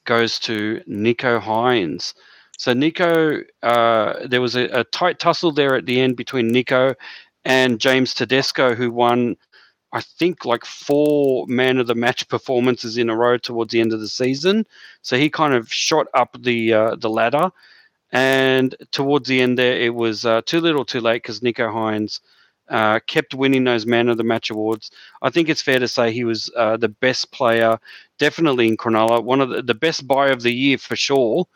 [0.05, 2.13] goes to Nicho Hynes.
[2.57, 6.95] So Nicho, uh, there was a, a, tight tussle there at the end between Nicho
[7.45, 9.37] and James Tedesco, who won,
[9.93, 13.93] I think, like four man of the match performances in a row towards the end
[13.93, 14.65] of the season.
[15.03, 17.51] So he kind of shot up the uh, the ladder,
[18.11, 22.19] and towards the end there, it was uh, too little, too late because Nicho Hynes
[22.69, 24.91] uh, kept winning those man of the match awards.
[25.21, 27.79] I think it's fair to say he was uh, the best player,
[28.17, 31.47] definitely in Cronulla, one of the, the best buy of the year for sure.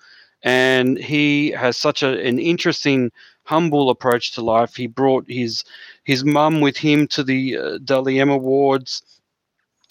[0.43, 3.11] And he has such a, an interesting,
[3.43, 4.75] humble approach to life.
[4.75, 5.63] He brought his
[6.03, 9.03] his mum with him to the uh, Dally M Awards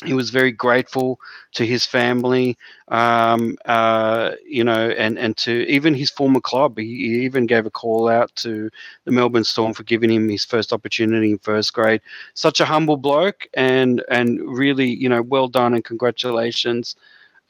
[0.04, 1.20] he was very grateful
[1.52, 2.56] to his family,
[2.88, 6.78] um, uh, you know, and, and to even his former club.
[6.78, 8.70] He, he, even gave a call out to
[9.04, 12.00] the Melbourne Storm for giving him his first opportunity in first grade.
[12.34, 16.96] Such a humble bloke, and and really, you know, well done and congratulations.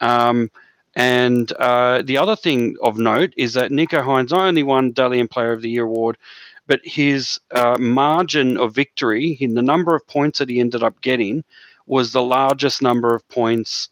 [0.00, 0.50] Um,
[0.96, 5.20] and uh, the other thing of note is that Nicho Hynes not only won Dally
[5.20, 6.18] M Player of the Year award,
[6.66, 11.00] but his uh, margin of victory, in the number of points that he ended up
[11.00, 11.44] getting
[11.90, 13.88] was the largest number of points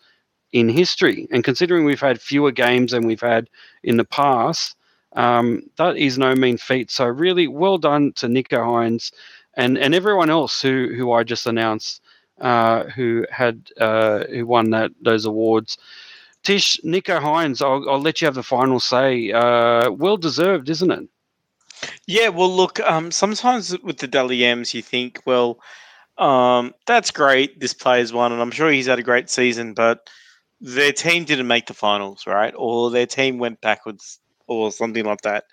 [0.52, 1.26] in history.
[1.32, 3.44] And considering we've had fewer games than we've had
[3.82, 4.76] in the past,
[5.16, 5.44] um,
[5.76, 6.90] that is no mean feat.
[6.90, 9.12] So really well done to Nicho Hynes
[9.54, 12.00] and, and everyone else who, who I just announced.
[12.40, 15.78] uh, who had uh, who won that those awards.
[16.44, 19.32] Tish, Nicho Hynes, I'll, I'll let you have the final say.
[19.32, 21.08] Uh, well deserved, isn't it?
[22.06, 25.58] Yeah, well, look, um, sometimes with the Dally M's, you think, well,
[26.18, 27.60] um, that's great.
[27.60, 30.08] This player's won, and I'm sure he's had a great season, but
[30.60, 32.52] their team didn't make the finals, right?
[32.56, 35.44] Or their team went backwards, or something like that.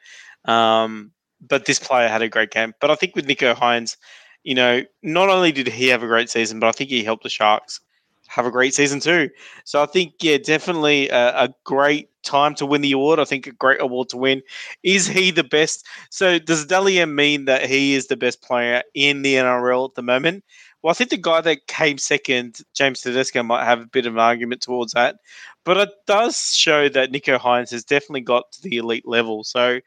[0.46, 1.12] Um,
[1.42, 2.74] but this player had a great game.
[2.82, 3.98] But I think with Nicho Hynes,
[4.44, 7.24] you know, not only did he have a great season, but I think he helped
[7.24, 7.80] the Sharks
[8.28, 9.30] have a great season too.
[9.64, 13.20] So I think, yeah, definitely a, a, great time to win the award.
[13.20, 14.42] I think a great award to win.
[14.84, 15.86] Is he the best?
[16.10, 19.96] So does Dally M mean that he is the best player in the NRL at
[19.96, 20.44] the moment?
[20.82, 24.14] Well, I think the guy that came second, James Tedesco, might have a bit of
[24.14, 25.18] an argument towards that.
[25.64, 29.44] But it does show that Nicho Hynes has definitely got to the elite level.
[29.44, 29.80] So,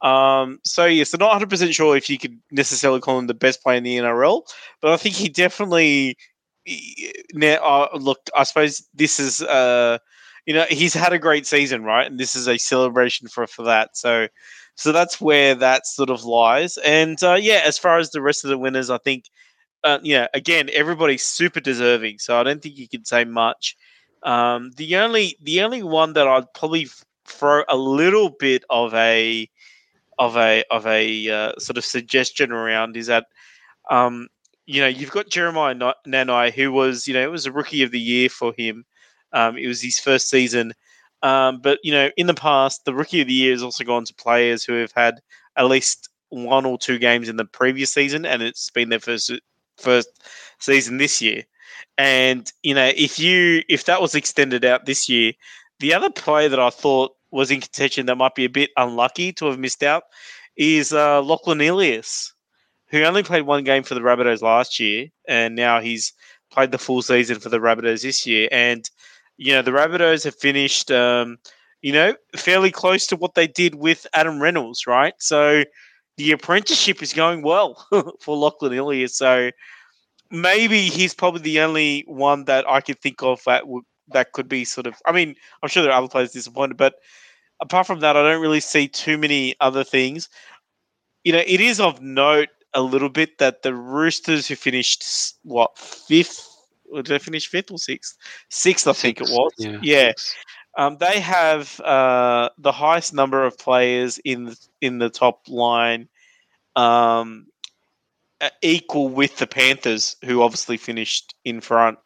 [0.00, 3.34] um, so yes, I'm not 100 percent sure if you could necessarily call him the
[3.34, 4.42] best player in the NRL,
[4.80, 6.16] but I think he definitely.
[7.32, 9.98] Now, uh, look, I suppose this is, uh,
[10.46, 12.06] you know, he's had a great season, right?
[12.06, 13.96] And this is a celebration for for that.
[13.96, 14.28] So,
[14.74, 16.78] so that's where that sort of lies.
[16.78, 19.24] And uh, yeah, as far as the rest of the winners, I think,
[19.84, 22.18] uh, yeah, again, everybody's super deserving.
[22.18, 23.76] So I don't think you can say much.
[24.22, 26.88] Um, the only the only one that I'd probably
[27.26, 29.48] throw a little bit of a
[30.18, 33.26] of a of a uh, sort of suggestion around is that
[33.90, 34.28] um,
[34.68, 35.74] you know you've got Jeremiah
[36.06, 38.84] Nanai who was you know it was a rookie of the year for him.
[39.32, 40.74] Um, it was his first season,
[41.22, 44.04] um, but you know in the past the rookie of the year has also gone
[44.04, 45.20] to players who have had
[45.56, 49.32] at least one or two games in the previous season, and it's been their first
[49.78, 50.08] first
[50.60, 51.44] season this year.
[51.96, 55.32] And you know if you if that was extended out this year,
[55.80, 59.32] the other player that I thought was in contention that might be a bit unlucky
[59.34, 60.04] to have missed out
[60.56, 62.34] is uh, Lachlan Ilias,
[62.90, 66.12] who only played one game for the Rabbitohs last year, and now he's
[66.50, 68.48] played the full season for the Rabbitohs this year.
[68.50, 68.88] And
[69.36, 71.38] you know the Rabbitohs have finished, um,
[71.82, 75.14] you know, fairly close to what they did with Adam Reynolds, right?
[75.18, 75.64] So
[76.16, 77.86] the apprenticeship is going well
[78.20, 79.16] for Lachlan Ilias.
[79.16, 79.50] So
[80.30, 83.64] maybe he's probably the only one that I could think of that
[84.08, 84.94] that could be sort of.
[85.06, 86.94] I mean, I'm sure there are other players disappointed, but
[87.60, 90.28] apart from that, I don't really see too many other things.
[91.24, 95.04] You know, it is of note a little bit that the Roosters, who finished
[95.42, 96.46] what fifth,
[96.90, 98.16] or did they finish fifth or sixth?
[98.48, 99.52] Sixth, I think it was.
[99.58, 99.78] Yeah.
[99.82, 100.12] yeah.
[100.76, 106.08] Um, they have uh, the highest number of players in in the top line,
[106.76, 107.46] um,
[108.62, 111.98] equal with the Panthers, who obviously finished in front.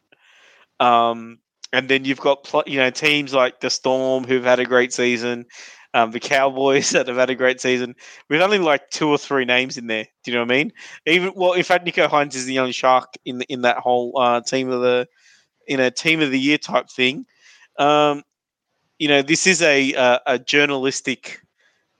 [0.81, 1.39] Um,
[1.73, 5.47] and then you've got you know teams like the Storm who've had a great season,
[5.95, 7.95] um, the Cowboys that have had a great season.
[8.29, 10.07] We've only like two or three names in there.
[10.25, 10.73] Do you know what I mean?
[11.07, 14.13] Even well, in fact, Nicho Hynes is the only shark in the, in that whole
[14.19, 15.07] uh, team of the
[15.67, 17.27] in a team of the year type thing.
[17.79, 18.23] Um,
[18.99, 21.41] you know, this is a a, a journalistic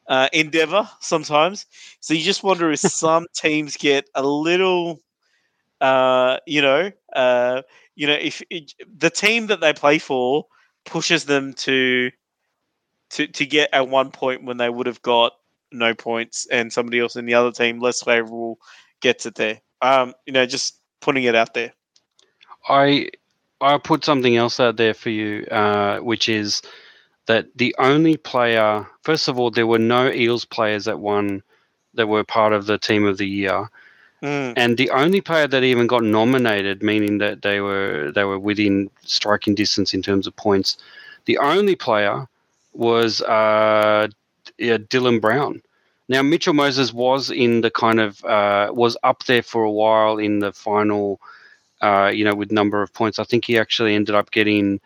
[0.09, 1.67] uh, endeavor sometimes.
[2.01, 5.01] So you just wonder if some teams get a little,
[5.81, 7.63] uh, you know, uh,
[7.95, 10.47] you know, if it, the team that they play for
[10.85, 12.11] pushes them to
[13.13, 15.35] to to get at one point when they would have got
[15.71, 18.59] no points, and somebody else in the other team less favorable
[19.01, 19.61] gets it there.
[19.81, 21.73] Um, you know, just putting it out there.
[22.69, 23.09] I
[23.61, 26.63] I put something else out there for you, uh, which is
[27.27, 28.87] that the only player.
[29.03, 31.43] First of all, there were no Eels players that won
[31.95, 33.69] that were part of the team of the year.
[34.23, 34.55] Mm.
[34.57, 38.89] And the only player that even got nominated, meaning that they were they were within
[39.05, 40.79] striking distance in terms of points,
[41.25, 42.29] the only player
[42.73, 44.09] was uh,
[44.59, 45.63] yeah, Dylan Brown.
[46.09, 50.19] Now Mitchell Moses was in the kind of uh, was up there for a while
[50.19, 51.21] in the final,
[51.81, 53.19] uh, you know, with number of points.
[53.19, 54.81] I think he actually ended up getting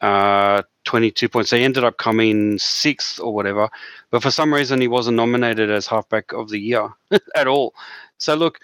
[0.00, 1.50] uh, 22 points.
[1.50, 3.68] He ended up coming sixth or whatever.
[4.10, 6.90] But for some reason, he wasn't nominated as halfback of the year
[7.34, 7.74] at all.
[8.18, 8.58] So look,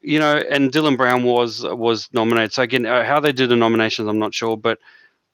[0.00, 2.52] you know, and Dylan Brown was was nominated.
[2.52, 4.78] So again, uh, how they do the nominations, I'm not sure, but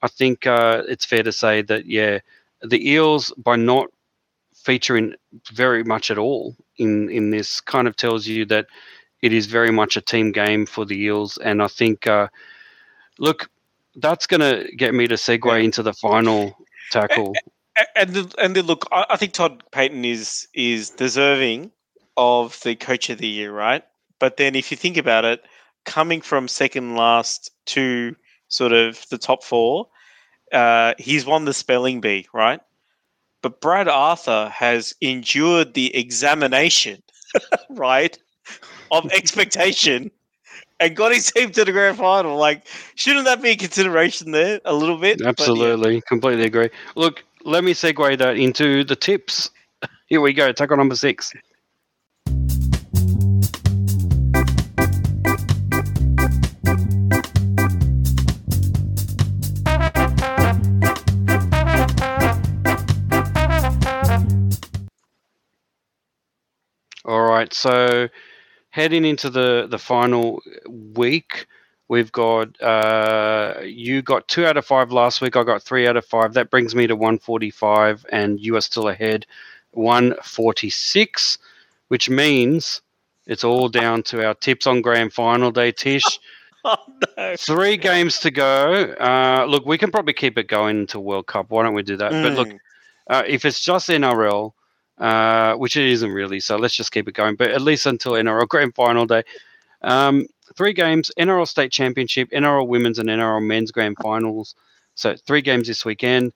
[0.02, 2.20] I think uh, it's fair to say that yeah,
[2.62, 3.88] the Eels by not
[4.54, 5.14] featuring
[5.52, 8.66] very much at all in in this kind of tells you that
[9.22, 12.28] it is very much a team game for the Eels, and I think uh,
[13.18, 13.50] look,
[13.96, 16.56] that's going to get me to segue into the final
[16.90, 17.34] tackle.
[17.96, 21.72] And and, and look, I think Todd Payten is is deserving
[22.16, 23.84] of the coach of the year, right?
[24.18, 25.44] But then if you think about it,
[25.84, 28.16] coming from second last to
[28.48, 29.88] sort of the top four,
[30.52, 32.60] uh, he's won the spelling bee, right?
[33.42, 37.02] But Brad Arthur has endured the examination,
[37.70, 38.18] right,
[38.90, 40.10] of expectation
[40.80, 42.36] and got his team to the grand final.
[42.36, 45.18] Like, shouldn't that be a consideration there a little bit?
[45.18, 45.30] But, yeah.
[45.30, 46.70] Absolutely, completely agree.
[46.94, 49.50] Look, let me segue that into the tips.
[50.06, 50.52] Here we go.
[50.52, 51.32] Tackle number six.
[67.08, 68.08] All right, so
[68.68, 71.46] heading into the the final week,
[71.88, 75.34] we've got uh, you got two out of five last week.
[75.34, 76.34] I got three out of five.
[76.34, 79.24] That brings me to one forty five, and you are still ahead,
[79.70, 81.38] one forty six,
[81.88, 82.82] which means
[83.26, 86.04] it's all down to our tips on grand final day, Tish.
[86.64, 86.76] Oh
[87.16, 87.36] no!
[87.36, 88.92] Three games to go.
[89.00, 91.50] Uh, look, we can probably keep it going until World Cup.
[91.50, 92.10] Why don't we do that?
[92.10, 92.58] But look, Mm.
[93.08, 94.52] uh, if it's just NRL,
[94.98, 97.36] uh, which it isn't really, so let's just keep it going.
[97.36, 99.22] But at least until NRL Grand Final day,
[99.82, 100.26] um,
[100.56, 104.54] three games: NRL State Championship, NRL Women's, and NRL Men's Grand Finals.
[104.94, 106.32] So three games this weekend.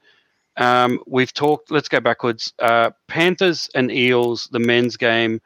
[0.57, 1.71] Um, we've talked.
[1.71, 2.53] Let's go backwards.
[2.59, 5.41] Uh, Panthers and Eels, the men's game.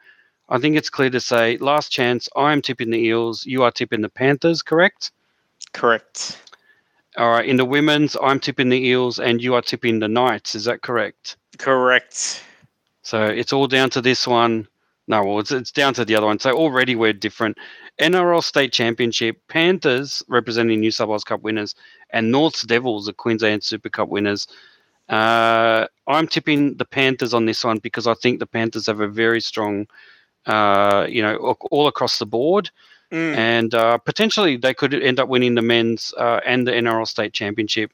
[0.49, 2.29] I think it's clear to say, last chance.
[2.35, 3.45] I am tipping the Eels.
[3.45, 5.11] You are tipping the Panthers, correct?
[5.73, 6.41] Correct.
[7.17, 7.45] All right.
[7.45, 10.55] In the women's, I'm tipping the Eels, and you are tipping the Knights.
[10.55, 11.35] Is that correct?
[11.57, 12.43] Correct.
[13.07, 14.67] So it's all down to this one.
[15.07, 16.39] No, well, it's, it's down to the other one.
[16.39, 17.57] So already we're different.
[18.01, 21.73] NRL State Championship, Panthers representing New South Wales Cup winners,
[22.09, 24.45] and Norths Devils, the Queensland Super Cup winners.
[25.07, 29.07] Uh, I'm tipping the Panthers on this one because I think the Panthers have a
[29.07, 29.87] very strong,
[30.45, 32.69] uh, you know, all- across the board,
[33.13, 33.37] Mm.
[33.37, 37.31] and uh, potentially they could end up winning the men's uh, and the NRL State
[37.31, 37.93] Championship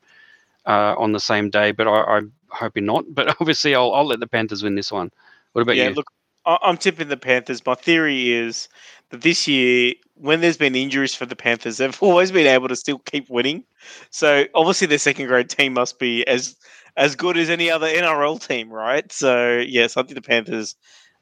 [0.65, 1.71] uh, on the same day.
[1.71, 3.05] But I, I'm hoping not.
[3.09, 5.11] But obviously, I'll, I'll let the Panthers win this one.
[5.53, 5.83] What about you?
[5.83, 5.95] yeah, you?
[5.95, 6.07] look,
[6.45, 7.65] I'm tipping the Panthers.
[7.65, 8.67] My theory is
[9.09, 12.75] that this year, when there's been injuries for the Panthers, they've always been able to
[12.75, 13.63] still keep winning.
[14.09, 16.55] So obviously, their second grade team must be as
[16.95, 19.11] as good as any other NRL team, right?
[19.11, 20.75] So yes, I think the Panthers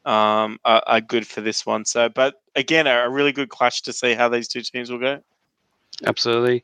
[0.06, 1.86] um, are, are good for this one.
[1.86, 5.00] So, but again, a, a really good clash to see how these two teams will
[5.00, 5.22] go.
[6.06, 6.64] Absolutely.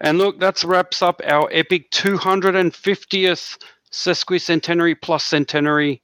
[0.00, 3.58] And look, that wraps up our epic 250th
[3.90, 6.02] sesquicentenary plus centenary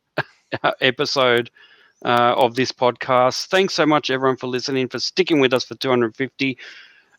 [0.81, 1.51] episode
[2.05, 3.47] uh, of this podcast.
[3.47, 6.59] Thanks so much, everyone, for listening, for sticking with us for 250.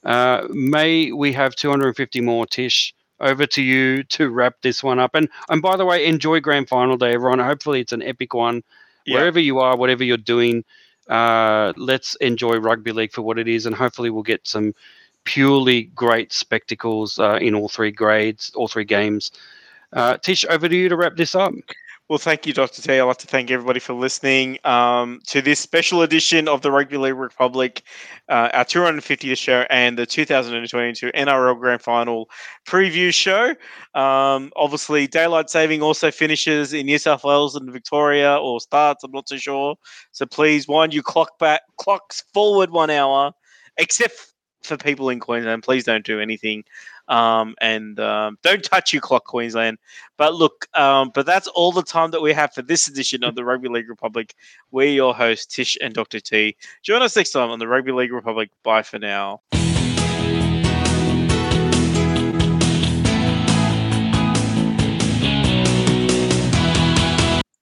[0.03, 2.93] Uh, may we have 250 more, Tish.
[3.19, 5.15] Over to you to wrap this one up.
[5.15, 7.39] And and by the way, enjoy grand final day, everyone.
[7.39, 8.61] Hopefully, it's an epic one.
[9.07, 9.15] Yeah.
[9.15, 10.63] Wherever you are, whatever you're doing,
[11.09, 14.73] uh, let's enjoy rugby league for what it is, and hopefully, we'll get some
[15.23, 19.31] purely great spectacles uh, in all three grades, all three games.
[19.93, 21.53] Uh, Tish, over to you to wrap this up.
[22.09, 22.81] Well, thank you, Dr.
[22.81, 22.93] T.
[22.93, 26.95] I'd like to thank everybody for listening um, to this special edition of the Rugby
[26.95, 27.83] League Republic,
[28.29, 32.29] uh, our 250th show, and the 2022 NRL Grand Final
[32.65, 33.49] preview show.
[33.93, 39.03] Um, obviously, daylight saving also finishes in New South Wales and Victoria, or starts.
[39.03, 39.75] I'm not too sure.
[40.13, 43.33] So please wind your clock back, clocks forward one hour,
[43.75, 44.31] except
[44.63, 45.63] for people in Queensland.
[45.63, 46.63] Please don't do anything.
[47.07, 49.77] Um, and um, don't touch your clock, Queensland.
[50.17, 53.35] But look, um, but that's all the time that we have for this edition of
[53.35, 54.35] the Rugby League Republic.
[54.71, 56.19] We're your hosts, Tish and Dr.
[56.19, 56.55] T.
[56.83, 58.49] Join us next time on the Rugby League Republic.
[58.63, 59.41] Bye for now.